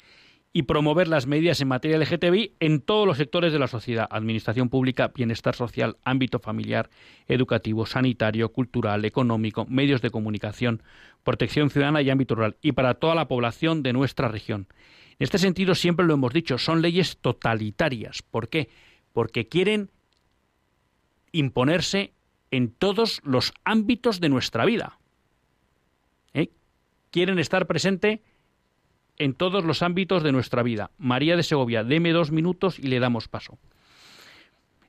y 0.54 0.64
promover 0.64 1.08
las 1.08 1.28
medidas 1.28 1.62
en 1.62 1.70
materia 1.70 1.98
LGTBI 1.98 2.56
en 2.60 2.82
todos 2.82 3.08
los 3.08 3.18
sectores 3.18 3.54
de 3.54 3.60
la 3.60 3.68
sociedad, 3.68 4.08
administración 4.12 4.70
pública, 4.70 5.12
bienestar 5.16 5.56
social, 5.56 5.98
ámbito 6.04 6.40
familiar, 6.40 6.90
educativo, 7.28 7.86
sanitario, 7.86 8.50
cultural, 8.50 9.06
económico, 9.06 9.66
medios 9.70 10.02
de 10.02 10.12
comunicación, 10.12 10.84
protección 11.24 11.70
ciudadana 11.70 12.02
y 12.02 12.10
ámbito 12.10 12.36
rural, 12.36 12.58
y 12.62 12.74
para 12.74 12.96
toda 12.96 13.16
la 13.16 13.28
población 13.28 13.82
de 13.82 13.94
nuestra 13.94 14.28
región. 14.28 14.68
En 15.20 15.24
este 15.24 15.38
sentido, 15.38 15.74
siempre 15.74 16.06
lo 16.06 16.16
hemos 16.16 16.34
dicho, 16.34 16.58
son 16.58 16.82
leyes 16.82 17.18
totalitarias. 17.18 18.22
¿Por 18.22 18.50
qué? 18.50 18.70
Porque 19.14 19.48
quieren 19.48 19.90
imponerse 21.32 22.12
en 22.52 22.72
todos 22.72 23.22
los 23.24 23.54
ámbitos 23.64 24.20
de 24.20 24.30
nuestra 24.30 24.66
vida. 24.66 25.00
¿Eh? 26.34 26.50
Quieren 27.10 27.40
estar 27.40 27.66
presentes 27.66 28.20
en 29.18 29.34
todos 29.34 29.64
los 29.64 29.82
ámbitos 29.82 30.24
de 30.24 30.32
nuestra 30.32 30.64
vida. 30.64 30.92
María 30.98 31.36
de 31.36 31.44
Segovia, 31.44 31.84
deme 31.84 32.12
dos 32.12 32.32
minutos 32.32 32.78
y 32.78 32.88
le 32.88 33.00
damos 33.00 33.28
paso. 33.28 33.58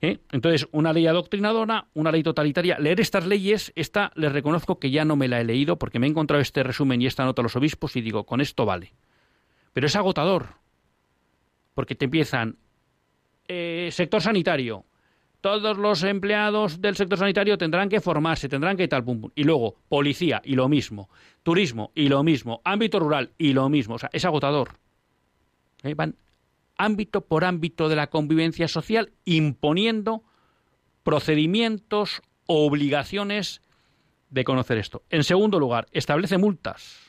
¿Eh? 0.00 0.18
Entonces, 0.32 0.66
una 0.72 0.92
ley 0.92 1.06
adoctrinadora, 1.06 1.86
una 1.94 2.10
ley 2.10 2.24
totalitaria. 2.24 2.76
Leer 2.78 3.00
estas 3.00 3.24
leyes, 3.24 3.72
esta 3.76 4.10
les 4.16 4.32
reconozco 4.32 4.80
que 4.80 4.90
ya 4.90 5.04
no 5.04 5.14
me 5.14 5.28
la 5.28 5.40
he 5.40 5.44
leído 5.44 5.78
porque 5.78 6.00
me 6.00 6.08
he 6.08 6.10
encontrado 6.10 6.42
este 6.42 6.64
resumen 6.64 7.00
y 7.00 7.06
esta 7.06 7.24
nota 7.24 7.40
a 7.40 7.44
los 7.44 7.54
obispos 7.54 7.94
y 7.94 8.00
digo, 8.00 8.26
con 8.26 8.40
esto 8.40 8.66
vale. 8.66 8.92
Pero 9.72 9.86
es 9.86 9.94
agotador, 9.94 10.54
porque 11.74 11.94
te 11.94 12.06
empiezan 12.06 12.56
eh, 13.46 13.90
sector 13.92 14.20
sanitario, 14.20 14.84
todos 15.42 15.76
los 15.76 16.04
empleados 16.04 16.80
del 16.80 16.94
sector 16.94 17.18
sanitario 17.18 17.58
tendrán 17.58 17.88
que 17.88 18.00
formarse, 18.00 18.48
tendrán 18.48 18.76
que 18.76 18.86
tal, 18.86 19.04
pum, 19.04 19.20
pum. 19.20 19.30
Y 19.34 19.42
luego, 19.42 19.74
policía, 19.88 20.40
y 20.44 20.54
lo 20.54 20.68
mismo. 20.68 21.10
Turismo, 21.42 21.90
y 21.96 22.08
lo 22.08 22.22
mismo. 22.22 22.62
Ámbito 22.64 23.00
rural, 23.00 23.32
y 23.36 23.52
lo 23.52 23.68
mismo. 23.68 23.96
O 23.96 23.98
sea, 23.98 24.08
es 24.12 24.24
agotador. 24.24 24.78
¿Eh? 25.82 25.94
Van 25.94 26.14
ámbito 26.78 27.22
por 27.22 27.44
ámbito 27.44 27.88
de 27.88 27.96
la 27.96 28.06
convivencia 28.06 28.68
social 28.68 29.12
imponiendo 29.24 30.22
procedimientos 31.02 32.22
obligaciones 32.46 33.62
de 34.30 34.44
conocer 34.44 34.78
esto. 34.78 35.02
En 35.10 35.24
segundo 35.24 35.58
lugar, 35.58 35.88
establece 35.90 36.38
multas. 36.38 37.00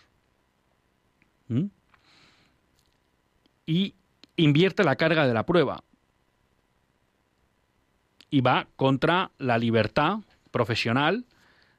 ¿Mm? 1.49 1.65
Y 3.67 3.93
invierte 4.37 4.83
la 4.83 4.95
carga 4.95 5.27
de 5.27 5.35
la 5.35 5.45
prueba 5.45 5.83
y 8.33 8.41
va 8.41 8.67
contra 8.77 9.29
la 9.37 9.59
libertad 9.59 10.21
profesional 10.49 11.25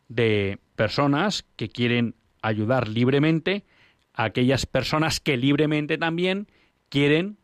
de 0.08 0.60
personas 0.76 1.44
que 1.56 1.68
quieren 1.68 2.14
ayudar 2.42 2.86
libremente 2.86 3.64
a 4.12 4.22
aquellas 4.22 4.64
personas 4.64 5.18
que 5.18 5.36
libremente 5.36 5.98
también 5.98 6.46
quieren 6.90 7.38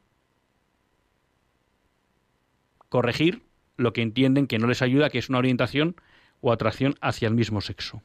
corregir 2.88 3.42
lo 3.76 3.92
que 3.92 4.02
entienden 4.02 4.46
que 4.46 4.60
no 4.60 4.68
les 4.68 4.80
ayuda, 4.80 5.10
que 5.10 5.18
es 5.18 5.28
una 5.28 5.38
orientación 5.38 5.96
o 6.40 6.52
atracción 6.52 6.94
hacia 7.00 7.26
el 7.26 7.34
mismo 7.34 7.60
sexo. 7.60 8.02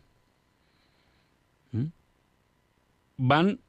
¿Mm? 1.72 1.86
Van, 3.18 3.60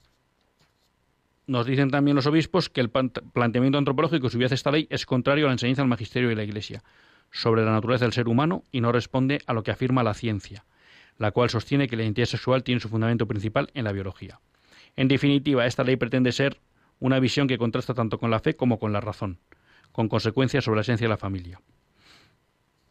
nos 1.47 1.67
dicen 1.67 1.91
también 1.91 2.15
los 2.15 2.27
obispos, 2.27 2.71
que 2.71 2.81
el 2.81 2.89
planteamiento 2.89 3.77
antropológico 3.77 4.29
que 4.29 4.33
subiese 4.33 4.55
esta 4.55 4.71
ley 4.71 4.87
es 4.89 5.05
contrario 5.05 5.45
a 5.45 5.49
la 5.49 5.53
enseñanza 5.53 5.83
del 5.83 5.91
magisterio 5.91 6.31
de 6.31 6.37
la 6.37 6.43
Iglesia 6.45 6.83
sobre 7.31 7.65
la 7.65 7.73
naturaleza 7.73 8.05
del 8.05 8.13
ser 8.13 8.29
humano 8.29 8.65
y 8.73 8.81
no 8.81 8.93
responde 8.93 9.41
a 9.47 9.53
lo 9.53 9.63
que 9.63 9.71
afirma 9.71 10.03
la 10.03 10.15
ciencia, 10.15 10.65
la 11.19 11.31
cual 11.31 11.51
sostiene 11.51 11.89
que 11.89 11.97
la 11.97 12.03
identidad 12.03 12.27
sexual 12.27 12.63
tiene 12.63 12.81
su 12.81 12.89
fundamento 12.89 13.27
principal 13.27 13.71
en 13.75 13.85
la 13.85 13.93
biología. 13.93 14.41
En 14.97 15.09
definitiva, 15.09 15.67
esta 15.67 15.85
ley 15.85 15.97
pretende 15.97 16.33
ser 16.33 16.61
una 16.99 17.21
visión 17.21 17.49
que 17.49 17.59
contrasta 17.59 17.95
tanto 17.95 18.19
con 18.19 18.31
la 18.31 18.41
fe 18.41 18.57
como 18.57 18.79
con 18.79 18.93
la 18.93 19.01
razón, 19.01 19.39
con 19.93 20.09
consecuencias 20.09 20.65
sobre 20.65 20.77
la 20.77 20.83
esencia 20.83 21.05
de 21.05 21.11
la 21.11 21.19
familia. 21.19 21.61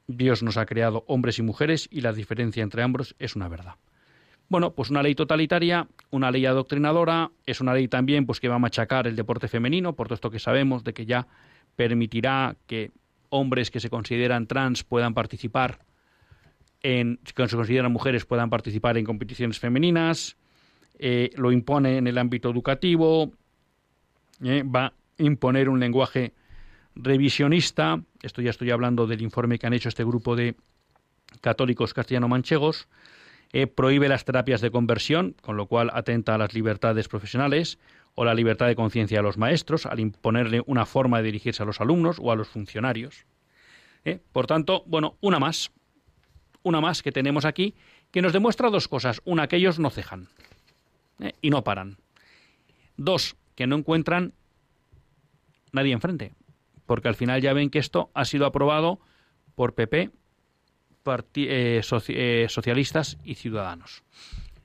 Dios 0.08 0.44
nos 0.44 0.58
ha 0.58 0.66
creado 0.66 1.04
hombres 1.08 1.40
y 1.40 1.42
mujeres 1.42 1.88
y 1.92 2.02
la 2.02 2.14
diferencia 2.14 2.62
entre 2.62 2.84
ambos 2.84 3.16
es 3.18 3.36
una 3.36 3.48
verdad. 3.48 3.76
Bueno, 4.48 4.74
pues 4.76 4.92
una 4.92 5.02
ley 5.02 5.16
totalitaria, 5.16 5.88
una 6.12 6.30
ley 6.30 6.46
adoctrinadora, 6.46 7.32
es 7.48 7.62
una 7.62 7.74
ley 7.74 7.88
también 7.88 8.28
pues 8.28 8.40
que 8.40 8.48
va 8.48 8.56
a 8.56 8.60
machacar 8.60 9.08
el 9.08 9.16
deporte 9.16 9.48
femenino, 9.48 9.96
por 9.96 10.08
todo 10.08 10.16
esto 10.16 10.30
que 10.30 10.38
sabemos 10.38 10.84
de 10.84 10.94
que 10.94 11.08
ya 11.08 11.28
permitirá 11.76 12.56
que 12.68 12.92
hombres 13.36 13.70
que 13.70 13.80
se 13.80 13.90
consideran 13.90 14.48
trans 14.48 14.84
puedan 14.84 15.14
participar 15.14 15.80
en, 16.82 17.20
que 17.24 17.48
se 17.48 17.56
consideran 17.56 17.92
mujeres 17.92 18.26
puedan 18.26 18.50
participar 18.50 18.98
en 18.98 19.06
competiciones 19.06 19.60
femeninas, 19.60 20.38
eh, 21.00 21.32
lo 21.36 21.52
impone 21.52 21.98
en 21.98 22.08
el 22.08 22.18
ámbito 22.18 22.50
educativo, 22.50 23.34
eh, 24.44 24.64
va 24.64 24.86
a 24.86 24.94
imponer 25.18 25.68
un 25.68 25.80
lenguaje 25.80 26.34
revisionista, 26.96 28.02
esto 28.22 28.42
ya 28.42 28.52
estoy 28.52 28.72
hablando 28.72 29.08
del 29.08 29.22
informe 29.22 29.60
que 29.60 29.68
han 29.68 29.74
hecho 29.74 29.90
este 29.90 30.04
grupo 30.04 30.36
de 30.36 30.56
católicos 31.42 31.94
castellano-manchegos, 31.94 32.88
eh, 33.52 33.68
prohíbe 33.68 34.08
las 34.08 34.24
terapias 34.24 34.62
de 34.62 34.72
conversión, 34.72 35.36
con 35.42 35.58
lo 35.58 35.66
cual 35.68 35.90
atenta 35.94 36.36
a 36.36 36.38
las 36.38 36.54
libertades 36.54 37.08
profesionales 37.08 37.80
o 38.16 38.26
la 38.26 38.34
libertad 38.34 38.68
de 38.68 38.76
conciencia 38.76 39.20
a 39.20 39.24
los 39.24 39.38
maestros 39.38 39.86
al 39.86 40.00
imponerle 40.00 40.64
una 40.66 40.86
forma 40.86 41.18
de 41.18 41.26
dirigirse 41.26 41.64
a 41.64 41.66
los 41.66 41.82
alumnos 41.82 42.18
o 42.20 42.32
a 42.32 42.36
los 42.36 42.48
funcionarios. 42.48 43.26
Por 44.32 44.46
tanto, 44.46 44.84
bueno, 44.86 45.18
una 45.22 45.40
más, 45.40 45.72
una 46.64 46.80
más 46.80 47.02
que 47.02 47.12
tenemos 47.12 47.44
aquí, 47.44 47.76
que 48.12 48.22
nos 48.22 48.34
demuestra 48.34 48.70
dos 48.70 48.88
cosas. 48.88 49.22
Una, 49.26 49.48
que 49.48 49.58
ellos 49.58 49.80
no 49.80 49.90
cejan. 49.90 50.30
Eh, 51.20 51.34
y 51.42 51.50
no 51.50 51.64
paran. 51.64 51.98
Dos, 52.98 53.36
que 53.56 53.68
no 53.68 53.76
encuentran 53.76 54.34
nadie 55.72 55.94
enfrente, 55.94 56.34
porque 56.86 57.08
al 57.08 57.16
final 57.16 57.42
ya 57.42 57.54
ven 57.54 57.70
que 57.70 57.80
esto 57.80 58.10
ha 58.14 58.26
sido 58.26 58.46
aprobado 58.46 59.00
por 59.56 59.76
PP, 59.76 60.12
eh, 61.36 61.82
eh, 62.08 62.48
socialistas 62.50 63.18
y 63.24 63.36
ciudadanos. 63.36 64.04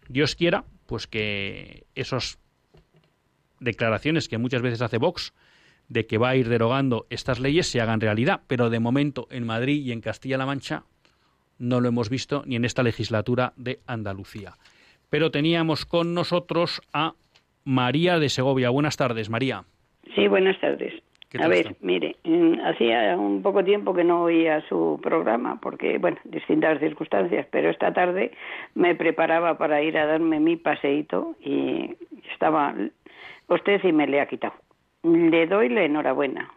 Dios 0.08 0.36
quiera, 0.36 0.64
pues 0.86 1.06
que 1.06 1.86
esas 1.94 2.38
declaraciones 3.60 4.28
que 4.28 4.38
muchas 4.38 4.62
veces 4.62 4.82
hace 4.82 4.98
Vox 4.98 5.32
de 5.88 6.06
que 6.06 6.18
va 6.18 6.30
a 6.30 6.36
ir 6.36 6.48
derogando 6.48 7.06
estas 7.10 7.40
leyes 7.40 7.66
se 7.66 7.80
hagan 7.80 8.00
realidad, 8.00 8.40
pero 8.46 8.70
de 8.70 8.80
momento 8.80 9.26
en 9.30 9.46
Madrid 9.46 9.84
y 9.84 9.92
en 9.92 10.00
Castilla-La 10.00 10.46
Mancha 10.46 10.84
no 11.58 11.80
lo 11.80 11.88
hemos 11.88 12.08
visto 12.10 12.42
ni 12.46 12.56
en 12.56 12.64
esta 12.64 12.82
legislatura 12.82 13.52
de 13.56 13.80
Andalucía 13.86 14.54
pero 15.10 15.30
teníamos 15.30 15.84
con 15.84 16.14
nosotros 16.14 16.80
a 16.94 17.12
María 17.64 18.18
de 18.18 18.28
Segovia. 18.28 18.70
Buenas 18.70 18.96
tardes, 18.96 19.28
María. 19.28 19.64
Sí, 20.14 20.28
buenas 20.28 20.58
tardes. 20.60 20.94
A 21.38 21.46
ver, 21.46 21.76
mire, 21.80 22.16
hacía 22.64 23.16
un 23.16 23.40
poco 23.40 23.62
tiempo 23.62 23.94
que 23.94 24.02
no 24.02 24.24
oía 24.24 24.66
su 24.68 24.98
programa 25.00 25.60
porque, 25.62 25.98
bueno, 25.98 26.16
distintas 26.24 26.80
circunstancias, 26.80 27.46
pero 27.52 27.70
esta 27.70 27.92
tarde 27.92 28.32
me 28.74 28.96
preparaba 28.96 29.56
para 29.56 29.80
ir 29.80 29.96
a 29.96 30.06
darme 30.06 30.40
mi 30.40 30.56
paseíto 30.56 31.36
y 31.40 31.94
estaba 32.32 32.74
usted 33.50 33.84
y 33.84 33.92
me 33.92 34.06
le 34.06 34.20
ha 34.20 34.26
quitado. 34.26 34.54
Le 35.02 35.46
doy 35.46 35.68
la 35.68 35.82
enhorabuena. 35.82 36.50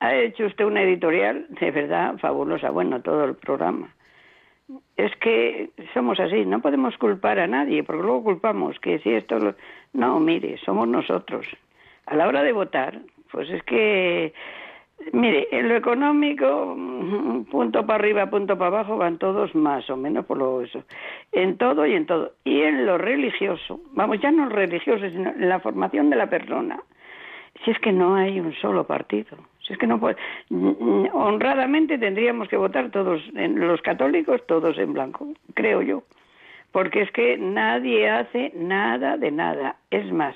Ha 0.00 0.14
hecho 0.14 0.46
usted 0.46 0.64
una 0.64 0.82
editorial 0.82 1.46
de 1.48 1.70
verdad 1.70 2.18
fabulosa, 2.18 2.70
bueno, 2.70 3.00
todo 3.02 3.24
el 3.24 3.34
programa 3.34 3.92
es 4.96 5.14
que 5.16 5.70
somos 5.94 6.20
así, 6.20 6.44
no 6.44 6.60
podemos 6.60 6.96
culpar 6.96 7.38
a 7.38 7.46
nadie, 7.46 7.82
porque 7.82 8.02
luego 8.02 8.24
culpamos 8.24 8.78
que 8.80 8.98
si 9.00 9.10
esto... 9.10 9.54
No, 9.92 10.20
mire, 10.20 10.58
somos 10.58 10.88
nosotros. 10.88 11.46
A 12.06 12.16
la 12.16 12.26
hora 12.28 12.42
de 12.42 12.52
votar, 12.52 13.00
pues 13.30 13.48
es 13.50 13.62
que, 13.64 14.32
mire, 15.12 15.48
en 15.50 15.68
lo 15.68 15.76
económico, 15.76 16.76
punto 17.50 17.86
para 17.86 17.98
arriba, 17.98 18.30
punto 18.30 18.56
para 18.56 18.68
abajo, 18.68 18.96
van 18.96 19.18
todos 19.18 19.54
más 19.54 19.88
o 19.90 19.96
menos 19.96 20.24
por 20.26 20.38
lo 20.38 20.62
eso. 20.62 20.84
En 21.32 21.56
todo 21.56 21.86
y 21.86 21.94
en 21.94 22.06
todo. 22.06 22.32
Y 22.44 22.62
en 22.62 22.86
lo 22.86 22.98
religioso, 22.98 23.80
vamos, 23.92 24.20
ya 24.20 24.30
no 24.30 24.48
religioso, 24.48 25.08
sino 25.10 25.30
en 25.30 25.48
la 25.48 25.60
formación 25.60 26.10
de 26.10 26.16
la 26.16 26.28
persona. 26.28 26.80
Si 27.64 27.70
es 27.70 27.78
que 27.78 27.92
no 27.92 28.14
hay 28.16 28.40
un 28.40 28.52
solo 28.54 28.84
partido. 28.86 29.36
Si 29.66 29.74
es 29.74 29.78
que 29.78 29.86
no 29.86 30.00
puede, 30.00 30.16
honradamente 31.12 31.96
tendríamos 31.96 32.48
que 32.48 32.56
votar 32.56 32.90
todos, 32.90 33.22
los 33.32 33.80
católicos, 33.80 34.44
todos 34.46 34.76
en 34.76 34.92
blanco, 34.92 35.28
creo 35.54 35.82
yo, 35.82 36.02
porque 36.72 37.02
es 37.02 37.12
que 37.12 37.38
nadie 37.38 38.10
hace 38.10 38.52
nada 38.56 39.16
de 39.16 39.30
nada. 39.30 39.76
Es 39.90 40.10
más, 40.12 40.34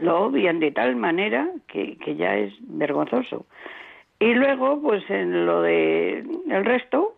lo 0.00 0.24
obvian 0.24 0.60
de 0.60 0.72
tal 0.72 0.96
manera 0.96 1.48
que, 1.66 1.96
que 1.98 2.16
ya 2.16 2.36
es 2.36 2.52
vergonzoso. 2.60 3.46
Y 4.18 4.34
luego, 4.34 4.80
pues 4.82 5.08
en 5.08 5.46
lo 5.46 5.62
de 5.62 6.24
el 6.50 6.64
resto 6.64 7.14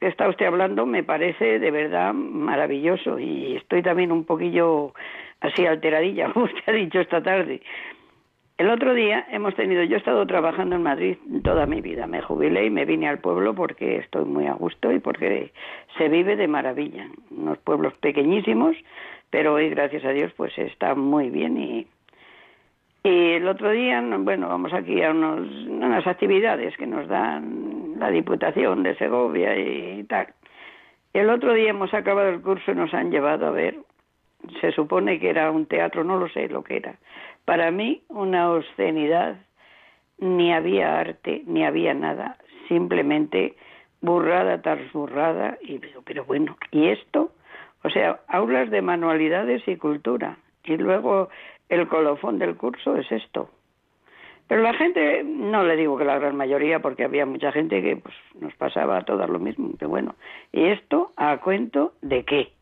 que 0.00 0.08
está 0.08 0.28
usted 0.28 0.46
hablando, 0.46 0.86
me 0.86 1.02
parece 1.02 1.58
de 1.58 1.70
verdad 1.70 2.12
maravilloso 2.14 3.18
y 3.18 3.56
estoy 3.56 3.82
también 3.82 4.12
un 4.12 4.24
poquillo 4.24 4.92
así 5.40 5.66
alteradilla, 5.66 6.28
como 6.32 6.46
usted 6.46 6.62
ha 6.66 6.72
dicho 6.72 7.00
esta 7.00 7.22
tarde, 7.22 7.60
el 8.56 8.70
otro 8.70 8.94
día 8.94 9.26
hemos 9.30 9.54
tenido, 9.56 9.82
yo 9.82 9.96
he 9.96 9.98
estado 9.98 10.24
trabajando 10.26 10.76
en 10.76 10.82
Madrid 10.82 11.16
toda 11.42 11.66
mi 11.66 11.80
vida, 11.80 12.06
me 12.06 12.22
jubilé 12.22 12.66
y 12.66 12.70
me 12.70 12.84
vine 12.84 13.08
al 13.08 13.18
pueblo 13.18 13.52
porque 13.52 13.96
estoy 13.96 14.24
muy 14.26 14.46
a 14.46 14.52
gusto 14.52 14.92
y 14.92 15.00
porque 15.00 15.50
se 15.98 16.08
vive 16.08 16.36
de 16.36 16.46
maravilla. 16.46 17.08
Unos 17.32 17.58
pueblos 17.58 17.94
pequeñísimos, 17.94 18.76
pero 19.30 19.54
hoy, 19.54 19.70
gracias 19.70 20.04
a 20.04 20.10
Dios, 20.10 20.32
pues 20.36 20.56
está 20.56 20.94
muy 20.94 21.30
bien 21.30 21.58
y, 21.60 21.86
y 23.04 23.32
el 23.32 23.46
otro 23.46 23.70
día, 23.70 24.02
bueno, 24.18 24.48
vamos 24.48 24.72
aquí 24.72 25.02
a 25.02 25.10
unos, 25.10 25.46
unas 25.66 26.06
actividades 26.06 26.74
que 26.78 26.86
nos 26.86 27.06
dan 27.06 27.94
la 27.98 28.10
Diputación 28.10 28.82
de 28.82 28.96
Segovia 28.96 29.54
y 29.56 30.02
tal. 30.04 30.28
El 31.12 31.28
otro 31.28 31.52
día 31.52 31.68
hemos 31.68 31.92
acabado 31.92 32.30
el 32.30 32.40
curso 32.40 32.72
y 32.72 32.74
nos 32.74 32.94
han 32.94 33.10
llevado 33.10 33.46
a 33.46 33.50
ver, 33.50 33.76
se 34.62 34.72
supone 34.72 35.20
que 35.20 35.28
era 35.28 35.50
un 35.50 35.66
teatro, 35.66 36.02
no 36.02 36.18
lo 36.18 36.30
sé 36.30 36.48
lo 36.48 36.64
que 36.64 36.78
era, 36.78 36.94
para 37.44 37.70
mí 37.70 38.02
una 38.08 38.50
obscenidad, 38.50 39.36
ni 40.18 40.54
había 40.54 40.98
arte, 40.98 41.42
ni 41.46 41.62
había 41.62 41.92
nada, 41.92 42.38
simplemente 42.68 43.54
burrada 44.00 44.62
tras 44.62 44.80
y 45.60 45.78
digo, 45.78 46.02
pero 46.06 46.24
bueno, 46.24 46.56
¿y 46.70 46.88
esto? 46.88 47.32
O 47.82 47.90
sea, 47.90 48.20
aulas 48.28 48.70
de 48.70 48.80
manualidades 48.80 49.62
y 49.68 49.76
cultura, 49.76 50.38
y 50.64 50.78
luego 50.78 51.28
el 51.68 51.88
colofón 51.88 52.38
del 52.38 52.56
curso 52.56 52.96
es 52.96 53.10
esto. 53.10 53.50
Pero 54.46 54.60
la 54.60 54.74
gente, 54.74 55.22
no 55.24 55.64
le 55.64 55.76
digo 55.76 55.96
que 55.96 56.04
la 56.04 56.18
gran 56.18 56.36
mayoría, 56.36 56.80
porque 56.80 57.04
había 57.04 57.24
mucha 57.24 57.50
gente 57.50 57.80
que 57.80 57.96
pues, 57.96 58.14
nos 58.38 58.54
pasaba 58.56 58.98
a 58.98 59.02
todas 59.02 59.28
lo 59.30 59.38
mismo, 59.38 59.70
pero 59.78 59.88
bueno, 59.88 60.16
¿y 60.52 60.64
esto 60.64 61.12
a 61.16 61.38
cuento 61.38 61.94
de 62.02 62.24
qué? 62.24 62.52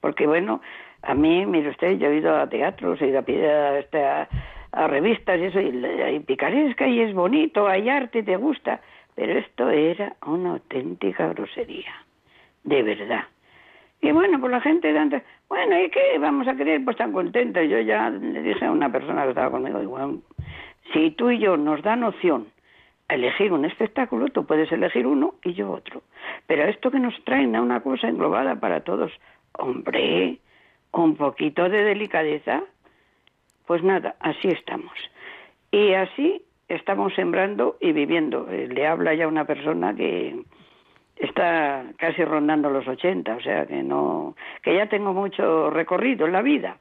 Porque 0.00 0.26
bueno, 0.26 0.60
a 1.00 1.14
mí, 1.14 1.46
mire 1.46 1.70
usted, 1.70 1.98
yo 1.98 2.08
he 2.08 2.16
ido 2.16 2.36
a 2.36 2.48
teatros, 2.48 3.00
he 3.00 3.08
ido 3.08 3.20
a, 3.20 3.78
este, 3.78 4.04
a, 4.04 4.28
a, 4.72 4.86
revistas 4.88 5.38
y 5.38 5.44
eso, 5.44 5.60
y, 5.60 6.14
y 6.14 6.20
picaresca 6.20 6.86
y 6.86 7.00
es 7.00 7.14
bonito, 7.14 7.66
hay 7.66 7.88
arte, 7.88 8.22
te 8.22 8.36
gusta, 8.36 8.80
pero 9.14 9.38
esto 9.38 9.70
era 9.70 10.16
una 10.26 10.50
auténtica 10.50 11.28
grosería, 11.28 11.94
de 12.64 12.82
verdad. 12.82 13.24
Y 14.02 14.10
bueno, 14.10 14.40
pues 14.40 14.50
la 14.50 14.60
gente 14.60 14.92
de 14.92 15.22
bueno, 15.48 15.80
¿y 15.80 15.88
qué 15.90 16.18
vamos 16.18 16.48
a 16.48 16.56
querer? 16.56 16.84
Pues 16.84 16.96
tan 16.96 17.12
contenta. 17.12 17.62
Yo 17.62 17.78
ya 17.78 18.10
le 18.10 18.42
dije 18.42 18.64
a 18.64 18.72
una 18.72 18.90
persona 18.90 19.22
que 19.22 19.28
estaba 19.28 19.52
conmigo, 19.52 19.80
igual, 19.80 20.18
si 20.92 21.12
tú 21.12 21.30
y 21.30 21.38
yo 21.38 21.56
nos 21.56 21.82
dan 21.82 22.02
opción 22.02 22.48
a 23.08 23.14
elegir 23.14 23.52
un 23.52 23.64
espectáculo, 23.64 24.26
tú 24.28 24.44
puedes 24.44 24.72
elegir 24.72 25.06
uno 25.06 25.34
y 25.44 25.54
yo 25.54 25.70
otro. 25.70 26.02
Pero 26.48 26.64
esto 26.64 26.90
que 26.90 26.98
nos 26.98 27.14
traen 27.24 27.54
a 27.54 27.62
una 27.62 27.80
cosa 27.80 28.08
englobada 28.08 28.56
para 28.56 28.80
todos, 28.80 29.12
hombre, 29.52 30.38
un 30.90 31.14
poquito 31.14 31.68
de 31.68 31.84
delicadeza, 31.84 32.64
pues 33.66 33.84
nada, 33.84 34.16
así 34.18 34.48
estamos. 34.48 34.92
Y 35.70 35.92
así 35.92 36.42
estamos 36.66 37.14
sembrando 37.14 37.76
y 37.80 37.92
viviendo. 37.92 38.48
Eh, 38.50 38.66
le 38.66 38.84
habla 38.84 39.14
ya 39.14 39.28
una 39.28 39.44
persona 39.44 39.94
que 39.94 40.42
está 41.16 41.84
casi 41.98 42.24
rondando 42.24 42.70
los 42.70 42.86
80, 42.86 43.36
o 43.36 43.40
sea 43.40 43.66
que 43.66 43.82
no, 43.82 44.36
que 44.62 44.76
ya 44.76 44.88
tengo 44.88 45.12
mucho 45.12 45.70
recorrido 45.70 46.26
en 46.26 46.32
la 46.32 46.42
vida, 46.42 46.78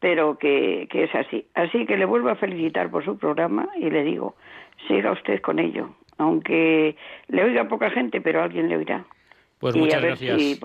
pero 0.00 0.38
que, 0.38 0.88
que 0.90 1.04
es 1.04 1.14
así. 1.14 1.46
Así 1.54 1.86
que 1.86 1.96
le 1.96 2.04
vuelvo 2.04 2.30
a 2.30 2.36
felicitar 2.36 2.90
por 2.90 3.04
su 3.04 3.18
programa 3.18 3.68
y 3.76 3.90
le 3.90 4.04
digo, 4.04 4.36
siga 4.88 5.12
usted 5.12 5.40
con 5.40 5.58
ello, 5.58 5.90
aunque 6.18 6.96
le 7.28 7.44
oiga 7.44 7.68
poca 7.68 7.90
gente, 7.90 8.20
pero 8.20 8.42
alguien 8.42 8.68
le 8.68 8.76
oirá. 8.76 9.04
Pues 9.58 9.74
muchas 9.74 10.02
gracias 10.02 10.60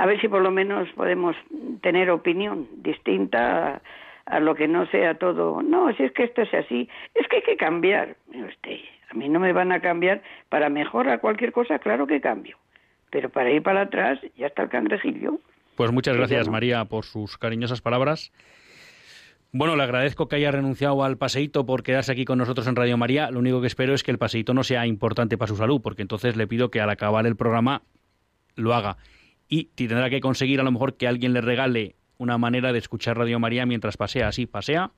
a 0.00 0.06
ver 0.06 0.18
si 0.18 0.28
por 0.28 0.40
lo 0.40 0.50
menos 0.50 0.88
podemos 0.92 1.36
tener 1.82 2.10
opinión 2.10 2.66
distinta 2.78 3.82
a, 4.24 4.40
lo 4.40 4.54
que 4.54 4.66
no 4.66 4.86
sea 4.86 5.18
todo. 5.18 5.60
No, 5.60 5.94
si 5.94 6.04
es 6.04 6.12
que 6.12 6.24
esto 6.24 6.40
es 6.40 6.54
así, 6.54 6.88
es 7.14 7.28
que 7.28 7.36
hay 7.36 7.42
que 7.42 7.58
cambiar. 7.58 8.16
Usted, 8.28 8.78
a 9.10 9.14
mí 9.14 9.28
no 9.28 9.40
me 9.40 9.52
van 9.52 9.72
a 9.72 9.80
cambiar 9.80 10.22
para 10.48 10.68
mejorar 10.68 11.20
cualquier 11.20 11.52
cosa, 11.52 11.78
claro 11.78 12.06
que 12.06 12.20
cambio. 12.20 12.56
Pero 13.10 13.28
para 13.28 13.50
ir 13.50 13.62
para 13.62 13.82
atrás 13.82 14.20
ya 14.36 14.46
está 14.46 14.62
el 14.62 14.68
cangrejillo. 14.68 15.40
Pues 15.76 15.92
muchas 15.92 16.16
gracias, 16.16 16.48
María, 16.48 16.84
por 16.84 17.04
sus 17.04 17.36
cariñosas 17.38 17.80
palabras. 17.80 18.32
Bueno, 19.52 19.74
le 19.74 19.82
agradezco 19.82 20.28
que 20.28 20.36
haya 20.36 20.52
renunciado 20.52 21.02
al 21.02 21.16
paseíto 21.16 21.66
por 21.66 21.82
quedarse 21.82 22.12
aquí 22.12 22.24
con 22.24 22.38
nosotros 22.38 22.68
en 22.68 22.76
Radio 22.76 22.96
María. 22.96 23.32
Lo 23.32 23.40
único 23.40 23.60
que 23.60 23.66
espero 23.66 23.94
es 23.94 24.04
que 24.04 24.12
el 24.12 24.18
paseíto 24.18 24.54
no 24.54 24.62
sea 24.62 24.86
importante 24.86 25.36
para 25.36 25.48
su 25.48 25.56
salud, 25.56 25.80
porque 25.82 26.02
entonces 26.02 26.36
le 26.36 26.46
pido 26.46 26.70
que 26.70 26.80
al 26.80 26.90
acabar 26.90 27.26
el 27.26 27.34
programa 27.34 27.82
lo 28.54 28.74
haga 28.74 28.96
y 29.48 29.64
tendrá 29.64 30.08
que 30.08 30.20
conseguir 30.20 30.60
a 30.60 30.62
lo 30.62 30.70
mejor 30.70 30.96
que 30.96 31.08
alguien 31.08 31.32
le 31.32 31.40
regale 31.40 31.96
una 32.18 32.38
manera 32.38 32.72
de 32.72 32.78
escuchar 32.78 33.18
Radio 33.18 33.40
María 33.40 33.66
mientras 33.66 33.96
pasea, 33.96 34.28
así 34.28 34.46
pasea 34.46 34.92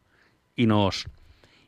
y 0.55 0.67
nos 0.67 1.09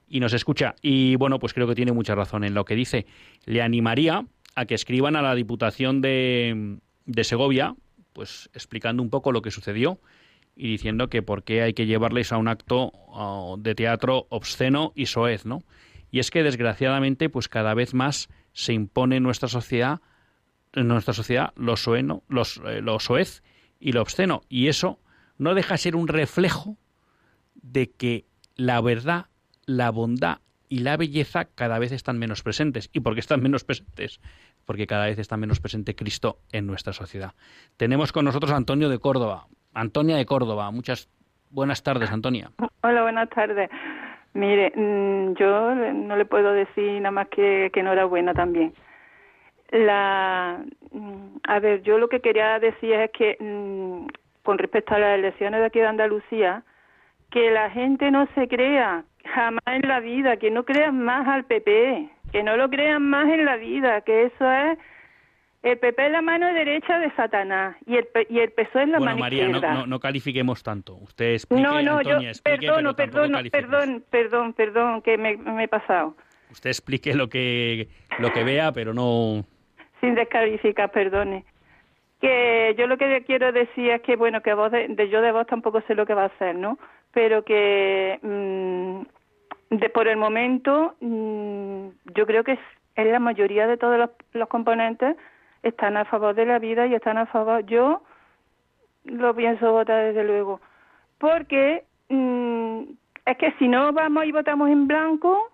y 0.09 0.21
nos 0.21 0.33
escucha. 0.33 0.75
Y 0.83 1.17
bueno, 1.17 1.39
pues 1.39 1.55
creo 1.55 1.67
que 1.67 1.75
tiene 1.75 1.93
mucha 1.93 2.15
razón 2.15 2.45
en 2.45 2.55
lo 2.55 2.65
que 2.65 2.75
dice. 2.75 3.07
Le 3.45 3.63
animaría 3.63 4.25
a 4.55 4.67
que 4.67 4.75
escriban 4.75 5.17
a 5.17 5.23
la 5.23 5.35
Diputación 5.35 6.01
de, 6.01 6.79
de 7.07 7.25
Segovia, 7.25 7.75
pues 8.13 8.49
explicando 8.55 9.03
un 9.03 9.11
poco 9.11 9.33
lo 9.33 9.43
que 9.43 9.51
sucedió 9.51 9.99
y 10.57 10.69
diciendo 10.69 11.09
que 11.09 11.23
por 11.23 11.43
qué 11.43 11.63
hay 11.63 11.75
que 11.75 11.87
llevarles 11.87 12.33
a 12.33 12.37
un 12.37 12.49
acto 12.49 12.93
de 13.59 13.75
teatro 13.75 14.27
obsceno 14.31 14.93
y 14.95 15.07
soez, 15.07 15.45
¿no? 15.47 15.63
Y 16.11 16.21
es 16.21 16.31
que 16.31 16.45
desgraciadamente, 16.45 17.29
pues 17.29 17.49
cada 17.49 17.75
vez 17.75 17.93
más 17.93 18.29
se 18.53 18.73
impone 18.73 19.17
en 19.17 19.25
nuestra 19.25 19.49
sociedad, 19.49 20.01
en 20.73 20.87
nuestra 20.87 21.13
sociedad 21.13 21.53
lo 21.57 21.77
soeno, 21.77 22.23
los, 22.29 22.61
eh, 22.65 22.81
lo 22.81 23.01
soez 23.01 23.43
y 23.81 23.93
lo 23.93 24.03
obsceno. 24.03 24.43
Y 24.49 24.69
eso 24.69 25.01
no 25.39 25.55
deja 25.55 25.75
de 25.75 25.79
ser 25.79 25.97
un 25.97 26.07
reflejo 26.07 26.79
de 27.55 27.91
que 27.91 28.27
la 28.55 28.81
verdad, 28.81 29.27
la 29.67 29.91
bondad 29.91 30.39
y 30.69 30.81
la 30.81 30.97
belleza 30.97 31.47
cada 31.55 31.79
vez 31.79 31.93
están 31.93 32.19
menos 32.19 32.43
presentes. 32.43 32.91
¿Y 32.93 33.01
por 33.01 33.15
qué 33.15 33.21
están 33.21 33.43
menos 33.43 33.65
presentes? 33.65 34.21
Porque 34.65 34.87
cada 34.87 35.07
vez 35.07 35.19
está 35.19 35.37
menos 35.37 35.61
presente 35.61 35.95
Cristo 35.95 36.39
en 36.53 36.67
nuestra 36.67 36.93
sociedad. 36.93 37.33
Tenemos 37.77 38.13
con 38.13 38.25
nosotros 38.25 38.53
a 38.53 38.57
Antonio 38.57 38.89
de 38.89 38.99
Córdoba. 38.99 39.47
Antonia 39.75 40.17
de 40.17 40.27
Córdoba. 40.27 40.71
Muchas 40.71 41.09
buenas 41.51 41.83
tardes, 41.83 42.11
Antonia. 42.11 42.51
Hola, 42.83 43.03
buenas 43.03 43.29
tardes. 43.31 43.71
Mire, 44.33 44.73
mm, 44.75 45.35
yo 45.35 45.75
no 45.75 46.17
le 46.17 46.25
puedo 46.25 46.53
decir 46.53 47.01
nada 47.01 47.13
más 47.13 47.29
que, 47.29 47.71
que 47.73 47.81
enhorabuena 47.81 48.35
también. 48.35 48.75
La, 49.71 50.65
mm, 50.91 51.37
a 51.45 51.59
ver, 51.61 51.83
yo 51.83 51.99
lo 51.99 52.09
que 52.09 52.21
quería 52.21 52.59
decir 52.59 52.93
es 52.95 53.11
que 53.13 53.37
mm, 53.39 54.07
con 54.43 54.59
respecto 54.59 54.95
a 54.95 54.99
las 54.99 55.19
elecciones 55.19 55.61
de 55.61 55.67
aquí 55.67 55.79
de 55.79 55.87
Andalucía, 55.87 56.65
que 57.31 57.51
la 57.51 57.71
gente 57.71 58.11
no 58.11 58.27
se 58.35 58.49
crea 58.49 59.05
jamás 59.35 59.65
en 59.67 59.89
la 59.89 60.01
vida, 60.01 60.37
que 60.37 60.51
no 60.51 60.65
crean 60.65 61.03
más 61.03 61.27
al 61.27 61.45
PP, 61.45 62.09
que 62.33 62.43
no 62.43 62.57
lo 62.57 62.71
crean 62.71 63.03
más 63.03 63.29
en 63.29 63.45
la 63.45 63.57
vida, 63.57 64.01
que 64.03 64.25
eso 64.27 64.51
es 64.51 64.79
el 65.65 65.79
PP 65.79 66.07
es 66.07 66.13
la 66.13 66.21
mano 66.21 66.53
derecha 66.53 66.99
de 66.99 67.11
Satanás 67.13 67.75
y 67.87 67.97
el, 67.97 68.07
y 68.29 68.39
el 68.39 68.53
PSOE 68.53 68.83
es 68.83 68.89
la 68.91 68.99
bueno, 68.99 69.13
mano 69.13 69.19
María, 69.19 69.47
izquierda. 69.47 69.73
No, 69.73 69.81
no, 69.81 69.87
no, 69.87 69.99
califiquemos 69.99 70.63
tanto. 70.63 70.95
Usted 70.97 71.33
explique, 71.33 71.63
No, 71.63 71.81
no, 71.81 71.99
Antonia, 71.99 72.21
yo, 72.21 72.29
explique, 72.29 72.67
perdón, 72.67 72.95
pero 72.95 73.13
perdón, 73.13 73.51
perdón, 73.51 74.05
perdón, 74.11 74.53
perdón, 74.53 75.03
que 75.03 75.17
me, 75.17 75.39
me, 75.39 75.65
he 75.65 75.69
pasado. 75.69 76.17
Usted 76.51 76.69
explique 76.69 77.15
lo 77.15 77.29
que, 77.31 77.89
lo 78.19 78.31
que 78.31 78.45
vea, 78.45 78.73
pero 78.73 78.93
no... 78.93 79.43
Sin 80.03 80.15
descalificar, 80.15 80.91
perdone. 80.91 81.47
Que 82.21 82.75
yo 82.79 82.87
lo 82.87 82.99
que 82.99 83.25
quiero 83.27 83.51
decir 83.51 83.89
es 83.89 84.03
que, 84.03 84.17
bueno, 84.17 84.43
que 84.43 84.53
vos 84.53 84.71
de, 84.71 84.89
de 84.89 85.09
yo 85.09 85.23
de 85.23 85.33
vos 85.33 85.47
tampoco 85.47 85.81
sé 85.87 85.95
lo 85.95 86.05
que 86.05 86.13
va 86.13 86.25
a 86.25 86.27
hacer, 86.27 86.55
¿no? 86.55 86.79
Pero 87.15 87.43
que 87.43 88.19
mmm, 88.21 89.01
de 89.71 89.89
por 89.91 90.09
el 90.09 90.17
momento 90.17 90.95
mmm, 91.01 91.89
yo 92.15 92.27
creo 92.27 92.45
que 92.45 92.53
es, 92.53 93.07
la 93.07 93.19
mayoría 93.19 93.67
de 93.67 93.77
todos 93.77 93.99
los, 93.99 94.11
los 94.33 94.49
componentes 94.49 95.17
están 95.63 95.97
a 95.97 96.05
favor 96.05 96.35
de 96.35 96.47
la 96.47 96.59
vida 96.59 96.87
y 96.87 96.95
están 96.95 97.19
a 97.19 97.27
favor. 97.27 97.65
Yo 97.67 98.03
lo 99.05 99.35
pienso 99.35 99.73
votar 99.73 100.05
desde 100.05 100.25
luego, 100.25 100.61
porque 101.19 101.85
mmm, 102.09 102.83
es 103.27 103.37
que 103.39 103.53
si 103.59 103.69
no 103.69 103.93
vamos 103.93 104.25
y 104.27 104.33
votamos 104.33 104.69
en 104.69 104.87
blanco, 104.87 105.51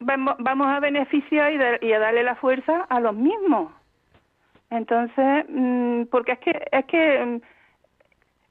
vamos, 0.00 0.66
a 0.66 0.80
beneficiar 0.80 1.52
y, 1.52 1.58
de, 1.58 1.78
y, 1.82 1.92
a 1.92 1.98
darle 1.98 2.22
la 2.22 2.36
fuerza 2.36 2.82
a 2.88 3.00
los 3.00 3.14
mismos. 3.14 3.72
Entonces, 4.70 5.44
mmm, 5.48 6.04
porque 6.04 6.32
es 6.32 6.38
que 6.38 6.68
es 6.70 6.84
que 6.86 7.40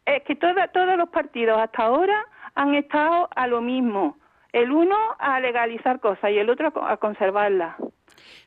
es 0.05 0.23
que 0.23 0.35
toda, 0.35 0.67
todos 0.69 0.97
los 0.97 1.09
partidos 1.09 1.59
hasta 1.59 1.83
ahora 1.83 2.25
han 2.55 2.75
estado 2.75 3.29
a 3.35 3.47
lo 3.47 3.61
mismo. 3.61 4.17
El 4.53 4.71
uno 4.71 4.95
a 5.19 5.39
legalizar 5.39 5.99
cosas 5.99 6.31
y 6.31 6.37
el 6.37 6.49
otro 6.49 6.71
a 6.83 6.97
conservarlas. 6.97 7.75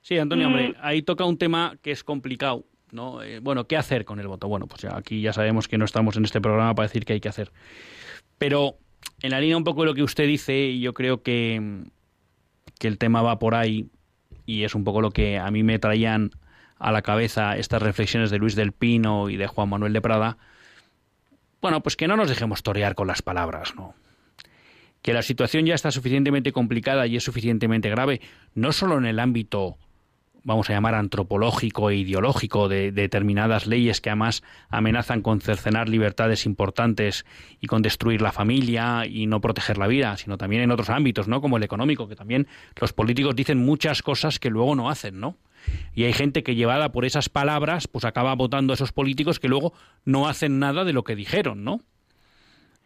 Sí, 0.01 0.19
Antonio, 0.19 0.47
hombre, 0.47 0.75
ahí 0.81 1.03
toca 1.03 1.25
un 1.25 1.39
tema 1.39 1.77
que 1.83 1.91
es 1.91 2.03
complicado, 2.03 2.65
¿no? 2.91 3.23
Eh, 3.23 3.41
bueno, 3.41 3.65
¿qué 3.67 3.77
hacer 3.77 4.05
con 4.05 4.19
el 4.19 4.27
voto? 4.27 4.49
Bueno, 4.49 4.67
pues 4.67 4.83
ya, 4.83 4.97
aquí 4.97 5.21
ya 5.21 5.33
sabemos 5.33 5.69
que 5.69 5.79
no 5.79 5.85
estamos 5.85 6.17
en 6.17 6.25
este 6.25 6.41
programa 6.41 6.75
para 6.75 6.89
decir 6.89 7.05
qué 7.05 7.15
hay 7.15 7.21
que 7.21 7.29
hacer. 7.29 7.53
Pero 8.39 8.77
en 9.23 9.31
la 9.31 9.41
línea 9.41 9.57
un 9.57 9.65
poco 9.65 9.83
de 9.83 9.87
lo 9.87 9.95
que 9.95 10.03
usted 10.03 10.27
dice, 10.27 10.79
yo 10.79 10.95
creo 10.95 11.23
que, 11.23 11.85
que 12.79 12.89
el 12.89 12.99
tema 12.99 13.23
va 13.23 13.39
por 13.39 13.55
ahí 13.55 13.91
y 14.47 14.65
es 14.65 14.75
un 14.75 14.85
poco 14.85 15.01
lo 15.01 15.11
que 15.11 15.39
a 15.39 15.51
mí 15.51 15.63
me 15.63 15.79
traían 15.79 16.31
a 16.79 16.91
la 16.93 17.03
cabeza 17.03 17.57
estas 17.57 17.83
reflexiones 17.83 18.31
de 18.31 18.39
Luis 18.39 18.57
del 18.57 18.73
Pino 18.73 19.29
y 19.29 19.37
de 19.37 19.47
Juan 19.47 19.69
Manuel 19.69 19.93
de 19.93 20.01
Prada. 20.01 20.39
Bueno, 21.61 21.83
pues 21.83 21.97
que 21.97 22.09
no 22.09 22.17
nos 22.17 22.31
dejemos 22.31 22.63
torear 22.63 22.95
con 22.95 23.07
las 23.07 23.21
palabras, 23.21 23.75
¿no? 23.77 23.95
Que 25.03 25.15
la 25.15 25.23
situación 25.23 25.67
ya 25.67 25.75
está 25.75 25.91
suficientemente 25.91 26.53
complicada 26.53 27.07
y 27.07 27.17
es 27.17 27.25
suficientemente 27.25 27.89
grave, 27.91 28.21
no 28.55 28.73
solo 28.73 28.99
en 28.99 29.07
el 29.07 29.19
ámbito 29.19 29.79
vamos 30.43 30.71
a 30.71 30.73
llamar 30.73 30.95
antropológico 30.95 31.91
e 31.91 31.97
ideológico 31.97 32.69
de, 32.69 32.93
de, 32.93 33.03
determinadas 33.03 33.67
leyes 33.67 34.01
que 34.01 34.11
además 34.11 34.43
amenazan 34.69 35.23
con 35.23 35.41
cercenar 35.41 35.89
libertades 35.89 36.47
importantes 36.47 37.27
y 37.61 37.67
con 37.67 37.83
destruir 37.83 38.23
la 38.23 38.33
familia 38.33 39.07
y 39.07 39.27
no 39.27 39.41
proteger 39.41 39.79
la 39.79 39.87
vida, 39.87 40.17
sino 40.17 40.39
también 40.39 40.63
en 40.63 40.71
otros 40.71 40.91
ámbitos, 40.91 41.29
¿no? 41.29 41.41
Como 41.41 41.57
el 41.57 41.63
económico, 41.63 42.09
que 42.09 42.17
también 42.17 42.47
los 42.81 42.93
políticos 42.93 43.37
dicen 43.37 43.59
muchas 43.59 44.03
cosas 44.03 44.39
que 44.39 44.51
luego 44.51 44.75
no 44.75 44.91
hacen, 44.91 45.21
¿no? 45.21 45.37
Y 45.95 46.05
hay 46.05 46.13
gente 46.13 46.43
que 46.43 46.55
llevada 46.55 46.91
por 46.91 47.05
esas 47.05 47.29
palabras, 47.29 47.87
pues 47.87 48.05
acaba 48.05 48.35
votando 48.35 48.73
a 48.73 48.75
esos 48.75 48.93
políticos 48.93 49.41
que 49.41 49.49
luego 49.49 49.75
no 50.05 50.29
hacen 50.29 50.59
nada 50.59 50.85
de 50.85 50.95
lo 50.95 51.05
que 51.05 51.17
dijeron, 51.17 51.65
¿no? 51.65 51.83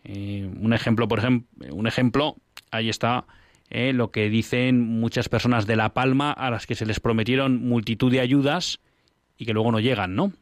Eh, 0.05 0.50
un 0.61 0.72
ejemplo, 0.72 1.09
por 1.09 1.18
ejemplo, 1.18 1.74
un 1.74 1.86
ejemplo, 1.86 2.36
ahí 2.70 2.90
está 2.90 3.24
eh, 3.70 3.92
lo 3.92 4.11
que 4.11 4.28
dicen 4.28 4.80
muchas 4.80 5.28
personas 5.28 5.66
de 5.66 5.76
La 5.76 5.94
Palma 5.94 6.30
a 6.30 6.50
las 6.50 6.66
que 6.66 6.74
se 6.74 6.86
les 6.86 7.00
prometieron 7.00 7.66
multitud 7.66 8.12
de 8.12 8.20
ayudas 8.20 8.80
y 9.38 9.46
que 9.46 9.55
luego 9.55 9.72
no 9.72 9.80
llegan, 9.80 10.14
¿no? 10.14 10.32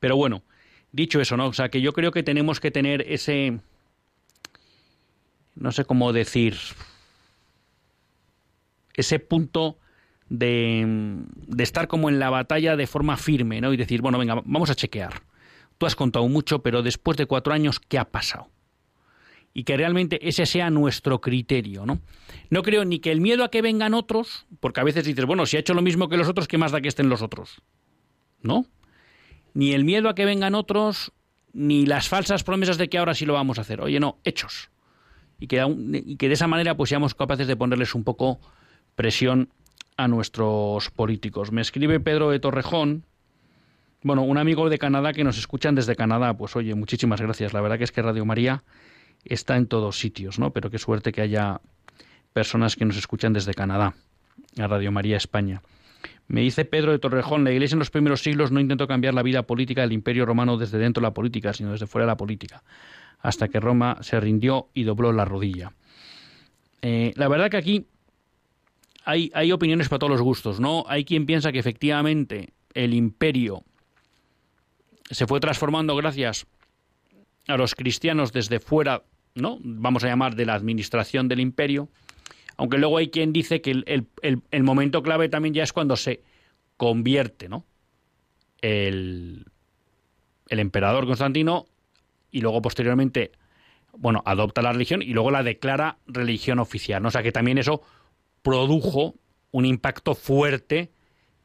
Pero 0.00 0.16
bueno, 0.16 0.42
dicho 0.92 1.20
eso, 1.20 1.36
¿no? 1.36 1.46
O 1.46 1.52
sea, 1.52 1.68
que 1.68 1.82
yo 1.82 1.92
creo 1.92 2.10
que 2.12 2.22
tenemos 2.22 2.58
que 2.58 2.70
tener 2.70 3.04
ese, 3.06 3.60
no 5.54 5.70
sé 5.70 5.84
cómo 5.84 6.12
decir, 6.14 6.56
ese 8.94 9.18
punto 9.18 9.78
de, 10.30 10.84
de 11.46 11.62
estar 11.62 11.88
como 11.88 12.08
en 12.08 12.18
la 12.18 12.30
batalla 12.30 12.76
de 12.76 12.86
forma 12.86 13.18
firme, 13.18 13.60
¿no? 13.60 13.72
Y 13.74 13.76
decir, 13.76 14.00
bueno, 14.00 14.18
venga, 14.18 14.40
vamos 14.44 14.70
a 14.70 14.74
chequear. 14.74 15.22
Tú 15.78 15.86
has 15.86 15.94
contado 15.94 16.26
mucho, 16.28 16.62
pero 16.62 16.82
después 16.82 17.16
de 17.16 17.26
cuatro 17.26 17.52
años, 17.52 17.80
¿qué 17.80 17.98
ha 17.98 18.10
pasado? 18.10 18.50
y 19.56 19.64
que 19.64 19.74
realmente 19.74 20.28
ese 20.28 20.44
sea 20.44 20.68
nuestro 20.68 21.22
criterio, 21.22 21.86
¿no? 21.86 22.02
No 22.50 22.60
creo 22.60 22.84
ni 22.84 22.98
que 22.98 23.10
el 23.10 23.22
miedo 23.22 23.42
a 23.42 23.50
que 23.50 23.62
vengan 23.62 23.94
otros, 23.94 24.44
porque 24.60 24.80
a 24.80 24.84
veces 24.84 25.06
dices, 25.06 25.24
bueno, 25.24 25.46
si 25.46 25.56
ha 25.56 25.60
hecho 25.60 25.72
lo 25.72 25.80
mismo 25.80 26.10
que 26.10 26.18
los 26.18 26.28
otros, 26.28 26.46
¿qué 26.46 26.58
más 26.58 26.72
da 26.72 26.82
que 26.82 26.88
estén 26.88 27.08
los 27.08 27.22
otros? 27.22 27.62
¿No? 28.42 28.66
Ni 29.54 29.72
el 29.72 29.86
miedo 29.86 30.10
a 30.10 30.14
que 30.14 30.26
vengan 30.26 30.54
otros, 30.54 31.10
ni 31.54 31.86
las 31.86 32.06
falsas 32.06 32.44
promesas 32.44 32.76
de 32.76 32.90
que 32.90 32.98
ahora 32.98 33.14
sí 33.14 33.24
lo 33.24 33.32
vamos 33.32 33.56
a 33.56 33.62
hacer. 33.62 33.80
Oye, 33.80 33.98
no, 33.98 34.18
hechos. 34.24 34.68
Y 35.40 35.46
que, 35.46 35.56
de 35.64 36.32
esa 36.34 36.48
manera 36.48 36.76
pues 36.76 36.90
seamos 36.90 37.14
capaces 37.14 37.46
de 37.46 37.56
ponerles 37.56 37.94
un 37.94 38.04
poco 38.04 38.38
presión 38.94 39.48
a 39.96 40.06
nuestros 40.06 40.90
políticos. 40.90 41.50
Me 41.50 41.62
escribe 41.62 41.98
Pedro 41.98 42.28
de 42.28 42.40
Torrejón, 42.40 43.06
bueno, 44.06 44.22
un 44.22 44.38
amigo 44.38 44.70
de 44.70 44.78
Canadá 44.78 45.12
que 45.12 45.24
nos 45.24 45.36
escuchan 45.36 45.74
desde 45.74 45.96
Canadá. 45.96 46.32
Pues 46.34 46.54
oye, 46.54 46.76
muchísimas 46.76 47.20
gracias. 47.20 47.52
La 47.52 47.60
verdad 47.60 47.76
que 47.76 47.82
es 47.82 47.90
que 47.90 48.02
Radio 48.02 48.24
María 48.24 48.62
está 49.24 49.56
en 49.56 49.66
todos 49.66 49.98
sitios, 49.98 50.38
¿no? 50.38 50.52
Pero 50.52 50.70
qué 50.70 50.78
suerte 50.78 51.10
que 51.10 51.22
haya 51.22 51.60
personas 52.32 52.76
que 52.76 52.84
nos 52.84 52.96
escuchan 52.96 53.32
desde 53.32 53.52
Canadá, 53.52 53.94
a 54.60 54.66
Radio 54.68 54.92
María 54.92 55.16
España. 55.16 55.60
Me 56.28 56.42
dice 56.42 56.64
Pedro 56.64 56.92
de 56.92 57.00
Torrejón, 57.00 57.42
la 57.42 57.50
Iglesia 57.50 57.74
en 57.74 57.80
los 57.80 57.90
primeros 57.90 58.22
siglos 58.22 58.52
no 58.52 58.60
intentó 58.60 58.86
cambiar 58.86 59.12
la 59.12 59.24
vida 59.24 59.42
política 59.42 59.80
del 59.80 59.90
Imperio 59.90 60.24
Romano 60.24 60.56
desde 60.56 60.78
dentro 60.78 61.00
de 61.00 61.08
la 61.08 61.12
política, 61.12 61.52
sino 61.52 61.72
desde 61.72 61.88
fuera 61.88 62.04
de 62.06 62.12
la 62.12 62.16
política, 62.16 62.62
hasta 63.18 63.48
que 63.48 63.58
Roma 63.58 63.98
se 64.02 64.20
rindió 64.20 64.68
y 64.72 64.84
dobló 64.84 65.10
la 65.10 65.24
rodilla. 65.24 65.72
Eh, 66.80 67.12
la 67.16 67.26
verdad 67.26 67.50
que 67.50 67.56
aquí 67.56 67.86
hay, 69.04 69.32
hay 69.34 69.50
opiniones 69.50 69.88
para 69.88 69.98
todos 69.98 70.12
los 70.12 70.22
gustos, 70.22 70.60
¿no? 70.60 70.84
Hay 70.86 71.04
quien 71.04 71.26
piensa 71.26 71.50
que 71.50 71.58
efectivamente 71.58 72.52
el 72.72 72.94
imperio 72.94 73.64
se 75.10 75.26
fue 75.26 75.40
transformando 75.40 75.96
gracias 75.96 76.46
a 77.48 77.56
los 77.56 77.74
cristianos 77.74 78.32
desde 78.32 78.60
fuera 78.60 79.02
¿no? 79.36 79.58
Vamos 79.60 80.02
a 80.02 80.08
llamar 80.08 80.34
de 80.34 80.46
la 80.46 80.54
administración 80.54 81.28
del 81.28 81.40
imperio, 81.40 81.88
aunque 82.56 82.78
luego 82.78 82.96
hay 82.96 83.10
quien 83.10 83.32
dice 83.32 83.60
que 83.60 83.70
el, 83.70 84.08
el, 84.22 84.42
el 84.50 84.62
momento 84.62 85.02
clave 85.02 85.28
también 85.28 85.54
ya 85.54 85.62
es 85.62 85.72
cuando 85.72 85.94
se 85.94 86.22
convierte, 86.76 87.48
¿no? 87.48 87.64
El, 88.62 89.44
el 90.48 90.58
emperador 90.58 91.06
Constantino 91.06 91.66
y 92.30 92.40
luego 92.40 92.62
posteriormente, 92.62 93.32
bueno, 93.96 94.22
adopta 94.24 94.62
la 94.62 94.72
religión 94.72 95.02
y 95.02 95.12
luego 95.12 95.30
la 95.30 95.42
declara 95.42 95.98
religión 96.06 96.58
oficial, 96.58 97.02
¿no? 97.02 97.08
O 97.08 97.12
sea 97.12 97.22
que 97.22 97.32
también 97.32 97.58
eso 97.58 97.82
produjo 98.42 99.14
un 99.50 99.66
impacto 99.66 100.14
fuerte 100.14 100.90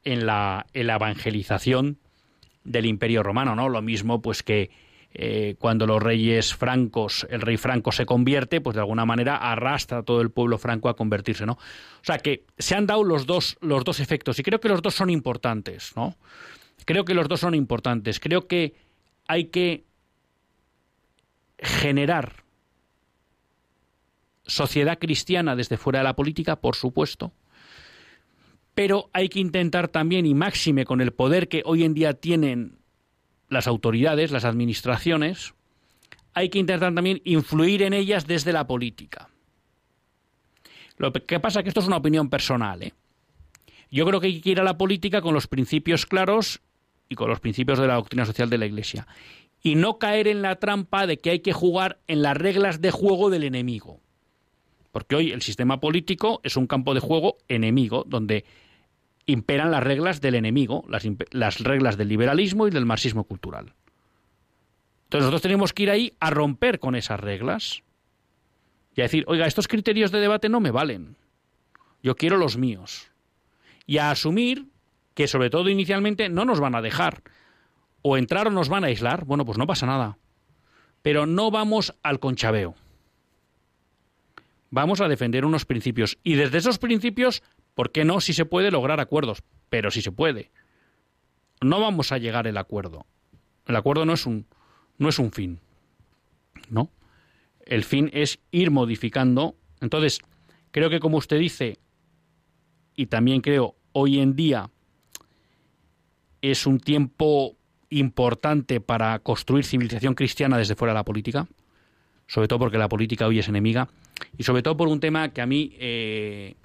en 0.04 0.26
la, 0.26 0.66
en 0.74 0.88
la 0.88 0.96
evangelización 0.96 2.00
del 2.64 2.86
imperio 2.86 3.24
romano, 3.24 3.56
¿no? 3.56 3.70
Lo 3.70 3.82
mismo 3.82 4.22
pues 4.22 4.44
que 4.44 4.70
eh, 5.14 5.56
cuando 5.60 5.86
los 5.86 6.02
reyes 6.02 6.56
francos, 6.56 7.28
el 7.30 7.42
rey 7.42 7.58
franco 7.58 7.92
se 7.92 8.06
convierte, 8.06 8.62
pues 8.62 8.76
de 8.76 8.80
alguna 8.80 9.06
manera 9.06 9.36
arrastra 9.36 10.00
a 10.00 10.04
todo 10.04 10.22
el 10.22 10.32
pueblo 10.32 10.58
franco 10.58 10.88
a 10.88 10.96
convertirse, 10.96 11.46
¿no? 11.46 11.54
O 11.54 12.04
sea 12.04 12.18
que 12.20 12.46
se 12.58 12.76
han 12.76 12.88
dado 12.88 13.04
los 13.04 13.26
dos, 13.26 13.58
los 13.62 13.84
dos 13.84 14.00
efectos 14.00 14.40
y 14.40 14.44
creo 14.44 14.62
que 14.62 14.70
los 14.70 14.82
dos 14.82 14.96
son 14.96 15.10
importantes, 15.10 15.94
¿no? 15.96 16.16
Creo 16.86 17.04
que 17.04 17.14
los 17.14 17.28
dos 17.28 17.42
son 17.42 17.56
importantes. 17.56 18.20
Creo 18.20 18.48
que 18.48 18.76
hay 19.28 19.46
que 19.46 19.84
generar 21.60 22.44
sociedad 24.46 24.98
cristiana 24.98 25.56
desde 25.56 25.78
fuera 25.78 26.00
de 26.00 26.06
la 26.06 26.16
política, 26.16 26.56
por 26.56 26.76
supuesto, 26.76 27.34
pero 28.74 29.10
hay 29.14 29.30
que 29.30 29.40
intentar 29.40 29.88
también, 29.88 30.26
y 30.26 30.34
máxime 30.34 30.86
con 30.86 31.02
el 31.02 31.12
poder 31.12 31.48
que 31.48 31.62
hoy 31.66 31.84
en 31.84 31.94
día 31.94 32.14
tienen 32.14 32.80
las 33.50 33.68
autoridades, 33.68 34.32
las 34.32 34.46
administraciones, 34.46 35.54
hay 36.34 36.50
que 36.50 36.60
intentar 36.60 36.94
también 36.94 37.22
influir 37.26 37.82
en 37.82 37.94
ellas 37.94 38.26
desde 38.26 38.54
la 38.54 38.66
política. 38.66 39.30
Lo 40.98 41.12
que 41.12 41.40
pasa 41.40 41.60
es 41.60 41.64
que 41.64 41.70
esto 41.70 41.82
es 41.82 41.88
una 41.88 41.98
opinión 41.98 42.30
personal. 42.30 42.84
¿eh? 42.84 42.94
Yo 43.90 44.06
creo 44.06 44.22
que 44.22 44.28
hay 44.28 44.40
que 44.40 44.52
ir 44.52 44.60
a 44.60 44.64
la 44.64 44.78
política 44.78 45.22
con 45.22 45.34
los 45.34 45.48
principios 45.48 46.06
claros 46.06 46.62
y 47.10 47.16
con 47.16 47.30
los 47.30 47.40
principios 47.40 47.80
de 47.80 47.88
la 47.88 47.96
doctrina 47.96 48.26
social 48.26 48.50
de 48.50 48.58
la 48.58 48.66
Iglesia. 48.66 49.08
Y 49.62 49.76
no 49.76 49.98
caer 49.98 50.28
en 50.28 50.42
la 50.42 50.56
trampa 50.56 51.08
de 51.08 51.18
que 51.18 51.32
hay 51.32 51.40
que 51.40 51.54
jugar 51.54 52.00
en 52.08 52.22
las 52.22 52.38
reglas 52.38 52.82
de 52.82 52.92
juego 52.92 53.30
del 53.30 53.44
enemigo. 53.44 54.00
Porque 54.92 55.16
hoy 55.16 55.32
el 55.32 55.42
sistema 55.42 55.80
político 55.80 56.42
es 56.44 56.58
un 56.58 56.68
campo 56.68 56.94
de 56.94 57.00
juego 57.00 57.38
enemigo, 57.48 58.04
donde 58.06 58.46
imperan 59.26 59.72
las 59.72 59.84
reglas 59.84 60.22
del 60.22 60.36
enemigo, 60.36 60.84
las, 60.88 61.60
reglas 61.60 61.98
del 61.98 62.10
liberalismo 62.10 62.68
y 62.68 62.72
del 62.72 62.86
marxismo 62.86 63.24
cultural. 63.24 63.74
Entonces 65.06 65.26
nosotros 65.26 65.42
tenemos 65.42 65.74
que 65.74 65.84
ir 65.84 65.92
ahí 65.92 66.14
a 66.20 66.30
romper 66.30 66.80
con 66.80 66.96
esas 66.96 67.20
reglas 67.20 67.84
y 68.96 69.02
a 69.02 69.06
decir, 69.06 69.24
oiga, 69.28 69.46
estos 69.46 69.68
criterios 69.68 70.12
de 70.12 70.20
debate 70.20 70.50
no 70.50 70.60
me 70.60 70.72
valen. 70.72 71.16
Yo 72.04 72.16
quiero 72.16 72.38
los 72.38 72.58
míos. 72.58 73.12
Y 73.86 73.98
a 73.98 74.12
asumir 74.12 74.68
que 75.14 75.28
sobre 75.28 75.50
todo 75.50 75.70
inicialmente 75.70 76.30
no 76.30 76.46
nos 76.46 76.60
van 76.60 76.76
a 76.76 76.82
dejar. 76.82 77.24
O 78.02 78.18
entrar 78.18 78.48
o 78.48 78.52
nos 78.52 78.70
van 78.70 78.84
a 78.84 78.88
aislar, 78.88 79.26
bueno, 79.26 79.46
pues 79.46 79.58
no 79.58 79.68
pasa 79.68 79.86
nada. 79.86 80.18
Pero 81.02 81.26
no 81.26 81.52
vamos 81.52 81.94
al 82.04 82.20
conchabeo. 82.20 82.76
Vamos 84.72 85.02
a 85.02 85.08
defender 85.08 85.46
unos 85.46 85.66
principios. 85.66 86.18
Y 86.24 86.36
desde 86.36 86.58
esos 86.58 86.80
principios 86.80 87.44
¿Por 87.74 87.92
qué 87.92 88.06
no 88.06 88.22
si 88.22 88.34
se 88.34 88.46
puede 88.46 88.72
lograr 88.72 89.00
acuerdos? 89.00 89.44
Pero 89.70 89.92
si 89.92 90.02
se 90.02 90.12
puede. 90.12 90.52
No 91.62 91.80
vamos 91.80 92.12
a 92.12 92.18
llegar 92.18 92.48
al 92.48 92.58
acuerdo. 92.58 93.06
El 93.66 93.76
acuerdo 93.76 94.06
no 94.06 94.14
es 94.14 94.26
un, 94.26 94.46
no 94.98 95.10
es 95.10 95.20
un 95.20 95.32
fin. 95.32 95.60
¿No? 96.70 96.90
El 97.66 97.84
fin 97.84 98.10
es 98.14 98.40
ir 98.52 98.72
modificando. 98.72 99.56
Entonces, 99.80 100.20
creo 100.72 100.90
que 100.90 101.00
como 101.00 101.18
usted 101.18 101.40
dice, 101.40 101.78
y 102.96 103.06
también 103.08 103.42
creo 103.42 103.76
hoy 103.94 104.20
en 104.20 104.36
día 104.36 104.70
es 106.42 106.66
un 106.66 106.80
tiempo 106.80 107.56
importante 107.90 108.82
para 108.82 109.20
construir 109.20 109.66
civilización 109.66 110.16
cristiana 110.16 110.58
desde 110.58 110.76
fuera 110.76 110.94
de 110.94 111.00
la 111.00 111.06
política, 111.06 111.48
sobre 112.32 112.48
todo 112.48 112.60
porque 112.60 112.78
la 112.78 112.88
política 112.88 113.28
hoy 113.28 113.40
es 113.40 113.50
enemiga, 113.50 113.90
y 114.38 114.44
sobre 114.44 114.64
todo 114.64 114.78
por 114.78 114.88
un 114.88 115.02
tema 115.02 115.34
que 115.34 115.42
a 115.42 115.46
mí 115.46 115.76
eh, 115.78 116.56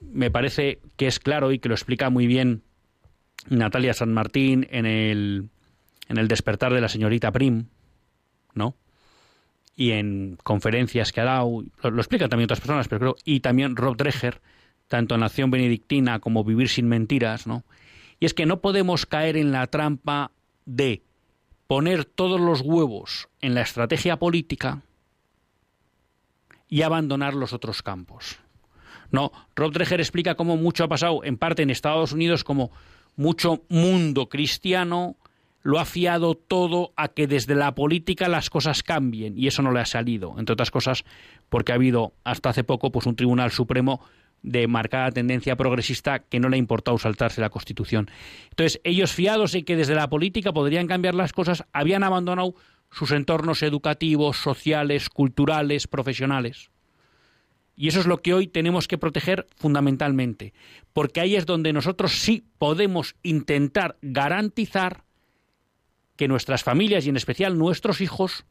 me 0.00 0.30
parece 0.30 0.78
que 0.96 1.06
es 1.06 1.20
claro 1.20 1.52
y 1.52 1.58
que 1.58 1.68
lo 1.68 1.74
explica 1.74 2.08
muy 2.08 2.26
bien 2.26 2.62
Natalia 3.50 3.92
San 3.92 4.14
Martín 4.14 4.66
en 4.70 4.86
el, 4.86 5.50
en 6.08 6.16
el 6.16 6.26
despertar 6.26 6.72
de 6.72 6.80
la 6.80 6.88
señorita 6.88 7.30
Prim, 7.32 7.66
¿no? 8.54 8.74
Y 9.76 9.90
en 9.90 10.38
conferencias 10.42 11.12
que 11.12 11.20
ha 11.20 11.24
dado, 11.24 11.64
lo, 11.82 11.98
explican 11.98 12.30
también 12.30 12.46
otras 12.46 12.60
personas, 12.60 12.88
pero 12.88 13.00
creo, 13.00 13.16
y 13.26 13.40
también 13.40 13.76
Rob 13.76 13.98
Dreher, 13.98 14.40
tanto 14.88 15.14
en 15.14 15.22
Acción 15.22 15.50
Benedictina 15.50 16.18
como 16.18 16.44
Vivir 16.44 16.70
sin 16.70 16.88
Mentiras, 16.88 17.46
¿no? 17.46 17.62
Y 18.20 18.24
es 18.24 18.32
que 18.32 18.46
no 18.46 18.62
podemos 18.62 19.04
caer 19.04 19.36
en 19.36 19.52
la 19.52 19.66
trampa 19.66 20.30
de 20.64 21.02
poner 21.72 22.04
todos 22.04 22.38
los 22.38 22.60
huevos 22.60 23.30
en 23.40 23.54
la 23.54 23.62
estrategia 23.62 24.18
política 24.18 24.82
y 26.68 26.82
abandonar 26.82 27.32
los 27.32 27.54
otros 27.54 27.80
campos. 27.80 28.36
No, 29.10 29.32
Rob 29.56 29.72
Dreher 29.72 29.98
explica 29.98 30.34
cómo 30.34 30.58
mucho 30.58 30.84
ha 30.84 30.88
pasado, 30.88 31.24
en 31.24 31.38
parte 31.38 31.62
en 31.62 31.70
Estados 31.70 32.12
Unidos, 32.12 32.44
como 32.44 32.72
mucho 33.16 33.62
mundo 33.70 34.28
cristiano 34.28 35.16
lo 35.62 35.78
ha 35.78 35.86
fiado 35.86 36.34
todo 36.34 36.92
a 36.94 37.08
que 37.08 37.26
desde 37.26 37.54
la 37.54 37.74
política 37.74 38.28
las 38.28 38.50
cosas 38.50 38.82
cambien 38.82 39.38
y 39.38 39.46
eso 39.46 39.62
no 39.62 39.72
le 39.72 39.80
ha 39.80 39.86
salido, 39.86 40.34
entre 40.38 40.52
otras 40.52 40.70
cosas 40.70 41.04
porque 41.48 41.72
ha 41.72 41.76
habido 41.76 42.12
hasta 42.22 42.50
hace 42.50 42.64
poco 42.64 42.92
pues 42.92 43.06
un 43.06 43.16
Tribunal 43.16 43.50
Supremo 43.50 44.02
de 44.42 44.66
marcada 44.66 45.10
tendencia 45.10 45.56
progresista 45.56 46.20
que 46.20 46.40
no 46.40 46.48
le 46.48 46.56
ha 46.56 46.58
importado 46.58 46.98
saltarse 46.98 47.40
la 47.40 47.50
Constitución. 47.50 48.10
Entonces, 48.50 48.80
ellos 48.84 49.12
fiados 49.12 49.54
en 49.54 49.64
que 49.64 49.76
desde 49.76 49.94
la 49.94 50.10
política 50.10 50.52
podrían 50.52 50.86
cambiar 50.86 51.14
las 51.14 51.32
cosas, 51.32 51.64
habían 51.72 52.02
abandonado 52.02 52.54
sus 52.90 53.10
entornos 53.12 53.62
educativos, 53.62 54.36
sociales, 54.36 55.08
culturales, 55.08 55.86
profesionales. 55.86 56.70
Y 57.74 57.88
eso 57.88 58.00
es 58.00 58.06
lo 58.06 58.20
que 58.20 58.34
hoy 58.34 58.48
tenemos 58.48 58.86
que 58.86 58.98
proteger 58.98 59.46
fundamentalmente, 59.56 60.52
porque 60.92 61.20
ahí 61.20 61.36
es 61.36 61.46
donde 61.46 61.72
nosotros 61.72 62.12
sí 62.20 62.44
podemos 62.58 63.16
intentar 63.22 63.96
garantizar 64.02 65.04
que 66.16 66.28
nuestras 66.28 66.62
familias 66.62 67.06
y 67.06 67.08
en 67.08 67.16
especial 67.16 67.56
nuestros 67.56 68.00
hijos 68.02 68.44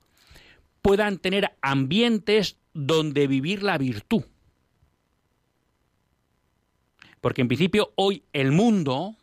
puedan 0.82 1.20
tener 1.20 1.52
ambientes 1.62 2.58
donde 2.74 3.28
vivir 3.28 3.62
la 3.62 3.78
virtud. 3.78 4.24
Porque 7.22 7.42
en 7.42 7.48
principio 7.48 7.94
hoy 7.96 8.24
el 8.34 8.52
mundo, 8.52 9.16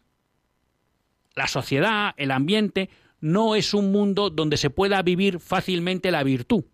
la 1.35 1.49
sociedad, 1.49 2.15
el 2.17 2.31
ambiente, 2.31 2.89
no 3.21 3.57
es 3.57 3.75
un 3.75 3.93
mundo 3.93 4.31
donde 4.31 4.57
se 4.57 4.71
pueda 4.71 5.03
vivir 5.03 5.41
fácilmente 5.41 6.11
la 6.11 6.23
virtud. 6.23 6.65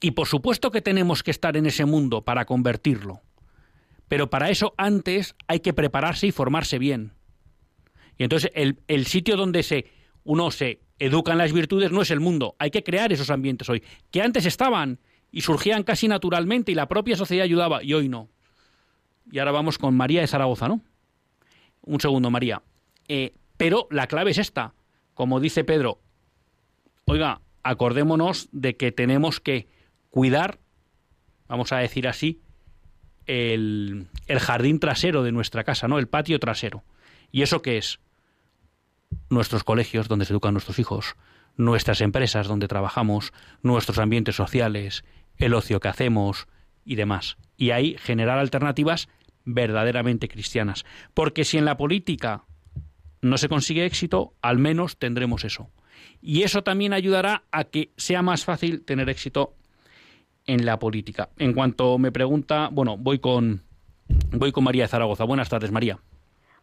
Y 0.00 0.10
por 0.10 0.26
supuesto 0.28 0.70
que 0.70 0.82
tenemos 0.82 1.22
que 1.22 1.30
estar 1.30 1.56
en 1.56 1.66
ese 1.66 1.86
mundo 1.86 2.22
para 2.22 2.44
convertirlo. 2.44 3.22
Pero 4.08 4.28
para 4.30 4.50
eso 4.50 4.74
antes 4.76 5.34
hay 5.48 5.60
que 5.60 5.72
prepararse 5.72 6.26
y 6.26 6.32
formarse 6.32 6.78
bien. 6.78 7.12
Y 8.18 8.24
entonces 8.24 8.50
el, 8.54 9.06
sitio 9.06 9.36
donde 9.36 9.62
se, 9.62 9.86
uno 10.24 10.50
se 10.50 10.80
educa 10.98 11.32
en 11.32 11.38
las 11.38 11.52
virtudes 11.52 11.90
no 11.92 12.02
es 12.02 12.10
el 12.10 12.20
mundo. 12.20 12.56
Hay 12.58 12.70
que 12.70 12.84
crear 12.84 13.12
esos 13.12 13.30
ambientes 13.30 13.68
hoy, 13.68 13.82
que 14.10 14.22
antes 14.22 14.46
estaban 14.46 15.00
y 15.30 15.40
surgían 15.40 15.82
casi 15.82 16.08
naturalmente 16.08 16.72
y 16.72 16.74
la 16.74 16.88
propia 16.88 17.16
sociedad 17.16 17.44
ayudaba 17.44 17.82
y 17.82 17.94
hoy 17.94 18.08
no. 18.08 18.28
Y 19.30 19.38
ahora 19.38 19.52
vamos 19.52 19.78
con 19.78 19.96
María 19.96 20.20
de 20.20 20.26
Zaragoza, 20.26 20.68
¿no? 20.68 20.82
Un 21.82 22.00
segundo, 22.00 22.30
María. 22.30 22.62
Eh, 23.08 23.34
pero 23.56 23.86
la 23.90 24.06
clave 24.06 24.30
es 24.32 24.38
esta. 24.38 24.74
Como 25.14 25.40
dice 25.40 25.64
Pedro, 25.64 26.00
oiga, 27.06 27.40
acordémonos 27.62 28.48
de 28.52 28.76
que 28.76 28.92
tenemos 28.92 29.40
que 29.40 29.68
cuidar, 30.10 30.58
vamos 31.48 31.72
a 31.72 31.78
decir 31.78 32.06
así, 32.08 32.40
el, 33.26 34.08
el 34.26 34.38
jardín 34.38 34.78
trasero 34.78 35.22
de 35.22 35.32
nuestra 35.32 35.64
casa, 35.64 35.88
¿no? 35.88 35.98
El 35.98 36.08
patio 36.08 36.38
trasero. 36.38 36.84
¿Y 37.32 37.42
eso 37.42 37.62
qué 37.62 37.78
es? 37.78 37.98
Nuestros 39.30 39.64
colegios 39.64 40.08
donde 40.08 40.24
se 40.24 40.32
educan 40.32 40.54
nuestros 40.54 40.78
hijos, 40.78 41.16
nuestras 41.56 42.00
empresas 42.00 42.46
donde 42.46 42.68
trabajamos, 42.68 43.32
nuestros 43.62 43.98
ambientes 43.98 44.36
sociales, 44.36 45.04
el 45.36 45.54
ocio 45.54 45.80
que 45.80 45.88
hacemos 45.88 46.46
y 46.84 46.94
demás. 46.96 47.36
Y 47.56 47.70
ahí 47.70 47.96
generar 47.98 48.38
alternativas 48.38 49.08
verdaderamente 49.46 50.28
cristianas. 50.28 50.84
Porque 51.14 51.44
si 51.44 51.56
en 51.56 51.64
la 51.64 51.78
política 51.78 52.44
no 53.22 53.38
se 53.38 53.48
consigue 53.48 53.86
éxito, 53.86 54.34
al 54.42 54.58
menos 54.58 54.98
tendremos 54.98 55.44
eso. 55.44 55.70
Y 56.20 56.42
eso 56.42 56.62
también 56.62 56.92
ayudará 56.92 57.44
a 57.50 57.64
que 57.64 57.90
sea 57.96 58.20
más 58.20 58.44
fácil 58.44 58.84
tener 58.84 59.08
éxito 59.08 59.54
en 60.46 60.66
la 60.66 60.78
política. 60.78 61.30
En 61.38 61.54
cuanto 61.54 61.98
me 61.98 62.12
pregunta, 62.12 62.68
bueno, 62.70 62.96
voy 62.98 63.18
con 63.18 63.62
voy 64.32 64.52
con 64.52 64.64
María 64.64 64.84
de 64.84 64.88
Zaragoza. 64.88 65.24
Buenas 65.24 65.48
tardes, 65.48 65.72
María. 65.72 65.98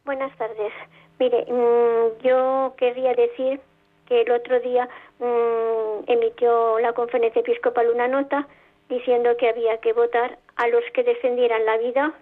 Buenas 0.05 0.36
tardes. 0.38 0.71
Mire, 1.19 1.45
mm, 1.49 2.23
yo 2.23 2.73
querría 2.77 3.13
decir 3.13 3.59
que 4.07 4.21
el 4.21 4.31
otro 4.31 4.59
día 4.59 4.88
mm, 5.19 6.11
emitió 6.11 6.79
la 6.79 6.93
conferencia 6.93 7.39
episcopal 7.39 7.89
una 7.93 8.07
nota 8.07 8.47
diciendo 8.89 9.29
que 9.38 9.49
había 9.49 9.77
que 9.79 9.93
votar 9.93 10.38
a 10.55 10.67
los 10.67 10.84
que 10.93 11.03
defendieran 11.03 11.65
la 11.65 11.77
vida, 11.77 12.13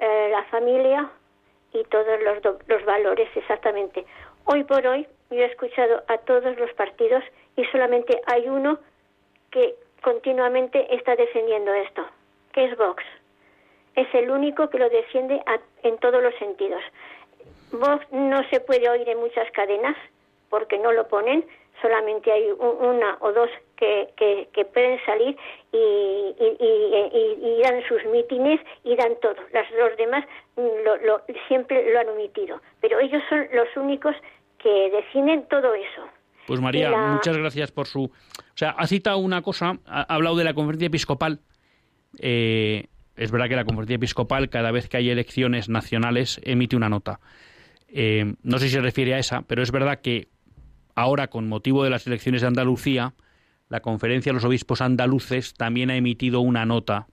eh, 0.00 0.28
la 0.30 0.44
familia 0.44 1.10
y 1.72 1.84
todos 1.84 2.20
los, 2.22 2.38
los 2.66 2.84
valores 2.84 3.28
exactamente. 3.36 4.04
Hoy 4.44 4.64
por 4.64 4.86
hoy 4.86 5.06
yo 5.30 5.38
he 5.38 5.44
escuchado 5.44 6.02
a 6.08 6.18
todos 6.18 6.58
los 6.58 6.72
partidos 6.72 7.22
y 7.56 7.64
solamente 7.66 8.20
hay 8.26 8.48
uno 8.48 8.78
que 9.50 9.74
continuamente 10.02 10.94
está 10.94 11.14
defendiendo 11.14 11.72
esto, 11.74 12.06
que 12.52 12.64
es 12.64 12.76
Vox. 12.76 13.04
Es 13.94 14.12
el 14.14 14.30
único 14.30 14.70
que 14.70 14.78
lo 14.78 14.88
defiende 14.88 15.42
en 15.82 15.98
todos 15.98 16.22
los 16.22 16.34
sentidos. 16.36 16.82
Vox 17.72 18.04
no 18.10 18.42
se 18.48 18.60
puede 18.60 18.88
oír 18.88 19.08
en 19.08 19.18
muchas 19.18 19.50
cadenas 19.52 19.96
porque 20.48 20.78
no 20.78 20.92
lo 20.92 21.06
ponen, 21.06 21.44
solamente 21.80 22.32
hay 22.32 22.50
una 22.50 23.18
o 23.20 23.32
dos 23.32 23.50
que, 23.80 24.48
que, 24.52 24.64
pueden 24.66 24.98
salir 25.06 25.36
y, 25.72 26.34
y, 26.38 27.62
dan 27.62 27.82
sus 27.88 28.04
mítines 28.12 28.60
y 28.84 28.94
dan 28.94 29.14
todo. 29.20 29.36
Las 29.52 29.66
dos 29.70 29.96
demás 29.96 30.24
lo, 30.56 31.22
siempre 31.48 31.92
lo 31.92 32.00
han 32.00 32.08
omitido, 32.10 32.60
pero 32.80 33.00
ellos 33.00 33.22
son 33.28 33.46
los 33.54 33.68
únicos 33.76 34.14
que 34.58 34.90
definen 34.90 35.46
todo 35.48 35.74
eso. 35.74 36.06
Pues 36.46 36.60
María, 36.60 36.90
muchas 36.90 37.36
gracias 37.36 37.70
por 37.72 37.86
su... 37.86 38.04
O 38.04 38.56
sea, 38.56 38.70
ha 38.70 38.86
citado 38.86 39.18
una 39.18 39.40
cosa, 39.40 39.78
ha 39.86 40.02
hablado 40.14 40.36
de 40.36 40.44
la 40.44 40.54
conferencia 40.54 40.86
episcopal. 40.86 41.40
Eh, 42.18 42.86
es 43.16 43.30
verdad 43.30 43.48
que 43.48 43.56
la 43.56 43.64
conferencia 43.64 43.96
episcopal, 43.96 44.50
cada 44.50 44.72
vez 44.72 44.88
que 44.88 44.96
hay 44.96 45.10
elecciones 45.10 45.68
nacionales, 45.68 46.40
emite 46.44 46.76
una 46.76 46.88
nota. 46.88 47.20
Eh, 47.88 48.34
no 48.42 48.58
sé 48.58 48.66
si 48.66 48.74
se 48.74 48.80
refiere 48.80 49.14
a 49.14 49.18
esa, 49.18 49.42
pero 49.42 49.62
es 49.62 49.70
verdad 49.70 50.00
que 50.00 50.28
ahora, 50.94 51.28
con 51.28 51.48
motivo 51.48 51.84
de 51.84 51.90
las 51.90 52.06
elecciones 52.06 52.42
de 52.42 52.48
Andalucía, 52.48 53.14
la 53.70 53.80
conferencia 53.80 54.30
de 54.30 54.34
los 54.34 54.44
obispos 54.44 54.82
andaluces 54.82 55.54
también 55.54 55.90
ha 55.90 55.96
emitido 55.96 56.40
una 56.40 56.66
nota 56.66 57.06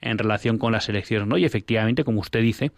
en 0.00 0.18
relación 0.18 0.58
con 0.58 0.72
las 0.72 0.88
elecciones, 0.88 1.26
¿no? 1.26 1.38
Y 1.38 1.46
efectivamente, 1.46 2.04
como 2.04 2.20
usted 2.20 2.42
dice, 2.42 2.72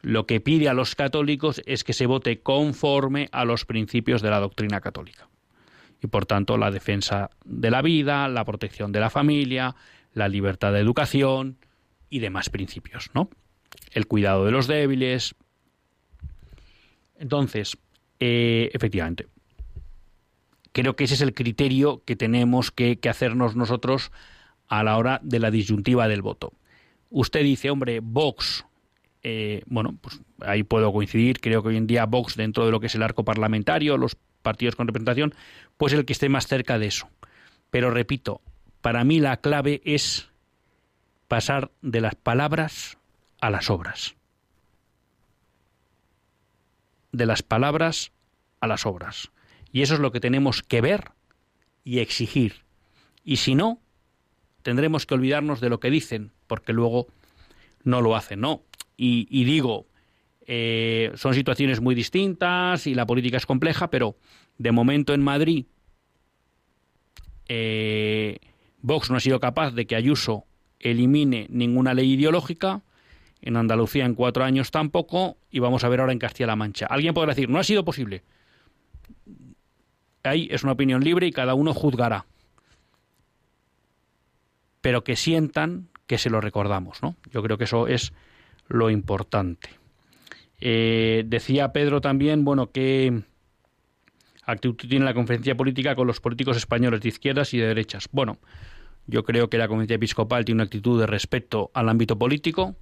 lo 0.00 0.26
que 0.26 0.40
pide 0.40 0.68
a 0.68 0.74
los 0.74 0.94
católicos 0.94 1.60
es 1.66 1.84
que 1.84 1.92
se 1.92 2.06
vote 2.06 2.40
conforme 2.40 3.28
a 3.32 3.44
los 3.44 3.66
principios 3.66 4.22
de 4.22 4.30
la 4.30 4.40
doctrina 4.40 4.80
católica. 4.80 5.28
Y 6.02 6.06
por 6.06 6.24
tanto, 6.24 6.56
la 6.56 6.70
defensa 6.70 7.28
de 7.44 7.70
la 7.70 7.82
vida, 7.82 8.26
la 8.28 8.46
protección 8.46 8.92
de 8.92 9.00
la 9.00 9.10
familia, 9.10 9.76
la 10.14 10.28
libertad 10.28 10.72
de 10.72 10.80
educación 10.80 11.58
y 12.08 12.20
demás 12.20 12.48
principios, 12.48 13.10
¿no? 13.12 13.28
El 13.92 14.06
cuidado 14.06 14.46
de 14.46 14.52
los 14.52 14.66
débiles. 14.66 15.34
Entonces, 17.18 17.76
eh, 18.20 18.70
efectivamente, 18.72 19.26
creo 20.72 20.96
que 20.96 21.04
ese 21.04 21.14
es 21.14 21.20
el 21.20 21.34
criterio 21.34 22.02
que 22.04 22.16
tenemos 22.16 22.70
que, 22.70 22.98
hacernos 23.08 23.56
nosotros 23.56 24.12
a 24.68 24.82
la 24.82 24.96
hora 24.96 25.20
de 25.22 25.38
la 25.38 25.50
disyuntiva 25.50 26.08
del 26.08 26.22
voto. 26.22 26.52
Usted 27.10 27.42
dice, 27.42 27.70
hombre, 27.70 28.00
Vox 28.00 28.64
eh, 29.22 29.62
bueno, 29.66 29.98
pues 30.00 30.20
ahí 30.40 30.62
puedo 30.62 30.92
coincidir. 30.92 31.40
Creo 31.40 31.62
que 31.62 31.68
hoy 31.68 31.76
en 31.76 31.86
día 31.86 32.06
Vox, 32.06 32.36
dentro 32.36 32.64
de 32.64 32.72
lo 32.72 32.80
que 32.80 32.86
es 32.86 32.94
el 32.94 33.02
arco 33.02 33.24
parlamentario, 33.24 33.96
los 33.96 34.16
partidos 34.42 34.76
con 34.76 34.86
representación, 34.86 35.34
pues 35.76 35.92
el 35.92 36.04
que 36.04 36.12
esté 36.12 36.28
más 36.28 36.46
cerca 36.46 36.78
de 36.78 36.86
eso. 36.86 37.08
Pero 37.70 37.90
repito, 37.90 38.40
para 38.80 39.04
mí 39.04 39.20
la 39.20 39.36
clave 39.38 39.82
es 39.84 40.30
pasar 41.28 41.70
de 41.82 42.00
las 42.00 42.14
palabras 42.14 42.98
a 43.40 43.50
las 43.50 43.70
obras. 43.70 44.16
De 47.12 47.26
las 47.26 47.42
palabras 47.42 48.12
a 48.60 48.66
las 48.66 48.86
obras. 48.86 49.30
Y 49.72 49.82
eso 49.82 49.94
es 49.94 50.00
lo 50.00 50.12
que 50.12 50.20
tenemos 50.20 50.62
que 50.62 50.80
ver 50.80 51.12
y 51.84 51.98
exigir. 51.98 52.64
Y 53.24 53.36
si 53.36 53.54
no, 53.54 53.80
tendremos 54.62 55.06
que 55.06 55.14
olvidarnos 55.14 55.60
de 55.60 55.68
lo 55.68 55.80
que 55.80 55.90
dicen, 55.90 56.32
porque 56.46 56.72
luego 56.72 57.06
no 57.84 58.00
lo 58.00 58.16
hacen. 58.16 58.40
No, 58.40 58.64
y, 58.96 59.44
digo, 59.44 59.86
eh, 60.46 61.12
son 61.14 61.34
situaciones 61.34 61.80
muy 61.80 61.94
distintas 61.94 62.86
y 62.86 62.94
la 62.94 63.06
política 63.06 63.38
es 63.38 63.46
compleja, 63.46 63.88
pero 63.88 64.16
de 64.58 64.72
momento 64.72 65.14
en 65.14 65.22
Madrid 65.22 65.64
eh, 67.48 68.38
Vox 68.82 69.10
no 69.10 69.16
ha 69.16 69.20
sido 69.20 69.40
capaz 69.40 69.70
de 69.70 69.86
que 69.86 69.96
Ayuso 69.96 70.44
elimine 70.78 71.46
ninguna 71.50 71.94
ley 71.94 72.12
ideológica, 72.12 72.82
en 73.42 73.56
Andalucía 73.56 74.04
en 74.04 74.14
cuatro 74.14 74.44
años 74.44 74.70
tampoco, 74.70 75.38
y 75.50 75.60
vamos 75.60 75.82
a 75.84 75.88
ver 75.88 76.00
ahora 76.00 76.12
en 76.12 76.18
Castilla-La 76.18 76.56
Mancha. 76.56 76.86
Alguien 76.86 77.14
podrá 77.14 77.32
decir, 77.32 77.48
no 77.48 77.58
ha 77.58 77.64
sido 77.64 77.84
posible. 77.84 78.22
Ahí 80.22 80.48
es 80.50 80.62
una 80.62 80.72
opinión 80.72 81.02
libre 81.02 81.26
y 81.26 81.32
cada 81.32 81.54
uno 81.54 81.74
juzgará. 81.74 82.26
Pero 84.80 85.04
que 85.04 85.16
sientan 85.16 85.88
que 86.06 86.18
se 86.18 86.30
lo 86.30 86.40
recordamos, 86.40 87.02
¿no? 87.02 87.16
Yo 87.30 87.42
creo 87.42 87.58
que 87.58 87.64
eso 87.64 87.86
es 87.86 88.12
lo 88.68 88.90
importante. 88.90 89.70
Eh, 90.60 91.24
decía 91.26 91.72
Pedro 91.72 92.00
también, 92.00 92.44
bueno, 92.44 92.70
qué 92.70 93.22
actitud 94.44 94.74
tiene 94.88 95.04
la 95.04 95.14
conferencia 95.14 95.56
política 95.56 95.94
con 95.94 96.06
los 96.06 96.20
políticos 96.20 96.56
españoles 96.56 97.00
de 97.00 97.08
izquierdas 97.08 97.54
y 97.54 97.58
de 97.58 97.68
derechas. 97.68 98.08
Bueno, 98.12 98.38
yo 99.06 99.24
creo 99.24 99.48
que 99.48 99.58
la 99.58 99.68
conferencia 99.68 99.96
episcopal 99.96 100.44
tiene 100.44 100.56
una 100.56 100.64
actitud 100.64 101.00
de 101.00 101.06
respeto 101.06 101.70
al 101.74 101.88
ámbito 101.88 102.18
político, 102.18 102.76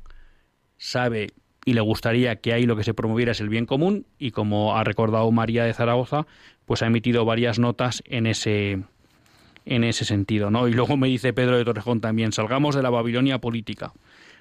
sabe 0.76 1.28
y 1.68 1.74
le 1.74 1.80
gustaría 1.80 2.36
que 2.36 2.52
ahí 2.52 2.64
lo 2.64 2.76
que 2.76 2.84
se 2.84 2.94
promoviera 2.94 3.32
es 3.32 3.40
el 3.40 3.48
bien 3.48 3.66
común 3.66 4.06
y 4.18 4.30
como 4.30 4.76
ha 4.76 4.84
recordado 4.84 5.30
María 5.32 5.64
de 5.64 5.74
Zaragoza, 5.74 6.26
pues 6.64 6.82
ha 6.82 6.86
emitido 6.86 7.24
varias 7.24 7.58
notas 7.58 8.02
en 8.06 8.26
ese 8.26 8.82
en 9.64 9.84
ese 9.84 10.06
sentido, 10.06 10.50
¿no? 10.50 10.66
Y 10.66 10.72
luego 10.72 10.96
me 10.96 11.08
dice 11.08 11.34
Pedro 11.34 11.58
de 11.58 11.64
Torrejón 11.64 12.00
también, 12.00 12.32
salgamos 12.32 12.74
de 12.74 12.82
la 12.82 12.88
Babilonia 12.88 13.38
política 13.38 13.92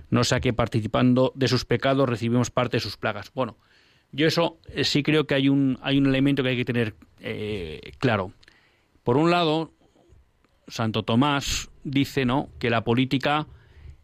no 0.09 0.23
sea 0.23 0.39
que 0.39 0.53
participando 0.53 1.31
de 1.35 1.47
sus 1.47 1.65
pecados 1.65 2.07
recibimos 2.07 2.49
parte 2.49 2.77
de 2.77 2.81
sus 2.81 2.97
plagas. 2.97 3.31
Bueno, 3.33 3.57
yo 4.11 4.27
eso 4.27 4.57
eh, 4.69 4.83
sí 4.83 5.03
creo 5.03 5.27
que 5.27 5.35
hay 5.35 5.49
un, 5.49 5.77
hay 5.81 5.97
un 5.97 6.05
elemento 6.05 6.43
que 6.43 6.49
hay 6.49 6.57
que 6.57 6.65
tener 6.65 6.95
eh, 7.19 7.91
claro. 7.97 8.31
Por 9.03 9.17
un 9.17 9.31
lado, 9.31 9.71
Santo 10.67 11.03
Tomás 11.03 11.69
dice 11.83 12.25
¿no? 12.25 12.49
que 12.59 12.69
la 12.69 12.83
política 12.83 13.47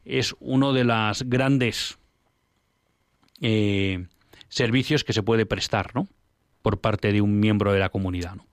es 0.05 0.35
uno 0.39 0.73
de 0.73 0.83
los 0.83 1.23
grandes 1.23 1.97
eh, 3.43 4.07
servicios 4.47 5.03
que 5.03 5.11
se 5.11 5.21
puede 5.21 5.45
prestar 5.45 5.93
¿no? 5.93 6.07
por 6.61 6.79
parte 6.79 7.11
de 7.11 7.21
un 7.21 7.41
miembro 7.41 7.73
de 7.73 7.79
la 7.79 7.89
comunidad. 7.89 8.35
¿no? 8.35 8.47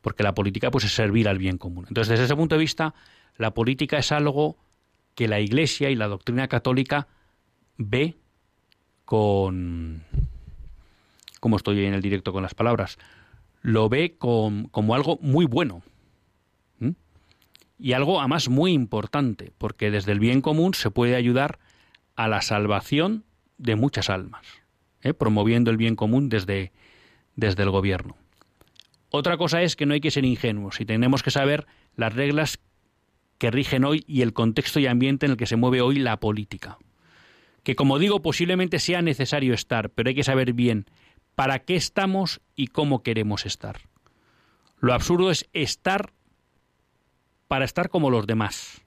Porque 0.00 0.22
la 0.22 0.34
política 0.34 0.70
pues, 0.70 0.84
es 0.84 0.92
servir 0.94 1.28
al 1.28 1.36
bien 1.36 1.58
común. 1.58 1.84
Entonces, 1.86 2.08
desde 2.08 2.24
ese 2.24 2.34
punto 2.34 2.54
de 2.54 2.60
vista, 2.60 2.94
la 3.36 3.52
política 3.52 3.98
es 3.98 4.10
algo 4.10 4.56
que 5.14 5.28
la 5.28 5.38
Iglesia 5.38 5.90
y 5.90 5.96
la 5.96 6.08
doctrina 6.08 6.48
católica 6.48 7.08
ve 7.76 8.16
con... 9.04 10.02
¿Cómo 11.38 11.56
estoy 11.56 11.84
en 11.84 11.92
el 11.92 12.00
directo 12.00 12.32
con 12.32 12.42
las 12.42 12.54
palabras? 12.54 12.98
Lo 13.60 13.90
ve 13.90 14.16
como 14.16 14.94
algo 14.94 15.18
muy 15.20 15.44
bueno. 15.44 15.82
Y 17.78 17.92
algo 17.92 18.20
además 18.20 18.48
muy 18.48 18.72
importante, 18.72 19.52
porque 19.58 19.90
desde 19.90 20.12
el 20.12 20.20
bien 20.20 20.40
común 20.40 20.72
se 20.72 20.90
puede 20.90 21.16
ayudar 21.16 21.58
a 22.14 22.28
la 22.28 22.40
salvación 22.40 23.24
de 23.58 23.76
muchas 23.76 24.10
almas, 24.10 24.46
¿eh? 25.02 25.14
promoviendo 25.14 25.70
el 25.70 25.76
bien 25.76 25.96
común 25.96 26.28
desde, 26.28 26.72
desde 27.36 27.62
el 27.62 27.70
gobierno. 27.70 28.16
Otra 29.10 29.36
cosa 29.36 29.62
es 29.62 29.76
que 29.76 29.86
no 29.86 29.94
hay 29.94 30.00
que 30.00 30.10
ser 30.10 30.24
ingenuos 30.24 30.80
y 30.80 30.86
tenemos 30.86 31.22
que 31.22 31.30
saber 31.30 31.66
las 31.96 32.14
reglas 32.14 32.58
que 33.38 33.50
rigen 33.50 33.84
hoy 33.84 34.04
y 34.06 34.22
el 34.22 34.32
contexto 34.32 34.80
y 34.80 34.86
ambiente 34.86 35.26
en 35.26 35.32
el 35.32 35.36
que 35.36 35.46
se 35.46 35.56
mueve 35.56 35.80
hoy 35.80 35.98
la 35.98 36.18
política. 36.18 36.78
Que 37.62 37.76
como 37.76 37.98
digo, 37.98 38.22
posiblemente 38.22 38.78
sea 38.78 39.02
necesario 39.02 39.52
estar, 39.52 39.90
pero 39.90 40.08
hay 40.08 40.14
que 40.14 40.24
saber 40.24 40.52
bien 40.54 40.86
para 41.34 41.58
qué 41.58 41.76
estamos 41.76 42.40
y 42.56 42.68
cómo 42.68 43.02
queremos 43.02 43.44
estar. 43.44 43.80
Lo 44.80 44.94
absurdo 44.94 45.30
es 45.30 45.48
estar 45.52 46.12
para 47.48 47.66
estar 47.66 47.90
como 47.90 48.10
los 48.10 48.26
demás 48.26 48.82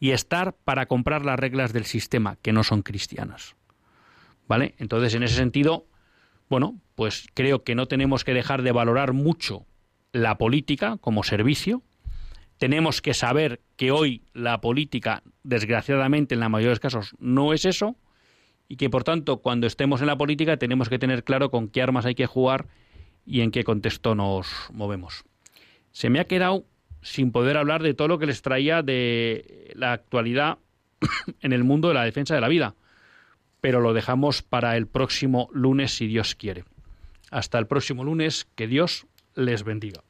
y 0.00 0.12
estar 0.12 0.54
para 0.54 0.86
comprar 0.86 1.24
las 1.24 1.38
reglas 1.38 1.74
del 1.74 1.84
sistema 1.84 2.36
que 2.40 2.52
no 2.52 2.64
son 2.64 2.82
cristianas. 2.82 3.56
¿Vale? 4.48 4.74
Entonces, 4.78 5.14
en 5.14 5.22
ese 5.22 5.36
sentido, 5.36 5.86
bueno, 6.48 6.80
pues 6.94 7.28
creo 7.34 7.62
que 7.62 7.74
no 7.74 7.86
tenemos 7.86 8.24
que 8.24 8.34
dejar 8.34 8.62
de 8.62 8.72
valorar 8.72 9.12
mucho 9.12 9.66
la 10.12 10.38
política 10.38 10.96
como 11.00 11.22
servicio, 11.22 11.82
tenemos 12.56 13.02
que 13.02 13.14
saber 13.14 13.60
que 13.76 13.92
hoy 13.92 14.22
la 14.32 14.60
política, 14.60 15.22
desgraciadamente, 15.44 16.34
en 16.34 16.40
la 16.40 16.48
mayoría 16.48 16.70
de 16.70 16.72
los 16.72 16.80
casos, 16.80 17.14
no 17.20 17.52
es 17.52 17.64
eso, 17.66 17.96
y 18.68 18.76
que 18.76 18.90
por 18.90 19.04
tanto, 19.04 19.38
cuando 19.38 19.66
estemos 19.66 20.00
en 20.00 20.08
la 20.08 20.18
política, 20.18 20.56
tenemos 20.56 20.88
que 20.88 20.98
tener 20.98 21.24
claro 21.24 21.50
con 21.50 21.68
qué 21.68 21.82
armas 21.82 22.06
hay 22.06 22.14
que 22.14 22.26
jugar 22.26 22.66
y 23.24 23.42
en 23.42 23.50
qué 23.50 23.64
contexto 23.64 24.14
nos 24.14 24.48
movemos. 24.72 25.24
Se 25.92 26.10
me 26.10 26.20
ha 26.20 26.24
quedado 26.24 26.64
sin 27.02 27.32
poder 27.32 27.56
hablar 27.56 27.82
de 27.82 27.94
todo 27.94 28.08
lo 28.08 28.18
que 28.18 28.26
les 28.26 28.42
traía 28.42 28.82
de 28.82 29.72
la 29.74 29.92
actualidad 29.92 30.58
en 31.40 31.52
el 31.52 31.64
mundo 31.64 31.88
de 31.88 31.94
la 31.94 32.04
defensa 32.04 32.34
de 32.34 32.40
la 32.40 32.48
vida, 32.48 32.74
pero 33.60 33.80
lo 33.80 33.92
dejamos 33.92 34.42
para 34.42 34.76
el 34.76 34.86
próximo 34.86 35.48
lunes, 35.52 35.96
si 35.96 36.06
Dios 36.06 36.34
quiere. 36.34 36.64
Hasta 37.30 37.58
el 37.58 37.66
próximo 37.66 38.04
lunes, 38.04 38.46
que 38.54 38.66
Dios 38.66 39.06
les 39.34 39.64
bendiga. 39.64 40.02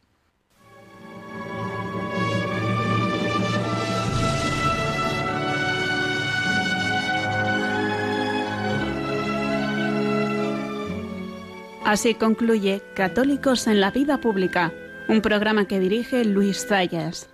Así 11.84 12.14
concluye 12.14 12.82
Católicos 12.94 13.66
en 13.66 13.80
la 13.80 13.90
Vida 13.90 14.20
Pública, 14.20 14.74
un 15.08 15.22
programa 15.22 15.66
que 15.66 15.80
dirige 15.80 16.22
Luis 16.26 16.66
Zayas. 16.66 17.30